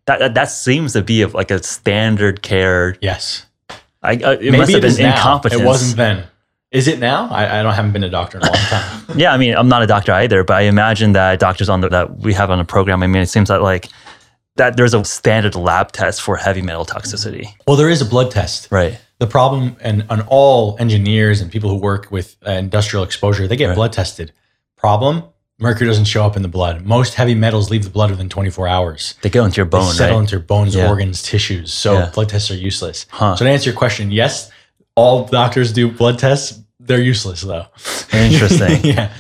[0.07, 2.97] That, that, that seems to be of like a standard care.
[3.01, 3.47] yes.
[4.03, 5.41] I, uh, it Maybe must have been now.
[5.45, 6.27] It wasn't then.
[6.71, 7.29] Is it now?
[7.31, 9.05] I, I don't haven't been a doctor in a long time.
[9.17, 11.89] Yeah, I mean, I'm not a doctor either, but I imagine that doctors on the,
[11.89, 13.03] that we have on the program.
[13.03, 13.89] I mean, it seems that like
[14.57, 18.31] that there's a standard lab test for heavy metal toxicity, well, there is a blood
[18.31, 18.69] test.
[18.71, 19.01] right?
[19.19, 23.57] The problem, and on all engineers and people who work with uh, industrial exposure, they
[23.57, 23.75] get Right.
[23.77, 24.33] blood tested.
[24.77, 25.25] Problem:
[25.59, 26.85] mercury doesn't show up in the blood.
[26.85, 29.15] Most heavy metals leave the blood within 24 hours.
[29.23, 30.21] They go into your bone, They settle right?
[30.23, 30.89] into your bones, Yeah.
[30.89, 31.73] organs, tissues.
[31.73, 32.11] So Yeah.
[32.13, 33.07] blood tests are useless.
[33.11, 33.37] Huh.
[33.37, 34.51] So to answer your question, yes,
[34.97, 36.59] all doctors do blood tests.
[36.81, 37.67] They're useless though.
[38.13, 38.85] Interesting.
[38.85, 39.11] yeah.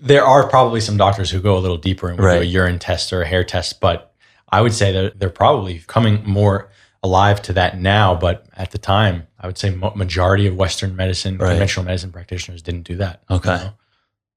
[0.00, 2.78] There are probably some doctors who go a little deeper and will do a urine
[2.78, 4.13] test or a hair test, but
[4.54, 6.68] I would say that they're probably coming more
[7.02, 8.14] alive to that now.
[8.14, 11.50] But at the time, I would say majority of Western medicine, Right.
[11.50, 13.20] conventional medicine practitioners didn't do that.
[13.28, 13.56] you Okay.
[13.56, 13.70] know?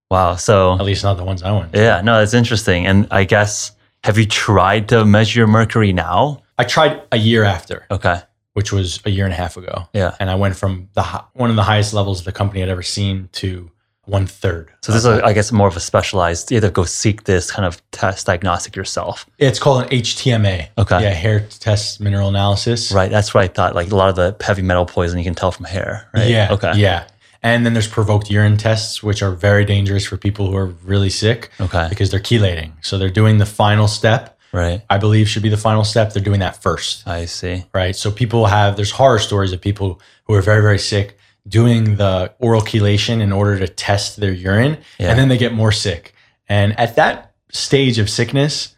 [0.09, 0.35] Wow.
[0.35, 1.75] So At least not the ones I went.
[1.75, 2.87] yeah, no, that's interesting.
[2.87, 3.71] And I guess
[4.03, 6.41] have you tried to measure mercury now?
[6.57, 8.21] I tried a year after, Okay.
[8.53, 9.87] which was a year and a half ago.
[9.93, 10.15] Yeah.
[10.19, 11.03] And I went from the
[11.33, 13.69] one of the highest levels the company had ever seen to
[14.07, 14.71] one third.
[14.81, 16.49] So this is, I guess, more of a specialized.
[16.51, 20.69] You either go seek this kind of test diagnostic yourself, It's called an HTMA.
[20.77, 21.01] Okay.
[21.03, 22.91] Yeah, hair test mineral analysis.
[22.91, 23.11] right?
[23.11, 23.75] That's what I thought.
[23.75, 26.29] Like a lot of the heavy metal poison you can tell from hair, right?
[26.29, 26.47] Yeah.
[26.53, 26.73] Okay.
[26.75, 27.07] Yeah.
[27.43, 31.09] And then there's provoked urine tests, which are very dangerous for people who are really
[31.09, 31.87] sick Okay.
[31.89, 32.71] because they're chelating.
[32.81, 34.81] So they're doing the final step, Right.
[34.89, 36.13] I believe should be the final step.
[36.13, 37.65] They're doing that first, I see.
[37.73, 37.95] right?
[37.95, 41.16] So people have, there's horror stories of people who are very, very sick
[41.47, 44.77] doing the oral chelation in order to test their urine.
[44.99, 45.09] Yeah.
[45.11, 46.13] And then they get more sick.
[46.49, 48.75] And at that stage of sickness,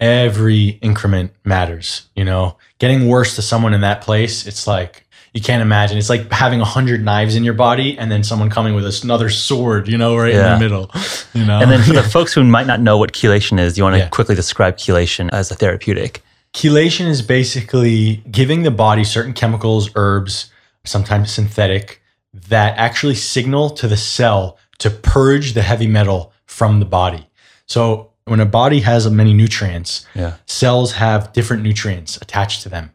[0.00, 4.46] every increment matters, you know, getting worse to someone in that place.
[4.46, 5.04] It's like,
[5.34, 5.98] you can't imagine.
[5.98, 9.28] It's like having a hundred knives in your body and then someone coming with another
[9.28, 10.54] sword, you know, right Yeah.
[10.54, 10.90] in the middle,
[11.34, 11.58] you know.
[11.60, 13.98] And then for the folks who might not know what chelation is, you want to
[13.98, 14.08] Yeah.
[14.08, 16.22] quickly describe chelation as a therapeutic?
[16.54, 20.50] Chelation is basically giving the body certain chemicals, herbs,
[20.84, 21.97] sometimes synthetic,
[22.32, 27.28] that actually signal to the cell to purge the heavy metal from the body.
[27.66, 30.34] So when a body has many nutrients, Yeah.
[30.46, 32.90] cells have different nutrients attached to them.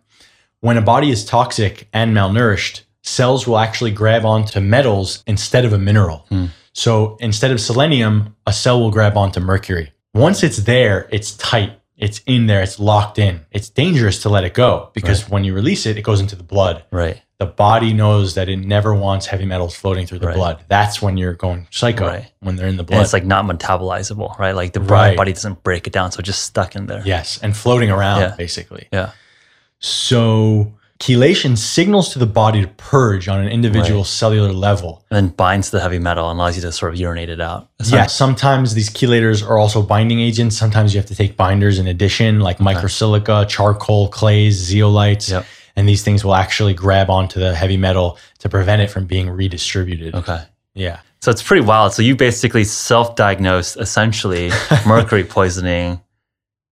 [0.62, 5.74] When a body is toxic and malnourished, cells will actually grab onto metals instead of
[5.74, 6.26] a mineral.
[6.30, 6.46] Hmm.
[6.74, 9.92] So instead of selenium, a cell will grab onto mercury.
[10.14, 11.74] Once it's there, it's tight.
[12.04, 13.46] It's in there, it's locked in.
[13.52, 16.44] It's dangerous to let it go because when you release it, it goes into the
[16.44, 16.84] blood.
[16.92, 17.22] Right.
[17.40, 20.36] The body knows that it never wants heavy metals floating through the Right.
[20.36, 20.64] blood.
[20.68, 22.32] That's when you're going psycho, Right.
[22.42, 23.02] when they're in the And blood.
[23.04, 24.54] it's like not metabolizable, right?
[24.54, 25.16] Like the Right.
[25.16, 27.02] body doesn't break it down, so it's just stuck in there.
[27.06, 28.36] yes, and floating around, Yeah.
[28.38, 28.88] basically.
[28.92, 29.12] Yeah.
[29.80, 30.74] So
[31.04, 34.08] chelation signals to the body to purge on an individual Right.
[34.08, 35.04] cellular level.
[35.12, 37.68] And then binds the heavy metal and allows you to sort of urinate it out.
[37.84, 40.58] Yeah, sometimes these chelators are also binding agents.
[40.58, 45.30] Sometimes you have to take binders in addition, like microsilica, charcoal, clays, zeolites.
[45.30, 45.46] Yep.
[45.76, 49.30] And these things will actually grab onto the heavy metal to prevent it from being
[49.30, 50.16] redistributed.
[50.16, 50.40] Okay.
[50.74, 51.00] Yeah.
[51.22, 51.92] So it's pretty wild.
[51.94, 54.52] So you basically self-diagnosed essentially
[54.88, 56.00] mercury poisoning,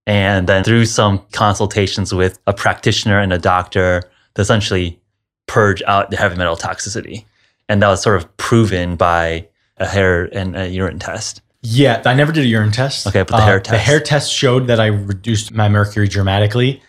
[0.08, 4.04] and then through some consultations with a practitioner and a doctor,
[4.36, 5.00] to essentially
[5.48, 7.26] purge out the heavy metal toxicity.
[7.70, 9.48] and that was sort of proven by
[9.78, 11.42] a hair and a urine test.
[11.62, 13.08] Yeah, I never did a urine test.
[13.08, 13.72] Okay, but the uh, hair test.
[13.72, 16.82] The hair test showed that I reduced my mercury dramatically.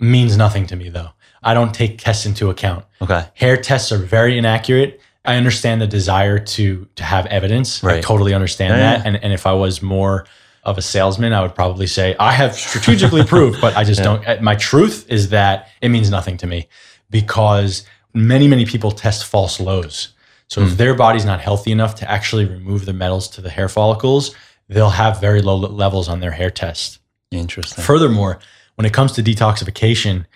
[0.00, 1.10] Means nothing to me though.
[1.42, 2.84] I don't take tests into account.
[3.00, 3.24] Okay.
[3.34, 5.00] Hair tests are very inaccurate.
[5.24, 7.82] I understand the desire to to have evidence.
[7.82, 8.02] I Right.
[8.02, 8.98] totally understand Yeah, that.
[8.98, 9.02] yeah.
[9.06, 10.26] And and if I was more
[10.66, 14.04] of a salesman, I would probably say I have strategically proved, but I just Yeah.
[14.04, 14.28] don't.
[14.28, 16.68] uh, My truth is that it means nothing to me
[17.10, 20.08] because many many people test false lows.
[20.48, 20.68] So Hmm.
[20.68, 24.34] if their body's not healthy enough to actually remove the metals to the hair follicles,
[24.68, 26.98] they'll have very low levels on their hair test.
[27.30, 27.82] Interesting.
[27.84, 28.38] Furthermore,
[28.76, 30.26] when it comes to detoxification,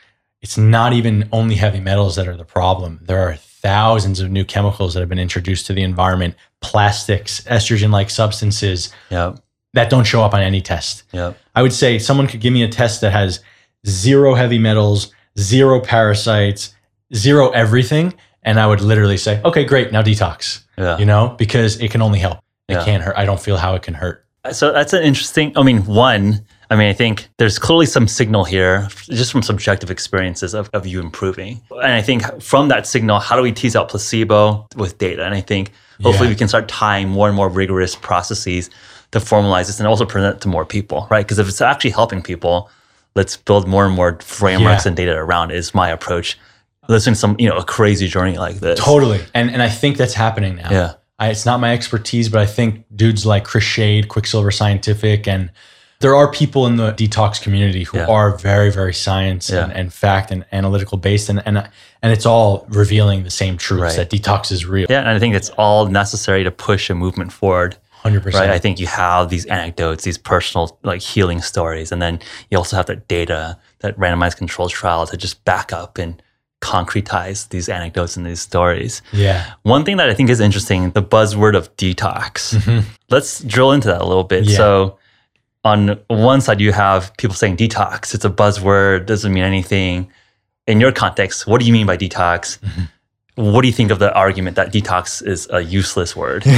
[0.43, 3.01] it's not even only heavy metals that are the problem.
[3.02, 7.90] There are thousands of new chemicals that have been introduced to the environment, plastics, estrogen
[7.90, 9.39] like substances yep.
[9.74, 11.05] That don't show up on any test.
[11.12, 11.38] Yep.
[11.55, 13.40] I would say someone could give me a test that has
[13.86, 16.74] zero heavy metals, zero parasites,
[17.14, 18.14] zero everything.
[18.42, 20.98] And I would literally say, okay, great, now detox, Yeah.
[20.98, 22.38] you know, because it can only help.
[22.68, 22.84] It Yeah.
[22.84, 23.14] can't hurt.
[23.16, 24.24] I don't feel how it can hurt.
[24.52, 25.52] So that's an interesting.
[25.56, 26.40] I mean, one,
[26.70, 30.86] I mean, I think there's clearly some signal here, just from subjective experiences of, of
[30.86, 31.60] you improving.
[31.70, 35.24] And I think from that signal, how do we tease out placebo with data?
[35.24, 35.72] And I think
[36.02, 36.32] hopefully Yeah.
[36.34, 38.70] we can start tying more and more rigorous processes
[39.12, 41.24] to formalize this and also present it to more people, right?
[41.26, 42.70] Because if it's actually helping people,
[43.14, 44.88] let's build more and more frameworks Yeah.
[44.88, 46.38] and data around it is my approach.
[46.88, 48.78] Listening to some, you know, a crazy journey like this.
[48.80, 49.20] Totally.
[49.34, 50.70] And and I think that's happening now.
[50.70, 50.92] Yeah.
[51.18, 55.50] I, it's not my expertise, but I think dudes like Chris Shade, Quicksilver Scientific, and
[56.00, 58.06] there are people in the detox community who Yeah.
[58.06, 59.78] are very, very science and, Yeah.
[59.78, 61.58] and fact and analytical based, and and
[62.02, 63.96] and it's all revealing the same truths Right.
[63.96, 64.86] that detox is real.
[64.88, 65.00] Yeah.
[65.00, 67.76] And I think it's all necessary to push a movement forward.
[68.02, 68.47] Hundred percent.
[68.48, 68.55] right?
[68.55, 72.20] I think you have these anecdotes, these personal like healing stories, and then
[72.51, 76.22] you also have that data, that randomized controlled trial to just back up and
[76.62, 79.01] concretize these anecdotes and these stories.
[79.12, 79.52] Yeah.
[79.62, 82.55] One thing that I think is interesting, the buzzword of detox.
[82.56, 82.85] Mhm.
[83.09, 84.44] Let's drill into that a little bit.
[84.44, 84.56] Yeah.
[84.56, 84.98] So
[85.64, 90.10] on one side you have people saying detox, it's a buzzword, doesn't mean anything.
[90.66, 92.59] In your context, what do you mean by detox?
[92.60, 92.89] Mhm.
[93.36, 96.44] What do you think of the argument that detox is a useless word?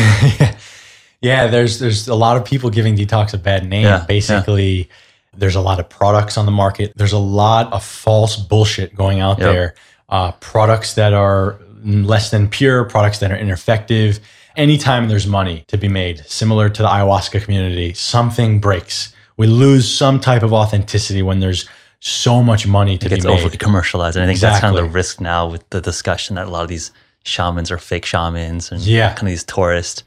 [1.23, 3.85] yeah, there's there's a lot of people giving detox a bad name.
[3.85, 4.05] Yeah, yeah.
[4.07, 4.91] Basically,
[5.37, 6.93] there's a lot of products on the market.
[6.97, 9.53] There's a lot of false bullshit going out Yep.
[9.53, 9.75] there.
[10.09, 14.21] Uh, products that are less than pure, products that are ineffective.
[14.57, 19.15] Anytime there's money to be made, similar to the ayahuasca community, something breaks.
[19.39, 21.67] We lose some type of authenticity when there's
[22.01, 23.33] so much money to it be gets made.
[23.41, 24.17] overly commercialized.
[24.17, 26.63] And I think that's kind of the risk now with the discussion that a lot
[26.63, 26.91] of these
[27.25, 29.09] shamans are fake shamans and Yeah.
[29.15, 30.03] kind of these tourist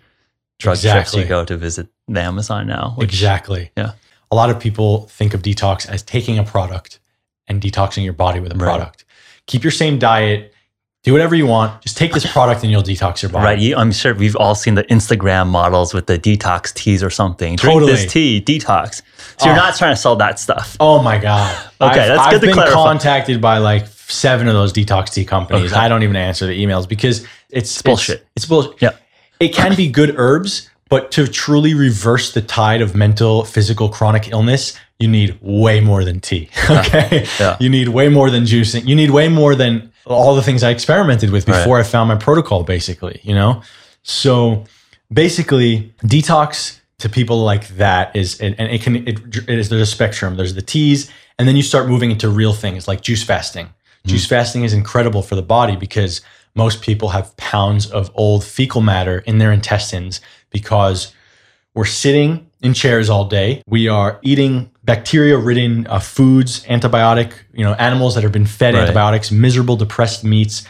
[0.60, 1.22] drug trips Exactly.
[1.22, 2.94] you go to visit the Amazon now.
[2.98, 3.72] which- exactly.
[3.78, 3.92] Yeah.
[4.32, 7.00] A lot of people think of detox as taking a product
[7.48, 8.66] and detoxing your body with a Right.
[8.66, 9.06] product.
[9.48, 10.52] Keep your same diet,
[11.04, 11.82] do whatever you want.
[11.84, 13.46] Just take this product and you'll detox your body.
[13.46, 13.60] Right.
[13.60, 17.56] You, I'm sure we've all seen the Instagram models with the detox teas or something.
[17.58, 17.92] Drink Totally.
[17.92, 19.04] this tea, detox.
[19.38, 19.58] So you're Oh.
[19.58, 20.76] not trying to sell that stuff.
[20.80, 21.56] Oh my God.
[21.82, 22.74] Okay, I've, that's I've good to been clarify.
[22.74, 25.72] contacted by like seven of those detox tea companies.
[25.74, 25.80] Okay.
[25.82, 27.20] I don't even answer the emails because
[27.50, 28.26] it's, it's bullshit.
[28.36, 28.82] It's, bullshit.
[28.82, 28.92] Yeah.
[29.40, 34.30] It can be good herbs, but to truly reverse the tide of mental, physical, chronic
[34.30, 36.50] illness, you need way more than tea.
[36.70, 37.26] Okay.
[37.40, 37.58] Yeah.
[37.60, 38.88] You need way more than juicing.
[38.88, 41.58] You need way more than all the things I experimented with Right.
[41.58, 43.62] before I found my protocol, basically, you know?
[44.04, 44.64] So
[45.12, 49.82] basically, detox to people like that is, and, and it can, it, it is, there's
[49.82, 50.38] a spectrum.
[50.38, 53.68] There's the teas, and then you start moving into real things like juice fasting.
[54.04, 54.10] Hmm.
[54.10, 56.22] Juice fasting is incredible for the body because
[56.56, 61.14] most people have pounds of old fecal matter in their intestines because
[61.74, 63.62] we're sitting in chairs all day.
[63.68, 68.82] We are eating bacteria-ridden uh, foods, antibiotic, you know, animals that have been fed Right.
[68.84, 70.64] antibiotics, miserable, depressed meats,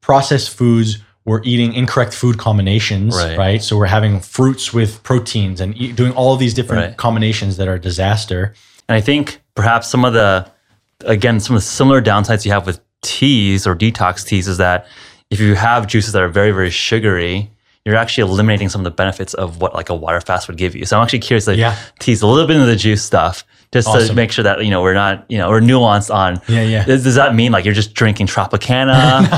[0.00, 0.98] processed foods.
[1.24, 3.36] We're eating incorrect food combinations, Right.
[3.36, 3.62] right?
[3.62, 6.96] So we're having fruits with proteins and eat, doing all of these different Right.
[6.96, 8.54] combinations that are a disaster.
[8.88, 10.46] And I think perhaps some of the,
[11.04, 14.86] again, some of the similar downsides you have with teas or detox teas is that
[15.30, 17.50] if you have juices that are very, very sugary,
[17.84, 20.74] you're actually eliminating some of the benefits of what like a water fast would give
[20.74, 20.84] you.
[20.86, 21.76] So I'm actually curious to Yeah.
[21.98, 24.80] tease a little bit into the juice stuff just to make sure that, you know,
[24.82, 26.84] we're not, you know, we're nuanced on, Yeah, yeah.
[26.84, 29.28] does, does that mean like you're just drinking Tropicana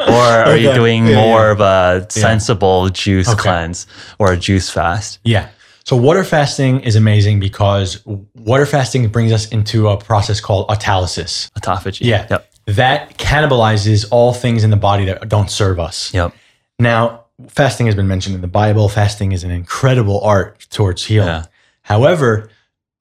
[0.08, 1.52] or are you doing Yeah, more yeah.
[1.52, 3.40] of a sensible juice Okay.
[3.42, 3.86] cleanse
[4.18, 5.18] or a juice fast?
[5.24, 5.48] Yeah.
[5.84, 8.04] So water fasting is amazing because
[8.34, 11.48] water fasting brings us into a process called autolysis.
[11.58, 12.00] Autophagy.
[12.02, 12.26] Yeah.
[12.30, 12.52] Yep.
[12.66, 16.12] That cannibalizes all things in the body that don't serve us.
[16.12, 16.34] Yep.
[16.78, 18.88] Now, fasting has been mentioned in the Bible.
[18.88, 21.28] Fasting is an incredible art towards healing.
[21.28, 21.44] Yeah.
[21.82, 22.50] However,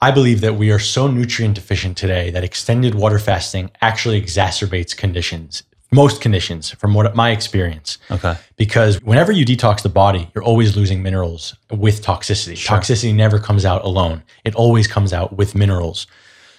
[0.02, 4.96] I believe that we are so nutrient deficient today that extended water fasting actually exacerbates
[4.96, 7.98] conditions, most conditions from what my experience.
[8.12, 8.36] Okay.
[8.58, 12.56] Because whenever you detox the body, you're always losing minerals with toxicity.
[12.56, 12.78] Sure.
[12.78, 14.22] Toxicity never comes out alone.
[14.44, 16.06] It always comes out with minerals.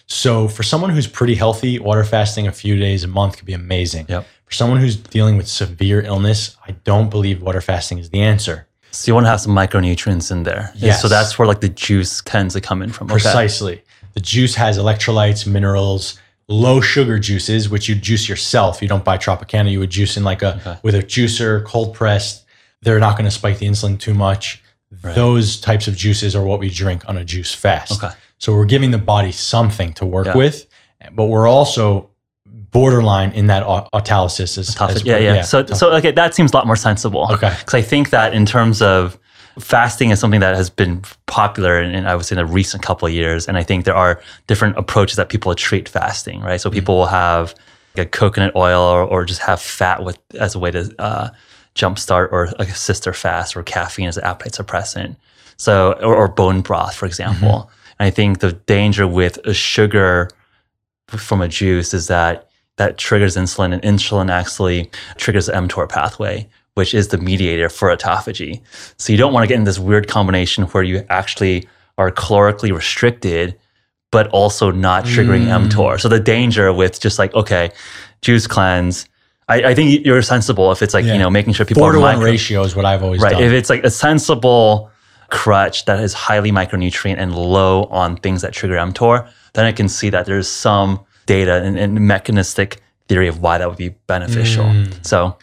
[0.09, 3.53] So for someone who's pretty healthy, water fasting a few days a month could be
[3.53, 4.07] amazing.
[4.09, 4.27] Yep.
[4.45, 8.67] For someone who's dealing with severe illness, I don't believe water fasting is the answer.
[8.93, 10.73] So you want to have some micronutrients in there.
[10.77, 11.03] Yes.
[11.03, 13.07] So that's where like the juice tends to come in from.
[13.09, 13.15] Okay.
[13.15, 13.83] Precisely.
[14.15, 16.19] The juice has electrolytes, minerals,
[16.49, 18.81] low sugar juices, which you juice yourself.
[18.81, 19.71] You don't buy Tropicana.
[19.71, 20.79] You would juice in like a Okay.
[20.83, 22.45] with a juicer, cold pressed.
[22.83, 24.63] They're not going to spike the insulin too much.
[25.03, 25.15] Right.
[25.17, 27.93] Those types of juices are what we drink on a juice fast.
[28.03, 28.15] Okay.
[28.39, 30.37] So we're giving the body something to work Yeah.
[30.37, 30.67] with,
[31.13, 32.11] but we're also
[32.47, 34.59] borderline in that autolysis.
[34.59, 35.43] As, Tough- as- yeah, yeah.
[35.43, 37.29] So, so okay, that seems a lot more sensible.
[37.33, 37.55] Okay.
[37.59, 39.19] Because I think that in terms of
[39.59, 42.83] fasting is something that has been popular in, in I would say in the recent
[42.83, 46.61] couple of years, and I think there are different approaches that people treat fasting, right?
[46.61, 46.69] Mm-hmm.
[46.69, 47.55] So people will have
[47.97, 51.31] like a coconut oil or, or just have fat with as a way to uh,
[51.75, 55.17] jumpstart or like assist their fast, or caffeine as an appetite suppressant.
[55.57, 57.49] So or, or bone broth, for example.
[57.49, 57.73] Mm-hmm.
[57.99, 60.29] I think the danger with a sugar
[61.09, 66.47] from a juice is that that triggers insulin, and insulin actually triggers the mTOR pathway,
[66.75, 68.61] which is the mediator for autophagy.
[68.99, 71.67] So you don't want to get in this weird combination where you actually
[71.97, 73.57] are calorically restricted,
[74.13, 75.69] but also not triggering Mm.
[75.71, 75.99] mTOR.
[75.99, 77.71] So the danger with just like okay,
[78.21, 79.09] juice cleanse.
[79.49, 81.15] I, I think you're sensible if it's like Yeah.
[81.15, 83.23] you know making sure people four are to one micro- ratio is what I've always
[83.23, 83.33] right.
[83.33, 83.43] done.
[83.43, 84.91] If it's like a sensible
[85.31, 89.89] crutch that is highly micronutrient and low on things that trigger mTOR, then I can
[89.89, 94.85] see that there's some data and, and mechanistic theory of why that would be beneficial.
[95.03, 95.37] So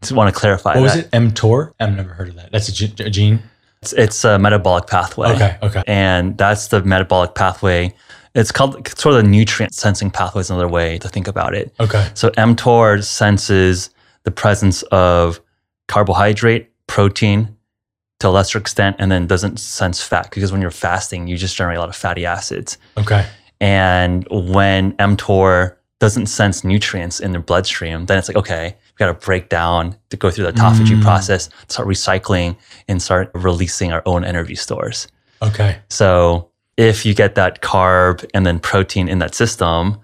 [0.00, 0.76] just want to clarify Mm.
[0.76, 1.10] what was it?
[1.10, 1.72] mTOR?
[1.80, 2.52] I've never heard of that.
[2.52, 3.42] That's a, gene.
[3.82, 5.28] It's, it's a metabolic pathway.
[5.30, 5.58] Okay.
[5.62, 5.82] Okay.
[5.86, 7.94] And that's the metabolic pathway.
[8.34, 11.74] It's called sort of the nutrient sensing pathway is another way to think about it.
[11.80, 12.08] Okay.
[12.14, 13.90] So mTOR senses
[14.24, 15.40] the presence of
[15.88, 17.55] carbohydrate, protein
[18.20, 21.56] to a lesser extent, and then doesn't sense fat because when you're fasting, you just
[21.56, 22.78] generate a lot of fatty acids.
[22.96, 23.26] Okay.
[23.60, 29.06] And when mTOR doesn't sense nutrients in the bloodstream, then it's like, okay, we got
[29.06, 31.02] to break down to go through the autophagy Mm.
[31.02, 32.56] process, start recycling,
[32.88, 35.08] and start releasing our own energy stores.
[35.42, 35.78] Okay.
[35.88, 39.98] So if you get that carb and then protein in that system,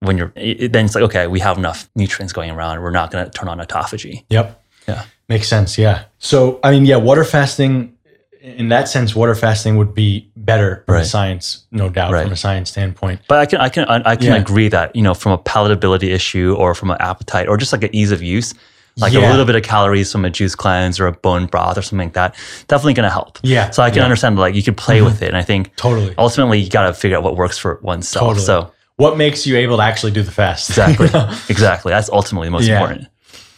[0.00, 2.80] when you're it- then it's like okay, we have enough nutrients going around.
[2.82, 4.24] We're not going to turn on autophagy.
[4.30, 4.60] Yep.
[4.88, 5.04] Yeah.
[5.28, 5.76] Makes sense.
[5.78, 6.04] Yeah.
[6.18, 7.92] So, I mean, yeah, water fasting,
[8.40, 11.06] in that sense, water fasting would be better from a Right.
[11.06, 12.22] science, no doubt, Right.
[12.24, 13.20] from a science standpoint.
[13.28, 14.36] But I can I can I can Yeah.
[14.36, 17.84] agree that you know from a palatability issue or from an appetite or just like
[17.84, 18.54] an ease of use,
[18.96, 21.82] like a little bit of calories from a juice cleanse or a bone broth or
[21.82, 22.34] something like that,
[22.68, 23.38] definitely going to help.
[23.42, 23.70] Yeah.
[23.70, 25.04] So I can yeah, understand like you can play mm-hmm.
[25.04, 26.14] with it, and I think Totally.
[26.16, 28.28] ultimately you got to figure out what works for oneself.
[28.28, 28.46] Totally.
[28.46, 30.70] So What makes you able to actually do the fast?
[30.70, 31.06] exactly,
[31.48, 32.80] exactly, that's ultimately the most Yeah.
[32.80, 33.08] important.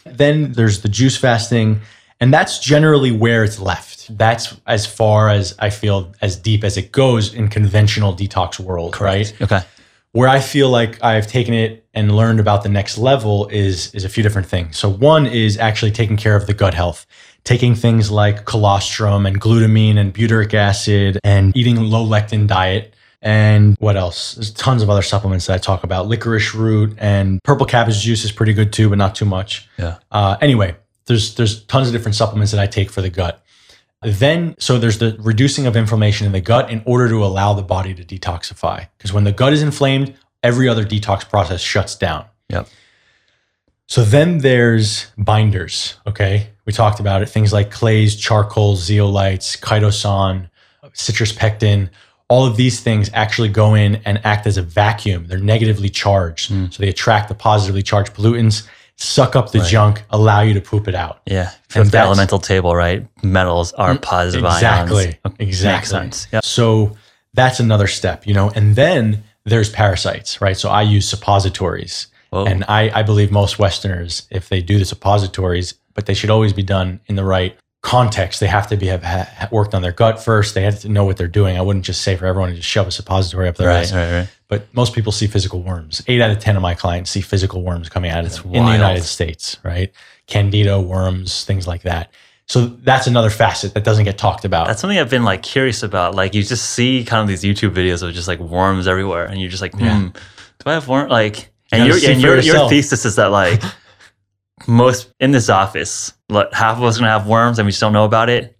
[0.05, 1.81] Then there's the juice fasting,
[2.19, 4.15] and that's generally where it's left.
[4.17, 8.99] That's as far as I feel as deep as it goes in conventional detox world,
[9.01, 9.33] right?
[9.41, 9.61] Okay.
[10.13, 14.03] where I feel like I've taken it and learned about the next level is is
[14.03, 14.77] a few different things.
[14.77, 17.05] So one is actually taking care of the gut health,
[17.43, 22.93] taking things like colostrum and glutamine and butyric acid and eating low lectin diet.
[23.21, 24.33] And what else?
[24.33, 26.07] There's tons of other supplements that I talk about.
[26.07, 29.69] Licorice root and purple cabbage juice is pretty good too, but not too much.
[29.77, 29.97] Yeah.
[30.11, 30.75] Uh, anyway,
[31.05, 33.43] there's there's tons of different supplements that I take for the gut.
[34.03, 37.61] Then, so there's the reducing of inflammation in the gut in order to allow the
[37.61, 38.87] body to detoxify.
[38.97, 42.25] Because when the gut is inflamed, every other detox process shuts down.
[42.49, 42.67] Yep.
[43.87, 45.97] So then there's binders.
[46.07, 46.47] Okay.
[46.65, 47.27] We talked about it.
[47.27, 50.49] Things like clays, charcoal, zeolites, chitosan,
[50.93, 51.89] citrus pectin.
[52.31, 55.25] All of these things actually go in and act as a vacuum.
[55.27, 56.51] They're negatively charged.
[56.51, 56.73] Mm.
[56.73, 58.57] So they attract the positively charged pollutants,
[58.95, 59.69] suck up the Right.
[59.69, 61.15] junk, allow you to poop it out.
[61.25, 61.49] Yeah.
[61.69, 63.05] From the elemental table, right?
[63.21, 65.15] Metals are positive exactly ions.
[65.25, 66.27] Okay, exactly Makes sense.
[66.33, 66.43] Yep.
[66.45, 66.95] so
[67.33, 72.43] that's another step you know and then there's parasites right so i use suppositories Whoa.
[72.45, 76.51] and I, I believe most westerners if they do the suppositories but they should always
[76.53, 79.91] be done in the right context they have to be have ha- worked on their
[79.91, 82.49] gut first they have to know what they're doing i wouldn't just say for everyone
[82.49, 84.29] to just shove a suppository up their right, ass right, right.
[84.49, 86.03] but most people see physical worms.
[86.07, 88.71] Eight out of 10 of my clients see physical worms coming out of in the.
[88.71, 89.91] United States, right?
[90.27, 92.11] Candida worms, things like that.
[92.47, 94.67] So that's another facet that doesn't get talked about.
[94.67, 96.15] That's something I've been like curious about.
[96.15, 99.39] Like you just see kind of these YouTube videos of just like worms everywhere, and
[99.39, 100.09] you're just like, hmm, Yeah.
[100.09, 101.09] do I have worm?
[101.09, 103.63] Like, and gotta your and your, your thesis is that like
[104.67, 107.81] most in this office, like, half of us are gonna have worms, and we just
[107.81, 108.57] don't know about it.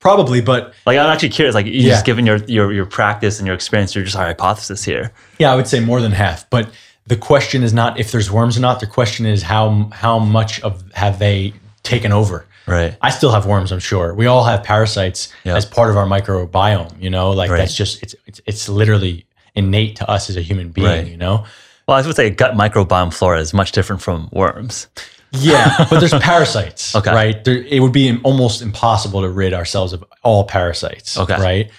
[0.00, 1.54] Probably, but Like I'm actually curious.
[1.54, 1.88] Like you Yeah.
[1.94, 5.12] just given your your your practice and your experience, you're just our hypothesis here.
[5.38, 6.48] yeah, I would say more than half.
[6.50, 6.68] But
[7.06, 8.78] the question is not if there's worms or not.
[8.80, 12.46] The question is how how much of have they taken over.
[12.66, 12.96] Right.
[13.00, 14.14] I still have worms, I'm sure.
[14.14, 15.56] We all have parasites Yeah.
[15.56, 17.58] as part of our microbiome, you know, like Right.
[17.58, 19.24] that's just it's, it's it's literally
[19.56, 21.06] innate to us as a human being, Right.
[21.08, 21.44] you know.
[21.88, 24.86] Well, I would say gut microbiome flora is much different from worms.
[25.32, 27.12] Yeah, but there's parasites, Okay.
[27.12, 27.44] right?
[27.44, 31.38] There, it would be almost impossible to rid ourselves of all parasites, Okay.
[31.40, 31.70] right?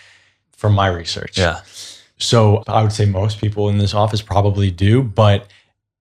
[0.55, 1.37] From my research.
[1.37, 1.61] Yeah.
[2.17, 5.47] So I would say most people in this office probably do, but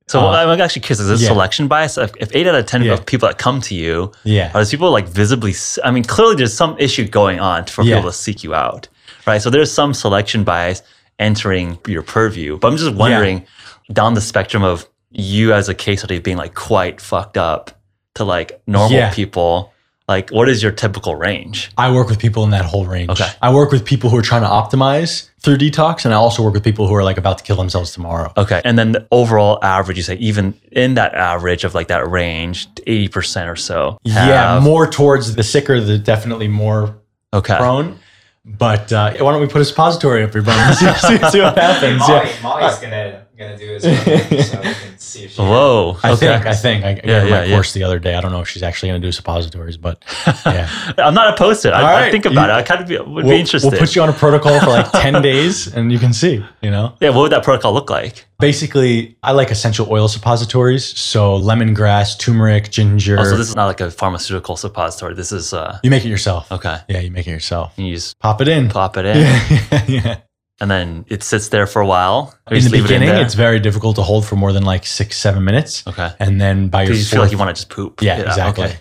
[0.08, 1.28] So Uh, I'm actually curious, is this yeah.
[1.28, 1.98] selection bias?
[1.98, 2.94] If, if eight out of 10 Yeah.
[2.94, 4.50] of people that come to you, yeah.
[4.54, 5.54] are these people like visibly,
[5.84, 7.96] I mean, clearly there's some issue going on for Yeah.
[7.96, 8.88] people to seek you out,
[9.26, 9.40] right?
[9.42, 10.82] So there's some selection bias
[11.18, 12.56] entering your purview.
[12.58, 13.44] But I'm just wondering
[13.92, 17.70] down the spectrum of you as a case study being like quite fucked up
[18.16, 19.12] to like normal Yeah.
[19.14, 19.72] people,
[20.08, 21.70] like what is your typical range?
[21.76, 23.10] I work with people in that whole range.
[23.10, 23.28] Okay.
[23.42, 26.54] I work with people who are trying to optimize through detox, and I also work
[26.54, 28.32] with people who are like about to kill themselves tomorrow.
[28.36, 28.60] Okay.
[28.64, 32.68] And then the overall average, you say, even in that average of like that range,
[32.86, 33.98] 80% or so.
[34.02, 36.96] Yeah, more towards the sicker, the definitely more
[37.34, 37.56] Okay.
[37.56, 37.98] prone.
[38.46, 41.58] But uh, why don't we put a suppository up your bum see, see, see what
[41.58, 41.98] happens?
[42.00, 42.42] Molly, Yeah.
[42.42, 45.40] Molly's gonna gonna do is so we can see if she.
[45.42, 45.96] Whoa.
[46.02, 46.26] I okay.
[46.26, 46.84] think, I think.
[46.84, 47.54] I, I Yeah, yeah, yeah, my yeah.
[47.56, 48.14] course the other day.
[48.14, 50.04] I don't know if she's actually going to do suppositories, but
[50.44, 50.68] yeah.
[50.98, 51.72] I'm not opposed to it.
[51.74, 52.12] I, All I right.
[52.12, 52.58] think about You- it.
[52.58, 53.70] I kind of be, would we'll, be interested.
[53.70, 56.70] We'll put you on a protocol for like 10 days and you can see, you
[56.70, 56.94] know?
[57.00, 58.26] yeah, what would that protocol look like?
[58.40, 60.84] Basically, I like essential oil suppositories.
[60.98, 63.18] So lemongrass, turmeric, ginger.
[63.18, 65.14] Oh, so this is not like a pharmaceutical suppository.
[65.14, 66.50] This is uh you make it yourself.
[66.52, 66.78] okay.
[66.88, 67.72] Yeah, you make it yourself.
[67.76, 68.68] You just Pop it in.
[68.68, 70.16] pop it in, Yeah, yeah.
[70.60, 72.34] And then it sits there for a while.
[72.50, 75.16] In the leave it beginning, it's very difficult to hold for more than like six,
[75.16, 75.86] seven minutes.
[75.86, 76.10] okay.
[76.18, 78.02] And then by your you just feel fourth, like you want to just poop?
[78.02, 78.64] yeah, exactly.
[78.64, 78.78] Okay.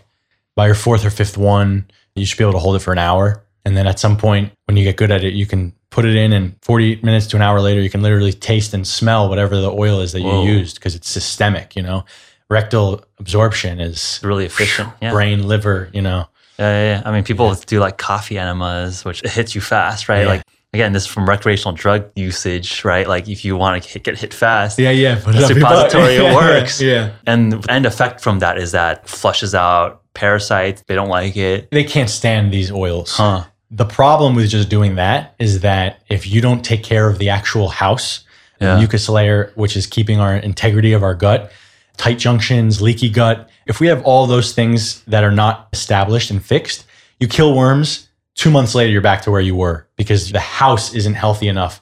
[0.56, 1.86] By your fourth or fifth one,
[2.16, 3.44] you should be able to hold it for an hour.
[3.64, 6.16] And then at some point, when you get good at it, you can put it
[6.16, 9.56] in, and 48 minutes to an hour later, you can literally taste and smell whatever
[9.58, 10.44] the oil is that Whoa.
[10.44, 11.76] you used because it's systemic.
[11.76, 12.06] You know,
[12.50, 14.90] rectal absorption is really efficient.
[15.02, 15.12] Yeah.
[15.12, 15.90] brain, liver.
[15.94, 16.28] You know,
[16.58, 17.02] Yeah, yeah, yeah.
[17.06, 20.22] I mean, people do like coffee enemas, which it hits you fast, right?
[20.22, 20.28] Yeah.
[20.28, 23.08] Like again, this is from recreational drug usage, right?
[23.08, 25.20] Like if you want to get hit fast, yeah, yeah.
[25.24, 25.92] Put it up your butt.
[25.92, 26.82] Suppository, Yeah, works.
[26.82, 30.84] Yeah, and the end effect from that is that flushes out parasites.
[30.88, 31.70] They don't like it.
[31.72, 33.12] they can't stand these oils.
[33.16, 33.46] Huh.
[33.70, 37.30] The problem with just doing that is that if you don't take care of the
[37.30, 38.24] actual house,
[38.62, 38.74] Yeah.
[38.74, 41.52] the mucus layer, which is keeping our integrity of our gut,
[41.98, 46.44] tight junctions, leaky gut, if we have all those things that are not established and
[46.44, 46.86] fixed,
[47.20, 48.07] you kill worms,
[48.38, 51.82] two months later, you're back to where you were because the house isn't healthy enough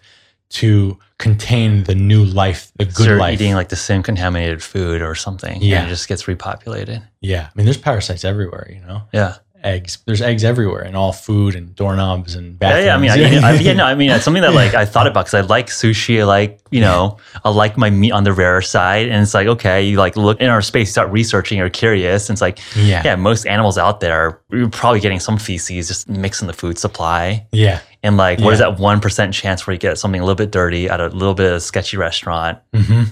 [0.50, 3.34] to contain the new life, the So good you're life.
[3.40, 5.62] eating like the same contaminated food or something.
[5.62, 5.80] Yeah.
[5.82, 7.02] And it just gets repopulated.
[7.22, 7.48] yeah.
[7.48, 9.04] I mean, there's parasites everywhere, you know?
[9.14, 9.36] Yeah.
[9.66, 9.98] Eggs.
[10.06, 12.86] There's eggs everywhere in all food and doorknobs and Yeah, bathrooms.
[12.86, 12.96] yeah.
[12.96, 15.26] I mean, I, I, yeah, no, I mean, it's something that like I thought about
[15.26, 16.22] because I like sushi.
[16.22, 19.08] I like, you know, I like my meat on the rare side.
[19.10, 22.30] And it's like, okay, you like look in our space, start researching, you're curious.
[22.30, 23.02] And it's like, yeah.
[23.04, 27.48] yeah, most animals out there, you're probably getting some feces just mixing the food supply.
[27.52, 27.80] Yeah.
[28.04, 28.70] And like, what is Yeah.
[28.70, 31.48] that 1% chance where you get something a little bit dirty at a little bit
[31.48, 33.04] of a sketchy restaurant hmm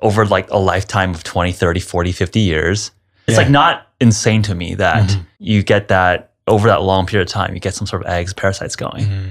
[0.00, 2.92] over like a lifetime of 20, 30, 40, 50 years?
[3.28, 3.42] It's Yeah.
[3.44, 5.20] like not insane to me that Mhm.
[5.38, 8.32] you get that over that long period of time, you get some sort of eggs,
[8.32, 9.06] parasites going.
[9.06, 9.30] Mm.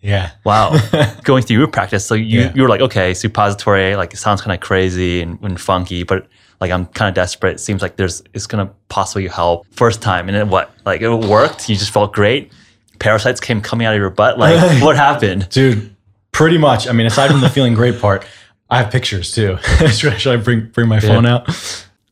[0.00, 0.30] Yeah.
[0.44, 0.76] Wow.
[1.22, 2.04] Going through your practice.
[2.04, 2.52] So you, Yeah.
[2.54, 6.26] you were like, okay, suppository, like it sounds kind of crazy and, and funky, but
[6.60, 7.54] like I'm kind of desperate.
[7.54, 9.64] It seems like there's it's gonna possibly help.
[9.72, 10.72] First time, and then what?
[10.84, 11.68] Like it worked.
[11.68, 12.50] You just felt great.
[12.98, 14.38] Parasites came coming out of your butt.
[14.40, 15.48] Like what happened?
[15.50, 15.94] Dude,
[16.32, 16.88] pretty much.
[16.88, 18.24] I mean, aside from the feeling great part,
[18.70, 19.58] I have pictures too.
[19.88, 21.48] should I, should I bring bring my phone out?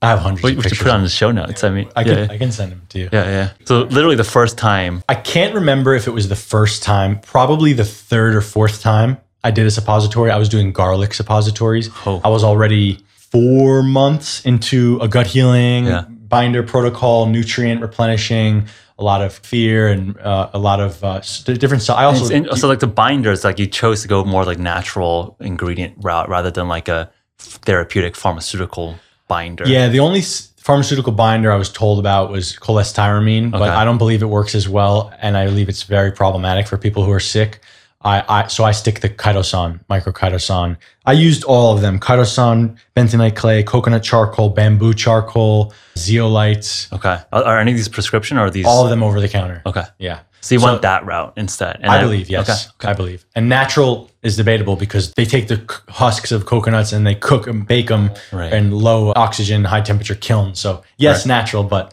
[0.03, 1.63] I have hundreds of we should put on the show notes.
[1.63, 3.09] I mean, I can yeah, I can send them to you.
[3.13, 3.51] yeah, yeah.
[3.67, 5.03] So literally the first time.
[5.09, 9.19] I can't remember if it was the first time, probably the third or fourth time
[9.43, 10.31] I did a suppository.
[10.31, 11.89] I was doing garlic suppositories.
[12.07, 12.21] Oh.
[12.25, 12.99] I was already
[13.31, 16.03] four months into a gut healing Yeah.
[16.09, 18.67] binder protocol, nutrient replenishing,
[18.99, 21.97] a lot of fear and uh, a lot of uh, different stuff.
[21.99, 25.37] I also in- so like the binders, like you chose to go more like natural
[25.41, 28.99] ingredient route rather than like a therapeutic pharmaceutical
[29.31, 29.67] binder.
[29.67, 30.23] Yeah, the only
[30.57, 34.69] pharmaceutical binder I was told about was cholestyramine, but I don't believe it works as
[34.69, 37.63] well, and I believe it's very problematic for people who are sick.
[38.03, 40.77] I, I so I stick to chitosan, microchitosan.
[41.05, 47.19] I used all of them: chitosan, bentonite clay, coconut charcoal, bamboo charcoal, zeolites, Okay.
[47.33, 48.67] Are, are any of these prescription or are these?
[48.67, 49.61] all of them over the counter.
[49.67, 49.85] Okay.
[49.99, 51.77] Yeah, So you So- went that route instead.
[51.83, 52.69] And I believe yes.
[52.81, 52.89] Okay.
[52.89, 53.25] I believe.
[53.35, 57.67] And natural is debatable because they take the husks of coconuts and they cook and
[57.67, 58.53] bake them Right.
[58.53, 60.59] in low oxygen, high temperature kilns.
[60.59, 61.27] So yes, Right.
[61.27, 61.93] natural, but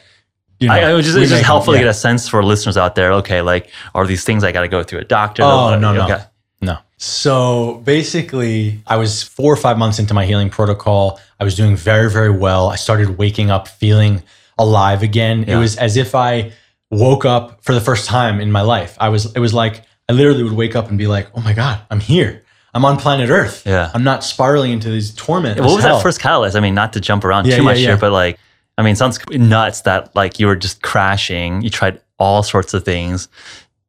[0.60, 1.86] you know, I, I was just, it's just helpful to yeah.
[1.86, 3.12] get a sense for listeners out there.
[3.14, 5.44] Okay, like are these things I got to go through a doctor?
[5.44, 6.06] Oh, no, no.
[6.06, 6.24] Okay.
[6.60, 11.20] No, So basically, I was four or five months into my healing protocol.
[11.40, 12.70] I was doing very, very well.
[12.70, 14.24] I started waking up feeling
[14.58, 15.44] alive again.
[15.44, 16.52] It was as if I
[16.90, 18.98] woke up for the first time in my life.
[19.00, 21.54] I was, it was like, I literally would wake up and be like, oh my
[21.54, 22.44] God, I'm here.
[22.74, 23.64] I'm on planet Earth.
[23.66, 23.92] Yeah.
[23.94, 25.60] I'm not spiraling into these torment.
[25.60, 25.98] What was hell.
[25.98, 26.56] that first catalyst?
[26.56, 27.88] I mean, not to jump around Yeah, too yeah, much yeah.
[27.90, 28.40] here, but like,
[28.78, 31.62] I mean, it sounds nuts that like you were just crashing.
[31.62, 33.28] You tried all sorts of things,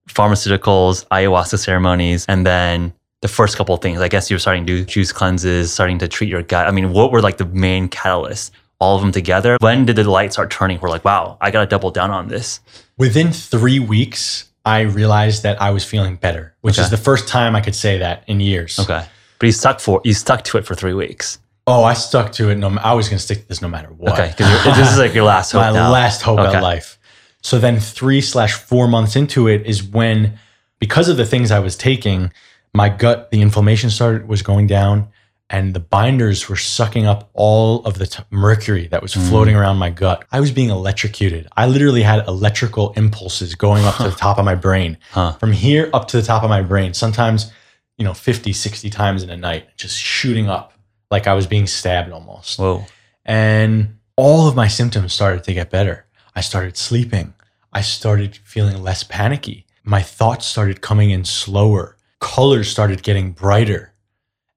[0.08, 4.00] pharmaceuticals, ayahuasca ceremonies, and then the first couple of things.
[4.00, 6.66] I guess you were starting to do juice cleanses, starting to treat your gut.
[6.66, 8.50] I mean, what were like the main catalysts?
[8.80, 9.56] All of them together.
[9.60, 10.78] When did the light start turning?
[10.80, 12.60] We're like, wow, I got to double down on this.
[12.96, 16.84] Within three weeks, I realized that I was feeling better, which Okay.
[16.84, 18.78] is the first time I could say that in years.
[18.78, 19.04] Okay,
[19.40, 21.40] but you stuck for you stuck to it for three weeks.
[21.68, 22.56] Oh, I stuck to it.
[22.56, 24.14] No, I was going to stick to this no matter what.
[24.14, 25.90] Okay, because this is like your last hope my now.
[25.90, 26.56] last hope Okay.
[26.56, 26.98] at life.
[27.42, 30.38] So then three slash four months into it is when,
[30.80, 32.32] because of the things I was taking,
[32.74, 35.08] my gut, the inflammation started was going down,
[35.50, 39.28] and the binders were sucking up all of the t- mercury that was Mm.
[39.28, 40.24] floating around my gut.
[40.32, 41.48] I was being electrocuted.
[41.56, 45.32] I literally had electrical impulses going up to the top of my brain, Huh.
[45.32, 46.92] from here up to the top of my brain.
[46.92, 47.50] Sometimes,
[47.96, 50.72] you know, 50, 60 times in a night, just shooting up
[51.10, 52.84] like I was being stabbed almost Whoa.
[53.24, 56.06] and all of my symptoms started to get better.
[56.34, 57.34] I started sleeping.
[57.72, 59.66] I started feeling less panicky.
[59.84, 61.96] My thoughts started coming in slower.
[62.20, 63.94] Colors started getting brighter.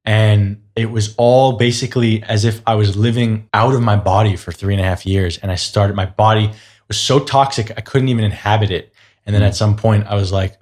[0.04, 4.52] And it was all basically as if I was living out of my body for
[4.52, 5.38] three and a half years.
[5.38, 6.52] And I started, my body
[6.88, 8.94] was so toxic, I couldn't even inhabit it.
[9.26, 9.48] And then hmm.
[9.48, 10.58] at some point, I was like,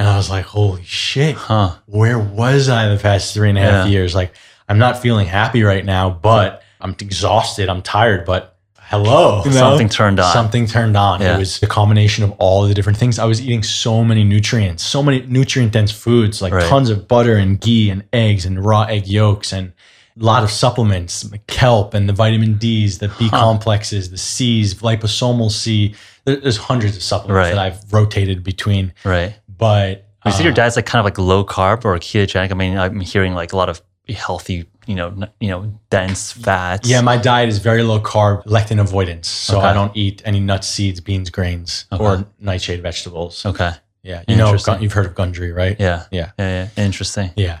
[0.00, 1.72] and I was like, holy shit, Huh.
[1.84, 3.92] where was I the past three and a half Yeah.
[3.92, 4.14] years?
[4.14, 4.32] Like,
[4.66, 7.68] I'm not feeling happy right now, but I'm exhausted.
[7.68, 9.42] I'm tired, but hello.
[9.44, 9.56] you know?
[9.58, 10.32] Something turned on.
[10.32, 11.20] Something turned on.
[11.20, 11.34] Yeah.
[11.36, 13.18] It was the combination of all the different things.
[13.18, 16.66] I was eating so many nutrients, so many nutrient dense foods, like Right.
[16.66, 19.72] tons of butter and ghee and eggs and raw egg yolks and
[20.20, 24.74] a lot of supplements, like kelp and the vitamin D's, the B complexes, the C's,
[24.76, 25.94] liposomal C.
[26.24, 27.54] There's hundreds of supplements Right.
[27.54, 29.34] that I've rotated between, Right.
[29.60, 32.50] But You said your uh, diet's like kind of like low carb or ketogenic.
[32.50, 36.32] I mean, I'm hearing like a lot of healthy, you know, n- you know, dense
[36.32, 36.88] fats.
[36.88, 39.28] Yeah, my diet is very low carb, lectin avoidance.
[39.28, 39.68] So Okay.
[39.68, 42.02] I don't eat any nuts, seeds, beans, grains, Okay.
[42.02, 43.46] or nightshade vegetables.
[43.46, 43.70] Okay.
[44.02, 45.76] Yeah, you know, you've heard of Gundry, right?
[45.78, 46.04] Yeah.
[46.10, 46.30] Yeah.
[46.38, 46.68] Yeah.
[46.76, 46.84] Yeah.
[46.84, 47.30] Interesting.
[47.36, 47.58] Yeah.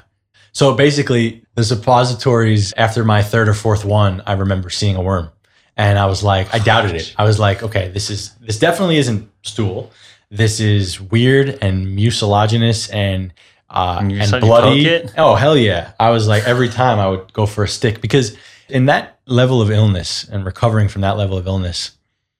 [0.52, 5.30] So basically, the suppositories after my third or fourth one, I remember seeing a worm,
[5.76, 7.14] and I was like, I doubted it.
[7.16, 9.90] I was like, okay, this is this definitely isn't stool.
[10.30, 13.32] This is weird and mucilaginous and
[13.68, 15.04] uh, And and bloody.
[15.16, 15.92] Oh hell yeah!
[15.98, 18.36] I was like every time I would go for a stick because
[18.68, 21.92] in that level of illness and recovering from that level of illness,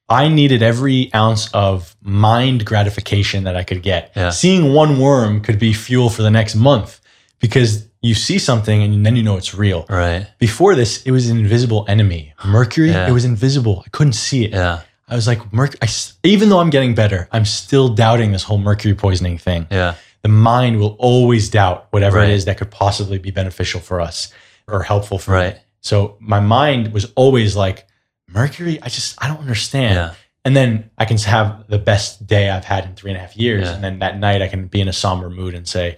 [0.09, 4.13] I needed every ounce of mind gratification that I could get.
[4.17, 4.31] Yeah.
[4.31, 7.01] Seeing one worm could be fuel for the next month
[7.41, 9.87] because you see something and then you know it's real.
[9.89, 10.27] Right.
[10.39, 12.33] Before this, it was an invisible enemy.
[12.45, 13.09] Mercury, Yeah.
[13.09, 13.83] it was invisible.
[13.87, 14.53] I couldn't see it.
[14.53, 14.81] Yeah.
[15.11, 15.89] I was like, Merc- I
[16.23, 19.67] even though I'm getting better, I'm still doubting this whole mercury poisoning thing.
[19.71, 19.95] Yeah.
[20.23, 22.29] The mind will always doubt whatever Right.
[22.31, 24.33] it is that could possibly be beneficial for us
[24.69, 25.37] or helpful for me.
[25.39, 25.59] Right.
[25.81, 27.87] So my mind was always like,
[28.29, 29.95] Mercury, I just, I don't understand.
[29.95, 30.15] Yeah.
[30.45, 33.37] And then I can have the best day I've had in three and a half
[33.37, 33.67] years.
[33.67, 33.75] Yeah.
[33.75, 35.97] And then that night I can be in a somber mood and say,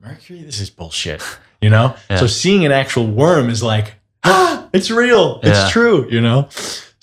[0.00, 1.22] Mercury, this is bullshit.
[1.60, 1.94] You know?
[2.10, 2.16] Yeah.
[2.16, 5.40] So seeing an actual worm is like, ah, it's real.
[5.42, 6.48] It's true, you know?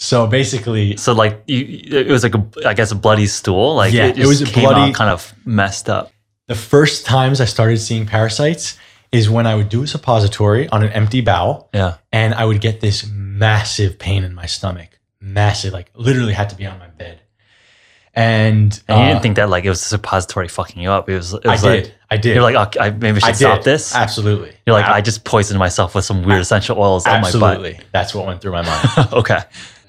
[0.01, 3.75] So basically, So like you, it was like a, I guess a bloody stool.
[3.75, 6.11] Like Yeah, it, it was a came bloody- out kind of messed up.
[6.47, 8.77] the first times I started seeing parasites
[9.11, 11.95] is when I would do a suppository on an empty bowel Yeah.
[12.13, 14.87] and I would get this massive pain in my stomach.
[15.19, 17.19] Massive, like literally had to be on my bed.
[18.15, 21.09] And, And you uh, didn't think that like it was a suppository fucking you up.
[21.09, 21.33] It was.
[21.33, 21.93] It I like, did.
[22.09, 22.33] I did.
[22.35, 23.93] You're like, okay, I maybe I should I stop this.
[23.95, 24.51] Absolutely.
[24.65, 27.79] You're like, Ab- I just poisoned myself with some weird essential oils on my absolutely.
[27.91, 29.09] That's what went through my mind.
[29.13, 29.39] okay.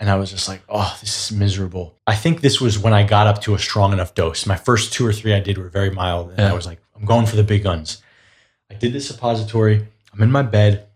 [0.01, 1.95] And I was just like, oh, this is miserable.
[2.07, 4.47] I think this was when I got up to a strong enough dose.
[4.47, 6.31] My first two or three I did were very mild.
[6.31, 6.51] And Yeah.
[6.51, 8.03] I was like, I'm going for the big guns.
[8.71, 9.87] I did the suppository.
[10.13, 10.87] I'm in my bed.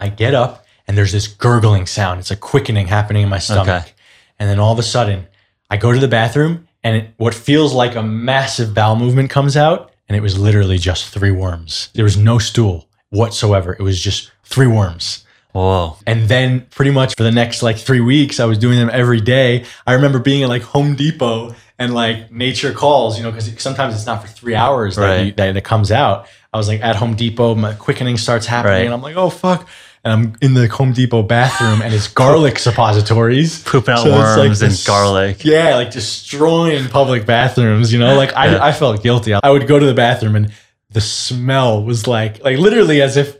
[0.00, 2.18] I get up and there's this gurgling sound.
[2.20, 3.68] It's a quickening happening in my stomach.
[3.68, 3.92] Okay.
[4.38, 5.26] And then all of a sudden,
[5.70, 9.56] I go to the bathroom and it, what feels like a massive bowel movement comes
[9.56, 9.92] out.
[10.08, 11.90] And it was literally just three worms.
[11.94, 13.76] There was no stool whatsoever.
[13.78, 15.24] It was just three worms.
[15.54, 15.96] Oh, Whoa.
[16.06, 19.20] And then pretty much for the next like three weeks, I was doing them every
[19.20, 19.64] day.
[19.86, 23.94] I remember being at like Home Depot and like nature calls, you know, because sometimes
[23.94, 25.26] it's not for three hours that, Right.
[25.26, 26.26] you, that it comes out.
[26.52, 28.84] I was like at Home Depot, my quickening starts happening, Right.
[28.84, 29.68] and I'm like, oh fuck.
[30.04, 33.62] And I'm in the Home Depot bathroom and it's garlic suppositories.
[33.64, 35.44] poop out So it's like worms and garlic.
[35.44, 38.16] Yeah, like destroying public bathrooms, you know?
[38.16, 38.64] Like I, Yeah.
[38.64, 39.34] I felt guilty.
[39.34, 40.52] I would go to the bathroom and
[40.90, 43.36] the smell was like like literally as if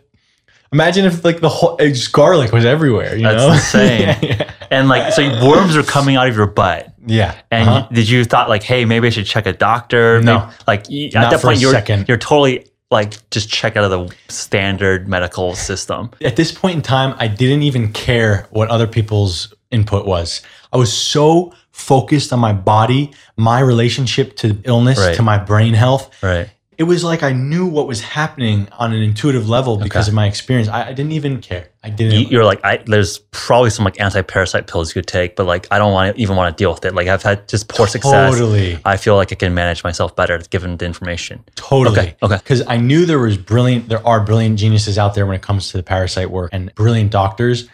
[0.72, 3.16] imagine if like the whole it's garlic was everywhere.
[3.16, 4.00] You That's know, insane.
[4.02, 4.52] yeah, yeah.
[4.70, 6.92] And like, so worms are coming out of your butt.
[7.06, 7.34] Yeah.
[7.50, 7.86] And Uh-huh.
[7.90, 10.20] you- did you thought like, hey, maybe I should check a doctor?
[10.22, 10.40] No.
[10.40, 12.06] Maybe- like Not at that for a point, you're second.
[12.08, 16.10] you're totally like just check out of the standard medical system.
[16.24, 20.40] at this point in time, I didn't even care what other people's input was.
[20.72, 25.14] I was so focused on my body, my relationship to illness, Right.
[25.16, 26.10] to my brain health.
[26.22, 26.48] Right.
[26.78, 30.12] It was like I knew what was happening on an intuitive level because Okay.
[30.12, 30.68] of my experience.
[30.68, 31.70] I, I didn't even care.
[31.82, 32.12] I didn't.
[32.14, 35.66] You, you're like, I, there's probably some like anti-parasite pills you could take, but like,
[35.72, 36.94] I don't want to even want to deal with it.
[36.94, 38.32] Like, I've had just poor success.
[38.32, 38.78] Totally.
[38.84, 41.42] I feel like I can manage myself better given the information.
[41.56, 41.98] Totally.
[41.98, 42.36] Okay, okay.
[42.36, 45.72] Because I knew there was brilliant, there are brilliant geniuses out there when it comes
[45.72, 47.68] to the parasite work and brilliant doctors.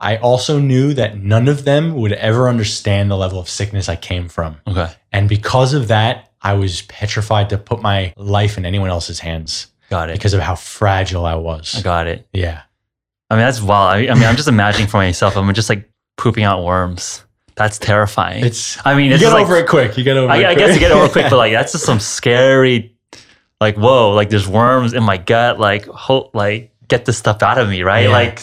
[0.00, 3.96] I also knew that none of them would ever understand the level of sickness I
[3.96, 4.58] came from.
[4.68, 4.92] Okay.
[5.12, 9.66] And because of that, I was petrified to put my life in anyone else's hands
[9.90, 10.12] Got it.
[10.12, 11.74] because of how fragile I was.
[11.76, 12.28] I got it.
[12.32, 12.62] Yeah.
[13.28, 13.96] I mean, that's wild.
[13.96, 15.36] I, I mean, I'm just imagining for myself.
[15.36, 17.24] I'm just like pooping out worms.
[17.56, 18.44] That's terrifying.
[18.44, 19.96] It's I mean, you it's get over like, it quick.
[19.96, 21.72] You get over it I, I guess you get over it quick, but like that's
[21.72, 22.94] just some scary.
[23.60, 25.58] Like whoa, like there's worms in my gut.
[25.58, 28.04] Like ho- like get this stuff out of me, right?
[28.04, 28.10] Yeah.
[28.10, 28.40] Like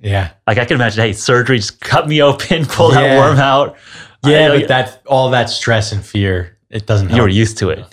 [0.00, 0.32] yeah.
[0.46, 3.76] like I can imagine, hey, surgery just cut me open, pull that worm out.
[4.24, 7.84] Yeah, I- but that all that stress and fear, it doesn't You're used to it.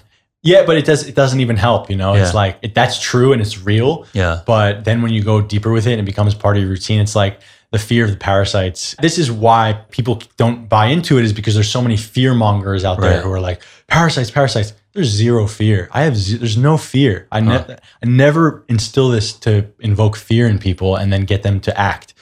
[0.43, 2.13] yeah, but it does it doesn't even help, you know?
[2.15, 4.05] It's like it, that's true and it's real.
[4.13, 4.41] Yeah.
[4.45, 6.99] But then when you go deeper with it and it becomes part of your routine,
[6.99, 7.39] it's like
[7.71, 8.95] the fear of the parasites.
[9.01, 12.83] This is why people don't buy into it is because there's so many fear mongers
[12.83, 13.23] out there Right.
[13.23, 14.73] who are like parasites, parasites.
[14.93, 15.87] There's zero fear.
[15.93, 17.27] I have ze- there's no fear.
[17.31, 21.61] I, ne- I never instill this to invoke fear in people and then get them
[21.61, 22.13] to act.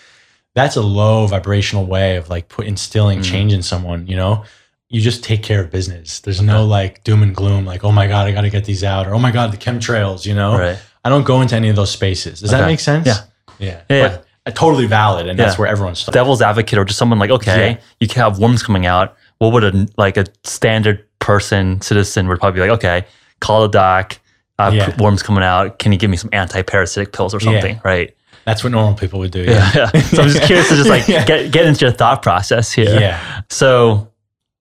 [0.54, 3.24] That's a low vibrational way of like put instilling Mm.
[3.24, 4.06] change in someone.
[4.06, 4.44] You know,
[4.90, 6.20] you just take care of business.
[6.20, 7.66] There's no like doom and gloom.
[7.66, 9.58] Like oh my god, I got to get these out, or oh my god, the
[9.58, 10.26] chemtrails.
[10.26, 10.80] You know, Right.
[11.06, 12.42] I don't go into any of those spaces.
[12.42, 13.08] Does that make sense?
[13.08, 13.22] Yeah.
[13.60, 13.82] Yeah.
[13.90, 14.08] Yeah.
[14.10, 15.28] But, uh, totally valid.
[15.28, 16.14] And that's where everyone's starts.
[16.16, 17.78] Devil's advocate, or just someone like, okay, Yeah.
[18.00, 19.16] you can have worms coming out.
[19.38, 23.06] What would a like a standard person, citizen, would probably be like, okay,
[23.40, 24.18] call a doc.
[24.58, 24.96] Uh, Yeah.
[25.02, 25.80] Worms coming out.
[25.80, 27.76] Can you give me some anti-parasitic pills or something?
[27.76, 27.82] Yeah.
[27.84, 28.16] Right.
[28.46, 29.44] That's what normal people would do.
[29.44, 29.72] Yeah.
[29.76, 29.92] Yeah.
[30.02, 31.24] So I'm just curious to just like Yeah.
[31.26, 33.00] get get into your thought process here.
[33.00, 33.42] Yeah.
[33.50, 34.09] So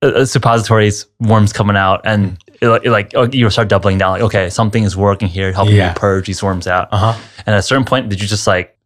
[0.03, 3.99] uh, uh, suppositories, worms coming out, and it, like- it, like oh, you start doubling
[3.99, 4.13] down.
[4.13, 5.91] Like, okay, something is working here, helping Yeah.
[5.91, 6.89] you purge these worms out.
[6.93, 7.21] Uh huh.
[7.47, 8.77] And at a certain point, did you just like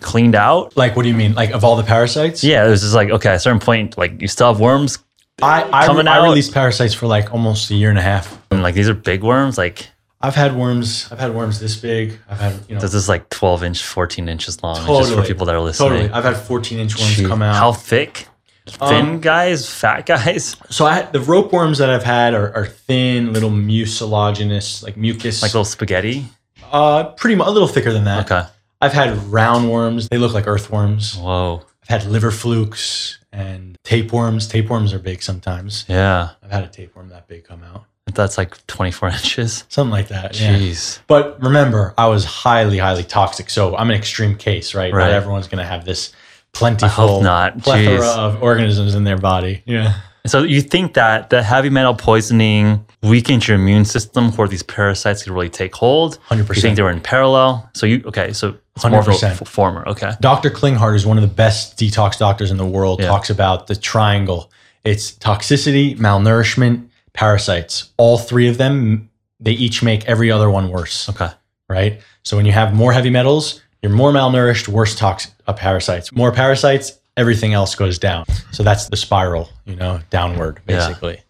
[0.00, 0.76] cleaned out?
[0.76, 1.34] Like, what do you mean?
[1.34, 2.42] Like, of all the parasites?
[2.44, 3.30] Yeah, it was just like okay.
[3.30, 4.98] At a certain point, like you still have worms,
[5.42, 6.24] I, I, Coming I out.
[6.24, 8.40] released parasites for like almost a year and a half.
[8.50, 9.58] and like these are big worms.
[9.58, 9.88] Like
[10.20, 11.08] I've had worms.
[11.12, 12.18] I've had worms this big.
[12.28, 14.76] I've had, you know, this is like 12 inch, 14 inches long.
[14.78, 15.26] It's just for Totally.
[15.28, 15.90] people that are listening.
[15.90, 16.10] totally.
[16.10, 17.54] I've had 14 inch worms Gee, come out.
[17.54, 18.26] How thick?
[18.66, 22.52] Thin Um, guys, fat guys, so I had, the rope worms that I've had are,
[22.54, 25.42] are thin, little mucilaginous, like mucus.
[25.42, 26.26] like little spaghetti.
[26.72, 28.30] uh, pretty much a little thicker than that.
[28.30, 28.46] Okay.
[28.80, 30.08] I've had round worms.
[30.08, 31.16] They look like earthworms.
[31.16, 31.62] Whoa.
[31.82, 34.48] I've had liver flukes and tapeworms.
[34.48, 35.84] Tapeworms are big sometimes.
[35.88, 36.30] Yeah.
[36.42, 37.84] I've had a tapeworm that big come out.
[38.12, 39.64] That's like 24 inches.
[39.68, 40.38] Something like that.
[40.38, 40.56] Yeah.
[40.58, 40.98] Jeez.
[41.06, 43.48] But remember, I was highly, highly toxic.
[43.48, 44.92] So I'm an extreme case, right?
[44.92, 45.04] Right.
[45.04, 46.12] Not everyone's going to have this
[46.58, 47.58] plentiful not.
[47.62, 48.16] plethora Jeez.
[48.16, 49.62] of organisms in their body.
[49.66, 49.94] Yeah.
[50.26, 55.22] So you think that the heavy metal poisoning weakens your immune system where these parasites
[55.22, 56.18] could really take hold?
[56.30, 56.56] 100%.
[56.56, 57.70] You think they were in parallel?
[57.74, 58.32] So you okay?
[58.32, 59.40] So it's more of a 100%.
[59.42, 59.86] f- former.
[59.88, 60.12] Okay.
[60.20, 60.50] Dr.
[60.50, 63.00] Klinghardt is one of the best detox doctors in the world.
[63.00, 63.06] Yeah.
[63.06, 64.50] Talks about the triangle.
[64.84, 67.90] It's toxicity, malnourishment, parasites.
[67.96, 69.08] All three of them,
[69.38, 71.08] they each make every other one worse.
[71.08, 71.28] Okay.
[71.68, 72.00] right?
[72.24, 76.12] So when you have more heavy metals, you're more malnourished, worse toxic uh, parasites.
[76.12, 78.24] More parasites, everything else goes down.
[78.52, 80.76] So that's the spiral, you know, downward Yeah.
[80.78, 81.20] basically.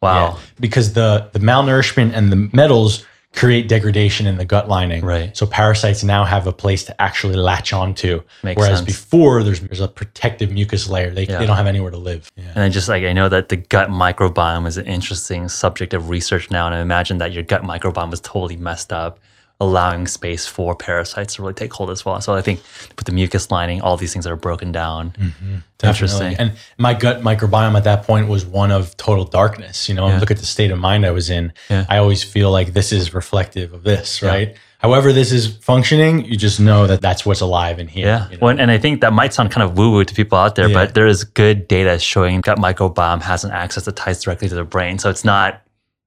[0.00, 0.32] Wow.
[0.34, 0.38] Yeah.
[0.60, 3.04] Because the the malnourishment and the metals
[3.34, 5.02] create degradation in the gut lining.
[5.04, 5.34] Right.
[5.34, 8.22] So parasites now have a place to actually latch onto.
[8.42, 8.86] Makes whereas sense.
[8.86, 11.10] before there's there's a protective mucus layer.
[11.10, 11.38] They, Yeah.
[11.38, 12.30] they don't have anywhere to live.
[12.36, 12.44] Yeah.
[12.54, 16.10] And I just like I know that the gut microbiome is an interesting subject of
[16.10, 19.18] research now, and I imagine that your gut microbiome is totally messed up,
[19.60, 22.20] allowing space for parasites to really take hold as well.
[22.20, 22.60] So I think
[22.96, 25.10] with the mucus lining, all these things that are broken down.
[25.12, 25.56] Mm-hmm.
[25.84, 26.34] Interesting.
[26.36, 29.88] And my gut microbiome at that point was one of total darkness.
[29.88, 30.18] You know, Yeah.
[30.18, 31.52] look at the state of mind I was in.
[31.70, 31.86] Yeah.
[31.88, 34.56] I always feel like this is reflective of this, right?
[34.78, 38.06] However, this is functioning, you just know that that's what's alive in here.
[38.06, 38.24] Yeah.
[38.30, 38.46] you know?
[38.46, 40.68] Well, and I think that might sound kind of woo woo to people out there,
[40.68, 40.74] Yeah.
[40.74, 44.54] but there is good data showing gut microbiome has an axis that ties directly to
[44.56, 44.98] the brain.
[44.98, 45.62] So it's not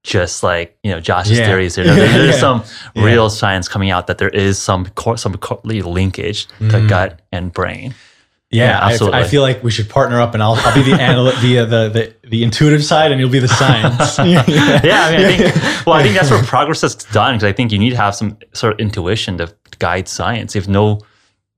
[0.06, 1.48] just like, you know, Josh's Yeah.
[1.48, 1.78] theories.
[1.78, 1.96] No, there-
[2.26, 2.64] there's some
[2.94, 3.04] Yeah.
[3.06, 6.88] real science coming out that there is some cor- some cor- linkage to Mm.
[6.88, 7.96] gut and brain.
[8.52, 9.20] yeah, yeah, I- absolutely.
[9.20, 11.90] I, feel like we should partner up, and I'll, I'll be the analyst via the,
[11.90, 14.18] the the intuitive side and you'll be the science.
[14.20, 17.52] yeah, I mean, I think, well, I think that's where progress is done because I
[17.52, 20.56] think you need to have some sort of intuition to guide science.
[20.56, 21.02] If no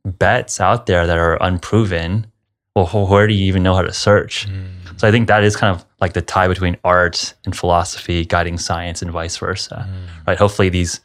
[0.06, 2.28] bets out there that are unproven,
[2.76, 4.48] well, where do you even know how to search?
[4.96, 8.58] So I think that is kind of like the tie between art and philosophy, guiding
[8.58, 9.88] science, and vice versa.
[9.90, 10.28] Mm.
[10.28, 10.38] Right?
[10.38, 11.02] Hopefully, these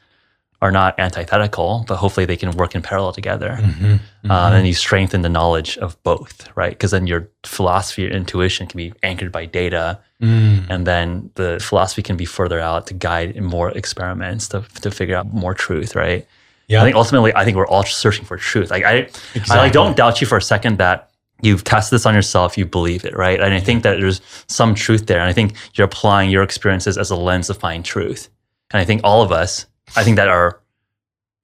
[0.62, 3.58] are not antithetical, but hopefully they can work in parallel together.
[3.60, 3.84] Mm-hmm.
[3.84, 4.30] Mm-hmm.
[4.30, 6.70] Uh, and you strengthen the knowledge of both, right?
[6.70, 10.64] Because then your philosophy or intuition can be anchored by data, mm.
[10.70, 14.92] and then the philosophy can be further out to guide in more experiments to, to
[14.92, 16.28] figure out more truth, right?
[16.68, 16.80] Yeah.
[16.80, 18.70] I think ultimately, I think we're all searching for truth.
[18.70, 19.08] Like I,
[19.50, 21.10] I like don't doubt you for a second that
[21.42, 23.40] you've tested this on yourself, you believe it, right?
[23.40, 26.96] And I think that there's some truth there, and I think you're applying your experiences
[26.96, 28.28] as a lens to find truth.
[28.70, 29.66] And I think all of us,
[29.96, 30.60] I think that are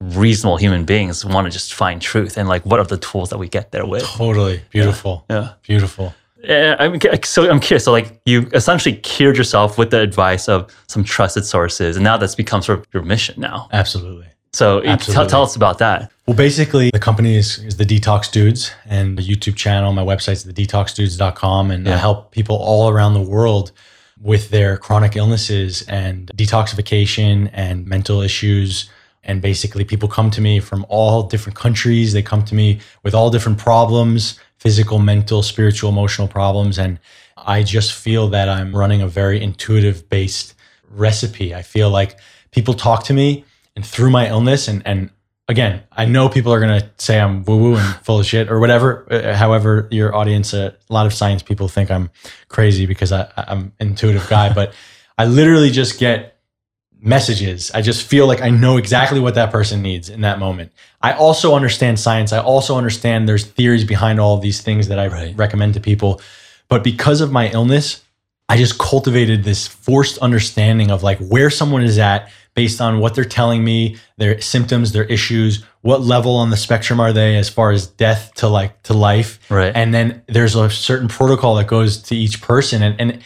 [0.01, 3.37] reasonable human beings want to just find truth and like what are the tools that
[3.37, 5.25] we get there with Totally beautiful.
[5.29, 6.13] yeah Beautiful.
[6.47, 7.83] uh, I'm, so I'm curious.
[7.83, 12.15] So, like, you essentially cured yourself with the advice of some trusted sources, and now
[12.15, 13.67] that's become sort of your mission now.
[13.73, 14.27] Absolutely.
[14.53, 16.11] So, you- tell, us about that.
[16.27, 20.43] Well, basically, the company is, is the Detox Dudes, and the YouTube channel, my website's
[20.45, 23.71] thedetoxdudes.com, and I help people all around the world
[24.21, 28.89] with their chronic illnesses and detoxification and mental issues.
[29.23, 32.13] And basically, people come to me from all different countries.
[32.13, 36.77] They come to me with all different problems physical, mental, spiritual, emotional problems.
[36.77, 36.99] And
[37.37, 40.53] I just feel that I'm running a very intuitive based
[40.91, 41.55] recipe.
[41.55, 42.19] I feel like
[42.51, 43.45] people talk to me
[43.79, 45.09] and through my illness and, and
[45.47, 48.51] again, I know people are going to say I'm woo woo and full of shit
[48.51, 49.07] or whatever.
[49.09, 52.09] Uh, however, your audience, uh, a lot of science people think I'm
[52.49, 54.73] crazy because I, I'm intuitive guy, but
[55.17, 56.35] I literally just get
[57.01, 57.71] messages.
[57.71, 60.73] I just feel like I know exactly what that person needs in that moment.
[61.01, 62.33] I also understand science.
[62.33, 65.37] I also understand there's theories behind all these things that I Right.
[65.37, 66.19] recommend to people.
[66.67, 68.03] But because of my illness,
[68.49, 73.15] I just cultivated this forced understanding of like where someone is at based on what
[73.15, 77.47] they're telling me, their symptoms, their issues, what level on the spectrum are they as
[77.47, 79.39] far as death to like to life.
[79.49, 79.71] Right.
[79.73, 82.83] And then there's a certain protocol that goes to each person.
[82.83, 83.23] And, and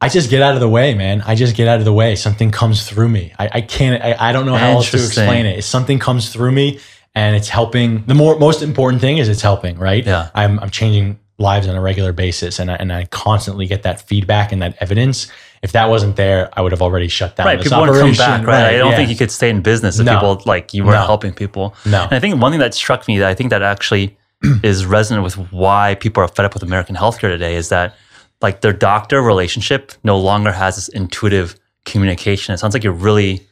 [0.00, 1.22] I just get out of the way, man.
[1.22, 2.16] I just get out of the way.
[2.16, 3.32] Something comes through me.
[3.38, 5.56] I, I can't, I, I don't know how else to explain it.
[5.56, 6.80] It's something comes through me
[7.14, 8.04] and it's helping.
[8.06, 10.04] The more, most important thing is it's helping, right?
[10.04, 10.30] Yeah.
[10.34, 14.00] I'm, I'm changing lives on a regular basis and I, and I constantly get that
[14.00, 15.28] feedback and that evidence.
[15.64, 17.60] If that wasn't there, I would have already shut down right.
[17.60, 18.24] People want to come operation.
[18.24, 18.74] back, right?
[18.74, 18.96] I don't yeah.
[18.98, 20.12] think you could stay in business if No.
[20.14, 21.06] people like you weren't No.
[21.06, 21.74] helping people.
[21.86, 22.02] No.
[22.04, 24.16] And I think one thing that struck me that I think that actually
[24.62, 27.94] is resonant with why people are fed up with American healthcare today is that
[28.42, 32.52] like their doctor relationship no longer has this intuitive communication.
[32.54, 33.46] It sounds like you're really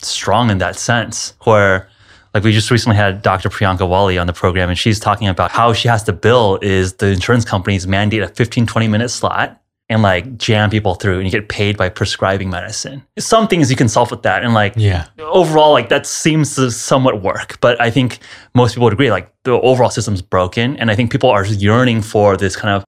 [0.00, 1.88] strong in that sense where
[2.32, 3.48] like we just recently had Dr.
[3.48, 6.94] Priyanka Wali on the program and she's talking about how she has to bill is
[6.94, 11.24] the insurance companies mandate a 15 20 minute slot and like jam people through and
[11.26, 13.02] you get paid by prescribing medicine.
[13.18, 15.06] Some things you can solve with that and like Yeah.
[15.18, 18.18] overall like that seems to somewhat work but i think
[18.54, 22.00] most people would agree like the overall system's broken and i think people are yearning
[22.00, 22.82] for this kind of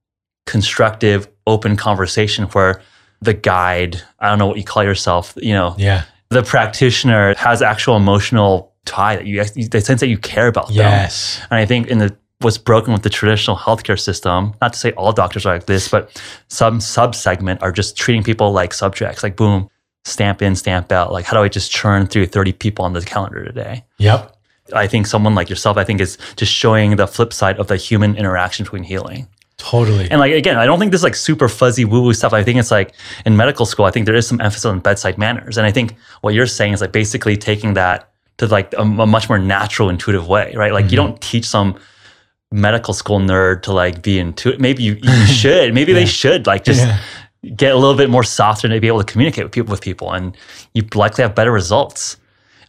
[0.46, 2.80] constructive open conversation where
[3.20, 6.04] the guide i don't know what you call yourself you know Yeah.
[6.30, 10.76] the practitioner has actual emotional tie that you the sense that you care about them
[10.76, 11.40] Yes.
[11.50, 14.92] and I think in the what's broken with the traditional healthcare system, not to say
[14.92, 19.22] all doctors are like this, but some sub segment are just treating people like subjects,
[19.22, 19.70] like boom,
[20.04, 21.12] stamp in, stamp out.
[21.12, 23.84] Like, how do I just churn through 30 people on the calendar today?
[23.98, 24.36] Yep.
[24.72, 27.76] I think someone like yourself, I think, is just showing the flip side of the
[27.76, 29.28] human interaction between healing.
[29.58, 30.10] Totally.
[30.10, 32.32] And like again, I don't think this is like super fuzzy woo woo stuff.
[32.32, 32.94] I think it's like
[33.24, 35.56] in medical school, I think there is some emphasis on bedside manners.
[35.56, 39.06] And I think what you're saying is like basically taking that to like a, a
[39.06, 40.72] much more natural, intuitive way, right?
[40.72, 41.12] Like you mm-hmm.
[41.12, 41.78] don't teach some
[42.52, 44.60] medical school nerd to like be intuitive.
[44.60, 45.74] Maybe you, you should.
[45.74, 46.98] Maybe they should like just Yeah.
[47.56, 50.12] get a little bit more softer to be able to communicate with people with people,
[50.12, 50.36] and
[50.74, 52.16] you likely have better results.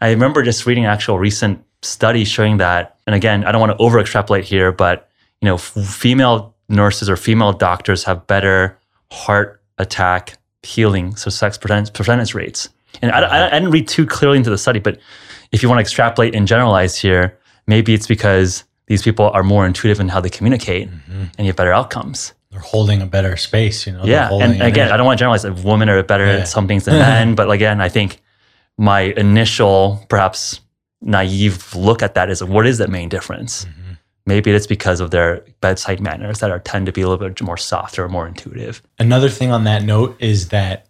[0.01, 3.71] I remember just reading an actual recent study showing that, and again, I don't want
[3.77, 5.09] to over extrapolate here, but
[5.41, 8.77] you know, f- female nurses or female doctors have better
[9.11, 12.69] heart attack healing, so sex percentage, percentage rates.
[13.01, 14.99] And I, I, I didn't read too clearly into the study, but
[15.51, 17.37] if you want to extrapolate and generalize here,
[17.67, 21.55] maybe it's because these people are more intuitive in how they communicate and you have
[21.55, 22.33] better outcomes.
[22.51, 24.03] They're holding a better space, you know?
[24.05, 24.29] Yeah.
[24.31, 24.91] And again.
[24.91, 26.37] I don't want to generalize that women are better Yeah.
[26.39, 28.21] at some things than men, but again, I think
[28.77, 30.61] my initial, perhaps
[31.01, 33.65] naive look at that is what is that main difference?
[33.65, 33.81] Mm-hmm.
[34.25, 37.41] Maybe it's because of their bedside manners that are tend to be a little bit
[37.41, 38.81] more softer or more intuitive.
[38.99, 40.87] Another thing on that note is that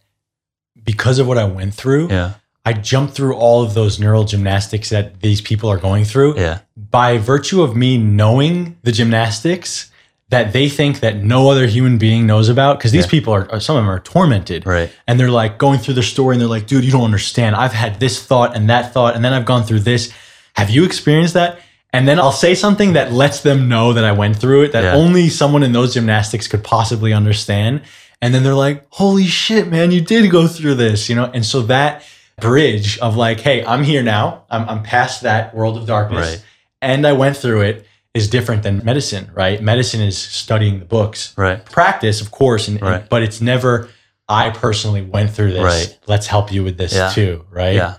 [0.83, 2.33] because of what I went through, Yeah.
[2.69, 6.31] I jumped through all of those neural gymnastics that these people are going through.
[6.37, 6.59] Yeah.
[7.01, 9.91] By virtue of me knowing the gymnastics,
[10.29, 13.11] that they think that no other human being knows about because these Yeah.
[13.17, 14.89] people are, are some of them are tormented Right.
[15.07, 17.71] and they're like going through their story and they're like dude you don't understand i've
[17.83, 20.11] had this thought and that thought and then i've gone through this
[20.59, 21.59] have you experienced that
[21.93, 24.83] and then i'll say something that lets them know that i went through it that
[24.83, 24.95] Yeah.
[25.03, 27.73] only someone in those gymnastics could possibly understand
[28.21, 31.45] and then they're like holy shit man you did go through this you know and
[31.45, 32.03] so that
[32.39, 36.45] bridge of like hey i'm here now i'm, I'm past that world of darkness Right.
[36.83, 41.33] and i went through it is different than medicine right medicine is studying the books
[41.37, 41.63] Right.
[41.65, 43.89] practice, of course, and, and- but it's never.
[44.29, 45.63] I personally went through this.
[45.63, 45.97] Right.
[46.07, 47.09] Let's help you with this Yeah.
[47.11, 47.75] too, right?
[47.75, 47.95] Yeah.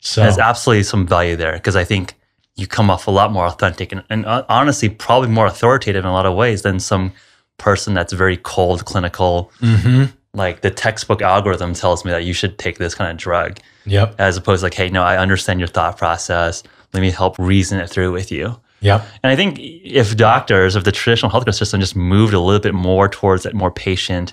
[0.00, 2.14] So There's absolutely some value there because I think
[2.54, 6.08] you come off a lot more authentic and, and uh, honestly, probably more authoritative in
[6.08, 7.12] a lot of ways than some
[7.58, 9.50] person that's very cold, clinical.
[9.60, 10.12] Mhm.
[10.34, 14.14] Like the textbook algorithm tells me that you should take this kind of drug, Yep.
[14.18, 16.62] as opposed to like, hey, no, I understand your thought process.
[16.94, 18.58] Let me help reason it through with you.
[18.80, 19.06] Yep.
[19.22, 22.74] And I think if doctors, if the traditional healthcare system just moved a little bit
[22.74, 24.32] more towards that more patient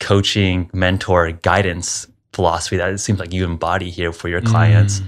[0.00, 5.04] coaching, mentor, guidance philosophy that it seems like you embody here for your clients, Mm.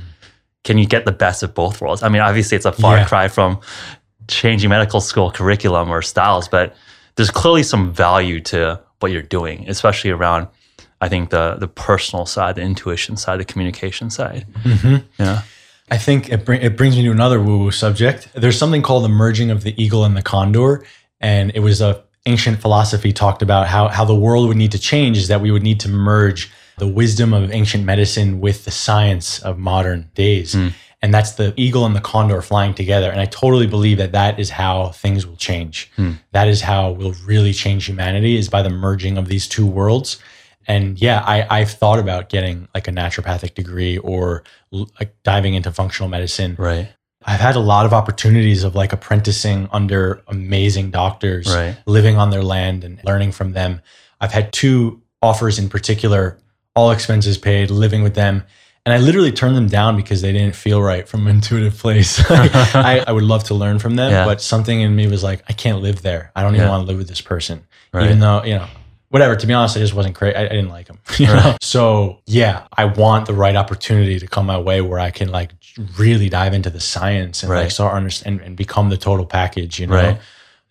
[0.64, 2.02] can you get the best of both worlds?
[2.02, 3.04] I mean, obviously it's a far Yeah.
[3.06, 3.60] cry from
[4.28, 6.74] changing medical school curriculum or styles, but
[7.16, 10.48] there's clearly some value to what you're doing, especially around
[11.00, 14.46] I think the the personal side, the intuition side, the communication side.
[14.64, 15.04] Mhm.
[15.18, 15.42] Yeah.
[15.92, 18.28] I think it, bring, it brings me to another woo woo subject.
[18.34, 20.84] There's something called the merging of the eagle and the condor,
[21.20, 24.78] and it was a ancient philosophy talked about how how the world would need to
[24.78, 28.70] change is that we would need to merge the wisdom of ancient medicine with the
[28.70, 30.54] science of modern days.
[30.54, 30.72] Mm.
[31.02, 33.10] And that's the eagle and the condor flying together.
[33.10, 35.90] And I totally believe that that is how things will change.
[35.96, 36.12] Hmm.
[36.32, 40.18] That is how we'll really change humanity is by the merging of these two worlds.
[40.66, 45.72] And yeah, I, I've thought about getting like a naturopathic degree or like diving into
[45.72, 46.54] functional medicine.
[46.58, 46.92] Right.
[47.24, 51.76] I've had a lot of opportunities of like apprenticing under amazing doctors, Right.
[51.86, 53.80] living on their land and learning from them.
[54.20, 56.38] I've had two offers in particular,
[56.76, 58.44] all expenses paid, living with them.
[58.86, 62.18] And I literally turned them down because they didn't feel right from an intuitive place.
[62.30, 64.24] I, I would love to learn from them, Yeah.
[64.24, 66.32] but something in me was like, I can't live there.
[66.34, 66.70] I don't even Yeah.
[66.70, 67.62] want to live with this person.
[67.92, 68.04] Right.
[68.06, 68.66] Even though, you know,
[69.10, 70.34] whatever, to be honest, I just wasn't great.
[70.36, 70.98] I, I didn't like them.
[71.18, 71.56] You know?
[71.60, 75.50] So yeah, I want the right opportunity to come my way where I can like
[75.98, 77.72] really dive into the science and like Right.
[77.72, 79.94] start understand and become the total package, you know?
[79.96, 80.20] Right.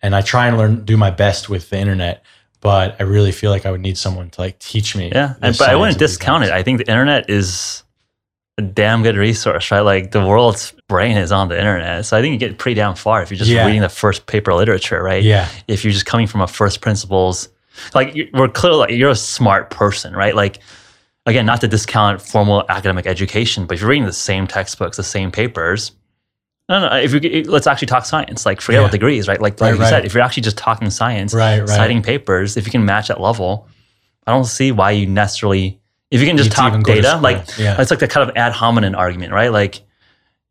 [0.02, 2.24] And I try and learn, do my best with the internet,
[2.60, 5.10] but I really feel like I would need someone to like teach me.
[5.14, 6.50] Yeah, and, but I wouldn't discount it.
[6.50, 7.82] I think the internet is
[8.60, 9.80] a damn good resource, right?
[9.80, 12.94] Like the world's brain is on the internet, so I think you get pretty damn
[12.94, 13.64] far if you're just Yeah.
[13.66, 15.22] reading the first paper literature, right?
[15.22, 15.48] Yeah.
[15.68, 17.48] If you're just coming from a first principles,
[17.94, 20.34] like we're clearly like you're a smart person, right?
[20.34, 20.60] Like
[21.26, 25.02] again, not to discount formal academic education, but if you're reading the same textbooks, the
[25.02, 25.92] same papers.
[26.68, 26.96] No, no.
[26.96, 28.84] If you let's actually talk science, like forget Yeah.
[28.84, 29.40] about degrees, right?
[29.40, 29.88] Like, Right, like you right.
[29.90, 31.68] said, if you're actually just talking science, Right, right.
[31.68, 33.66] citing papers, if you can match that level,
[34.26, 35.79] I don't see why you necessarily,
[36.10, 37.80] if you can just talk data, like Yeah.
[37.80, 39.52] it's like the kind of ad hominem argument, right?
[39.52, 39.82] Like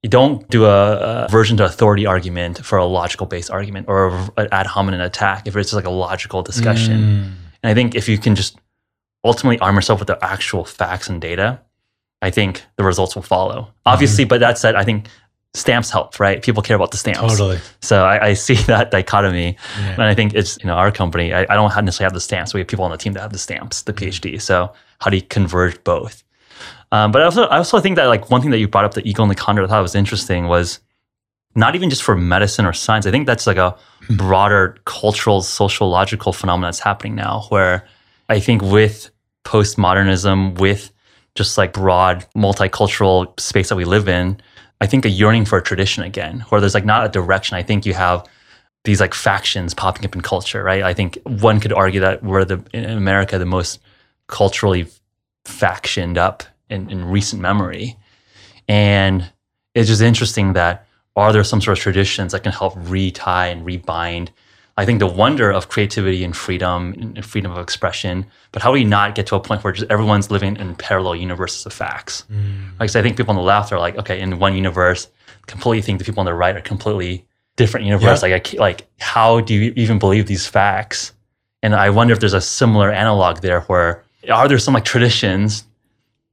[0.03, 4.07] you don't do a, a version to authority argument for a logical based argument or
[4.37, 7.01] an ad hominem attack if it's just like a logical discussion.
[7.01, 7.31] Mm.
[7.63, 8.57] And I think if you can just
[9.25, 11.59] ultimately arm yourself with the actual facts and data,
[12.21, 13.73] I think the results will follow.
[13.85, 15.07] Obviously, but that said, I think
[15.53, 16.41] stamps help, right?
[16.41, 17.19] People care about the stamps.
[17.19, 17.59] Totally.
[17.81, 19.57] So I, I see that dichotomy.
[19.79, 19.91] Yeah.
[19.93, 22.53] And I think it's, you know, our company, I, I don't necessarily have the stamps.
[22.53, 24.41] We have people on the team that have the stamps, the PhD.
[24.41, 26.23] So how do you converge both?
[26.91, 28.93] Um, but I also, I also think that like one thing that you brought up,
[28.93, 30.79] the eagle and the condor, I thought was interesting was
[31.55, 33.05] not even just for medicine or science.
[33.05, 33.75] I think that's like a
[34.09, 37.87] broader cultural, sociological phenomenon that's happening now where
[38.27, 39.09] I think with
[39.45, 40.91] postmodernism, with
[41.35, 44.39] just like broad multicultural space that we live in,
[44.81, 47.57] I think a yearning for a tradition again, where there's like not a direction.
[47.57, 48.25] I think you have
[48.85, 50.83] these like factions popping up in culture, right?
[50.83, 53.79] I think one could argue that we're the in America the most
[54.29, 54.87] culturally
[55.45, 57.97] factioned up in, in recent memory.
[58.67, 59.29] And
[59.75, 63.65] it's just interesting that are there some sort of traditions that can help retie and
[63.65, 64.29] rebind?
[64.77, 68.73] I think the wonder of creativity and freedom and freedom of expression, but how do
[68.75, 72.23] we not get to a point where just everyone's living in parallel universes of facts?
[72.31, 72.79] Mm.
[72.79, 75.09] Like, so I think people on the left are like, okay, in one universe,
[75.47, 77.25] completely think the people on the right are completely
[77.57, 78.23] different universe.
[78.23, 78.29] Yeah.
[78.29, 81.11] Like, I, like, how do you even believe these facts?
[81.61, 85.63] And I wonder if there's a similar analog there where are there some like traditions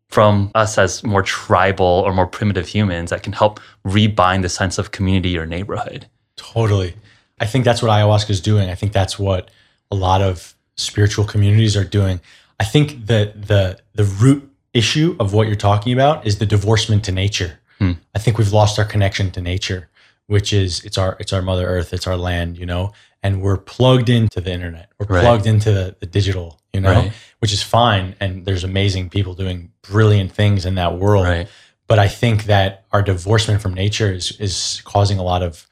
[0.09, 4.79] from us as more tribal or more primitive humans that can help rebind the sense
[4.79, 6.07] of community or neighborhood?
[6.37, 6.95] Totally.
[7.41, 8.71] I think that's what ayahuasca is doing.
[8.71, 9.51] I think that's what
[9.91, 12.21] a lot of spiritual communities are doing.
[12.61, 17.05] I think that the the root issue of what you're talking about is the divorcement
[17.05, 17.59] to nature.
[17.79, 17.93] Hmm.
[18.15, 19.89] I think we've lost our connection to nature.
[20.29, 22.93] which is it's our it's our Mother Earth, it's our land, you know,
[23.23, 25.23] and we're plugged into the internet, we're Right.
[25.23, 27.13] plugged into the, the digital, you know, Right.
[27.41, 31.27] which is fine, and there's amazing people doing brilliant things in that world.
[31.27, 31.49] Right.
[31.89, 35.67] But I think that our divorcement from nature is is causing a lot of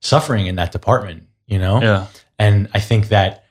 [0.00, 1.80] suffering in that department, you know.
[1.82, 2.06] Yeah.
[2.38, 3.44] And I think that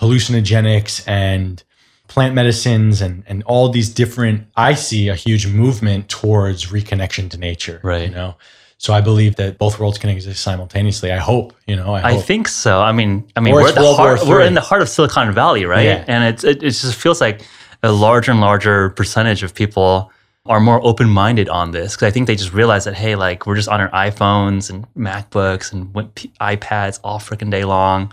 [0.00, 1.62] hallucinogenics and
[2.08, 7.38] plant medicines and, and all these different, I see a huge movement towards reconnection to
[7.38, 7.80] nature.
[7.84, 8.08] Right.
[8.08, 8.36] You know,
[8.80, 11.12] so I believe that both worlds can exist simultaneously.
[11.12, 12.80] I hope, you know, I, I think so.
[12.80, 15.84] I mean, I mean, we're the heart, we're in the heart of Silicon Valley, right?
[15.84, 16.04] Yeah.
[16.08, 17.42] And it's, it it just feels like
[17.82, 20.10] a larger and larger percentage of people
[20.46, 23.46] are more open minded on this because I think they just realize that hey, like
[23.46, 25.92] we're just on our iPhones and MacBooks and
[26.40, 28.10] iPads all freaking day long,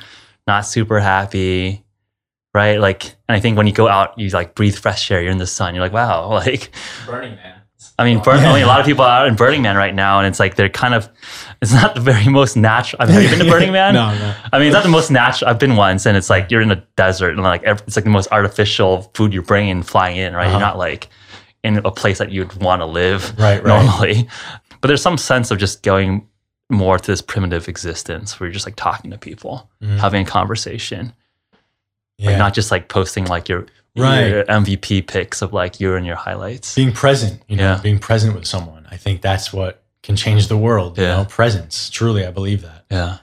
[0.47, 1.81] not super happy.
[2.53, 5.21] Right, like, and I think when you go out, you like breathe fresh air.
[5.21, 5.75] You're in the sun.
[5.75, 6.71] You're like, wow, like
[7.05, 7.56] Burning Man.
[7.99, 8.51] I mean, Burn, Yeah.
[8.51, 10.55] I mean, a lot of people are in Burning Man right now, and it's like
[10.55, 11.09] they're kind of,
[11.61, 13.01] it's not the very most natural.
[13.01, 13.93] I mean, have you been to Burning Man?
[14.01, 14.35] no, no.
[14.53, 15.49] I mean, it's not the most natural.
[15.49, 18.05] I've been once, and it's like you're in a desert, and like ev- it's like
[18.05, 20.45] the most artificial food you're bringing flying in, right?
[20.45, 20.59] You're Uh-huh.
[20.59, 21.07] not like
[21.63, 23.65] in a place that you'd want to live Right, right.
[23.65, 24.27] normally.
[24.79, 26.27] But there's some sense of just going
[26.69, 29.97] more to this primitive existence where you're just like talking to people, Mhm.
[29.97, 31.13] having a conversation,
[32.17, 32.29] Yeah.
[32.31, 33.65] like not just like posting like your,
[33.95, 34.27] Right.
[34.27, 36.75] your MVP pics of like you and your highlights.
[36.75, 37.79] being present, you know, Yeah.
[37.81, 38.85] being present with someone.
[38.91, 41.17] I think that's what can change the world, you Yeah.
[41.17, 41.89] know, presence.
[41.89, 42.85] Truly, I believe that.
[42.91, 43.17] Yeah.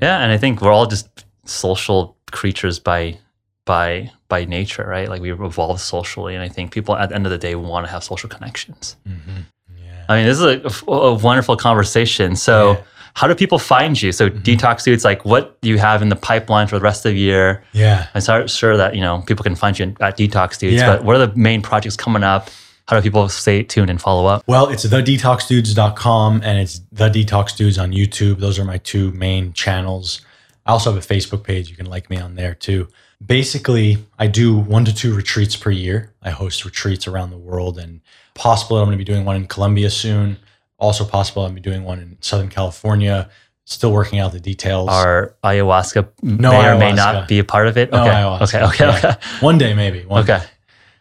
[0.00, 1.08] Yeah, and I think we're all just
[1.44, 3.18] social creatures by
[3.66, 5.08] by by nature, right?
[5.08, 7.86] Like we've evolved socially, and I think people at the end of the day want
[7.86, 8.96] to have social connections.
[9.08, 9.40] Mm-hmm.
[9.78, 10.04] Yeah.
[10.08, 12.36] I mean, this is a, a wonderful conversation.
[12.36, 12.80] So, Yeah.
[13.14, 14.12] How do people find you?
[14.12, 14.40] So, mm-hmm.
[14.40, 17.18] Detox Dudes, like, what do you have in the pipeline for the rest of the
[17.18, 17.64] year?
[17.72, 18.08] yeah.
[18.14, 20.96] I'm sure that you know people can find you at Detox Dudes, Yeah.
[20.96, 22.50] but what are the main projects coming up?
[22.86, 24.42] How do people stay tuned and follow up?
[24.46, 28.40] Well, it's thedetoxdudes.com and it's the Detox Dudes on YouTube.
[28.40, 30.20] Those are my two main channels.
[30.66, 31.70] I also have a Facebook page.
[31.70, 32.88] You can like me on there too.
[33.24, 36.12] Basically, I do one to two retreats per year.
[36.22, 38.00] I host retreats around the world and
[38.34, 40.36] possible I'm going to be doing one in Colombia soon.
[40.84, 43.30] Also possible I'm be doing one in Southern California.
[43.64, 44.90] Still working out the details.
[44.90, 47.90] Our ayahuasca No may or may not be a part of it.
[47.90, 48.10] No okay.
[48.10, 48.42] ayahuasca.
[48.68, 49.16] okay, okay, Yeah.
[49.40, 50.04] One day maybe.
[50.04, 50.40] One okay.
[50.40, 50.44] day.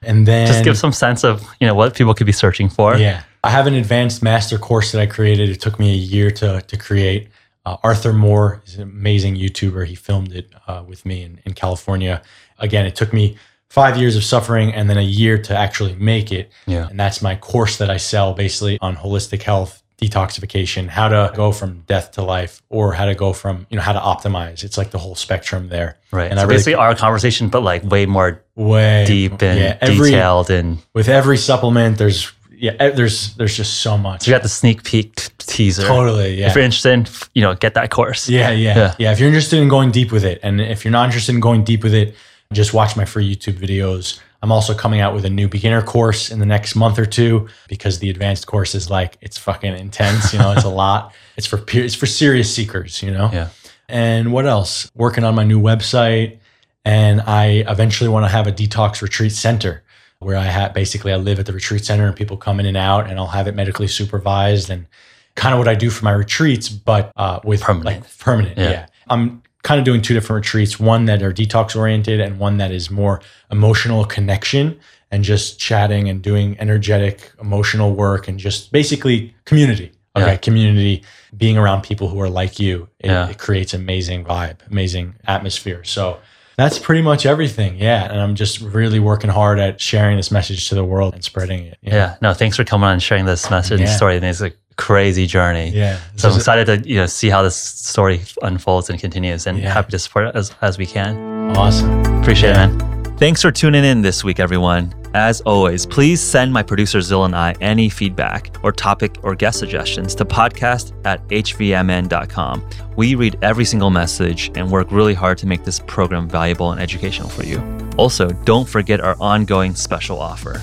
[0.01, 2.95] And then Just give some sense of you know what people could be searching for.
[2.95, 3.23] Yeah.
[3.43, 5.49] I have an advanced master course that I created.
[5.49, 7.27] It took me a year to, to create.
[7.65, 9.85] Uh, Arthur Moore is an amazing YouTuber.
[9.85, 12.21] He filmed it uh, with me in, in California.
[12.59, 13.37] Again, it took me
[13.73, 16.51] five years of suffering and then a year to actually make it.
[16.67, 16.87] Yeah.
[16.89, 21.51] And that's my course that I sell basically on holistic health, detoxification, how to go
[21.51, 24.63] from death to life, or how to go from, you know, how to optimize.
[24.63, 25.97] It's like the whole spectrum there.
[26.11, 26.29] Right.
[26.29, 29.77] And so I really- basically our conversation, but like way more Way deep and yeah,
[29.81, 34.21] every, detailed and With every supplement, there's, yeah, there's, there's just so much.
[34.21, 35.87] so you got the sneak peek teaser.
[35.87, 36.35] Totally.
[36.35, 36.49] Yeah.
[36.49, 38.29] If you're interested, you know, get that course.
[38.29, 38.95] Yeah, yeah, Yeah.
[38.99, 41.41] yeah, If you're interested in going deep with it, and if you're not interested in
[41.41, 42.15] going deep with it,
[42.53, 44.19] just watch my free YouTube videos.
[44.41, 47.47] I'm also coming out with a new beginner course in the next month or two
[47.69, 50.33] because the advanced course is like it's fucking intense.
[50.33, 51.13] You know, it's a lot.
[51.37, 53.01] It's for it's for serious seekers.
[53.01, 53.29] You know.
[53.31, 53.49] Yeah.
[53.87, 54.91] And what else?
[54.95, 56.39] Working on my new website,
[56.83, 59.83] and I eventually want to have a detox retreat center
[60.19, 62.77] where I have basically I live at the retreat center and people come in and
[62.77, 64.87] out, and I'll have it medically supervised and
[65.35, 68.01] kind of what I do for my retreats, but uh, with Permanent.
[68.01, 68.57] like permanent.
[68.57, 68.69] Yeah.
[68.69, 68.85] Yeah.
[69.09, 72.71] I'm kind of doing two different retreats, one that are detox oriented and one that
[72.71, 74.79] is more emotional connection
[75.09, 79.91] and just chatting and doing energetic emotional work and just basically community.
[80.15, 80.27] Okay.
[80.27, 80.35] Yeah.
[80.37, 81.03] Community,
[81.35, 83.29] being around people who are like you, it, Yeah.
[83.29, 85.83] it creates amazing vibe, amazing atmosphere.
[85.83, 86.19] So
[86.55, 87.77] that's pretty much everything.
[87.79, 88.03] Yeah.
[88.11, 91.63] And I'm just really working hard at sharing this message to the world and spreading
[91.63, 91.77] it.
[91.81, 92.15] Yeah.
[92.21, 94.17] No, thanks for coming on and sharing this message and story.
[94.17, 95.69] And it's a crazy journey.
[95.69, 95.99] Yeah.
[96.15, 99.73] So I'm excited to you know see how this story unfolds and continues, and Yeah.
[99.73, 101.17] happy to support as, as we can.
[101.57, 102.01] awesome.
[102.21, 102.65] Appreciate Yeah.
[102.69, 103.17] it, man.
[103.17, 104.93] Thanks for tuning in this week, everyone.
[105.13, 109.59] As always, please send my producer Zill and I any feedback or topic or guest
[109.59, 112.63] suggestions to podcast at hvmn.com.
[112.95, 116.81] We read every single message and work really hard to make this program valuable and
[116.81, 117.61] educational for you.
[117.97, 120.59] Also, don't forget our ongoing special offer.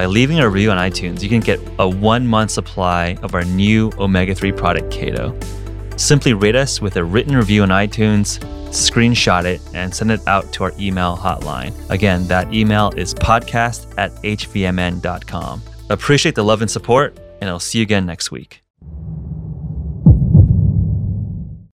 [0.00, 3.44] By leaving a review on iTunes, you can get a one month supply of our
[3.44, 5.36] new omega 3 product, Kado.
[6.00, 8.38] Simply rate us with a written review on iTunes,
[8.70, 11.74] screenshot it, and send it out to our email hotline.
[11.90, 15.62] Again, that email is podcast at hvmn.com.
[15.90, 18.62] Appreciate the love and support, and I'll see you again next week.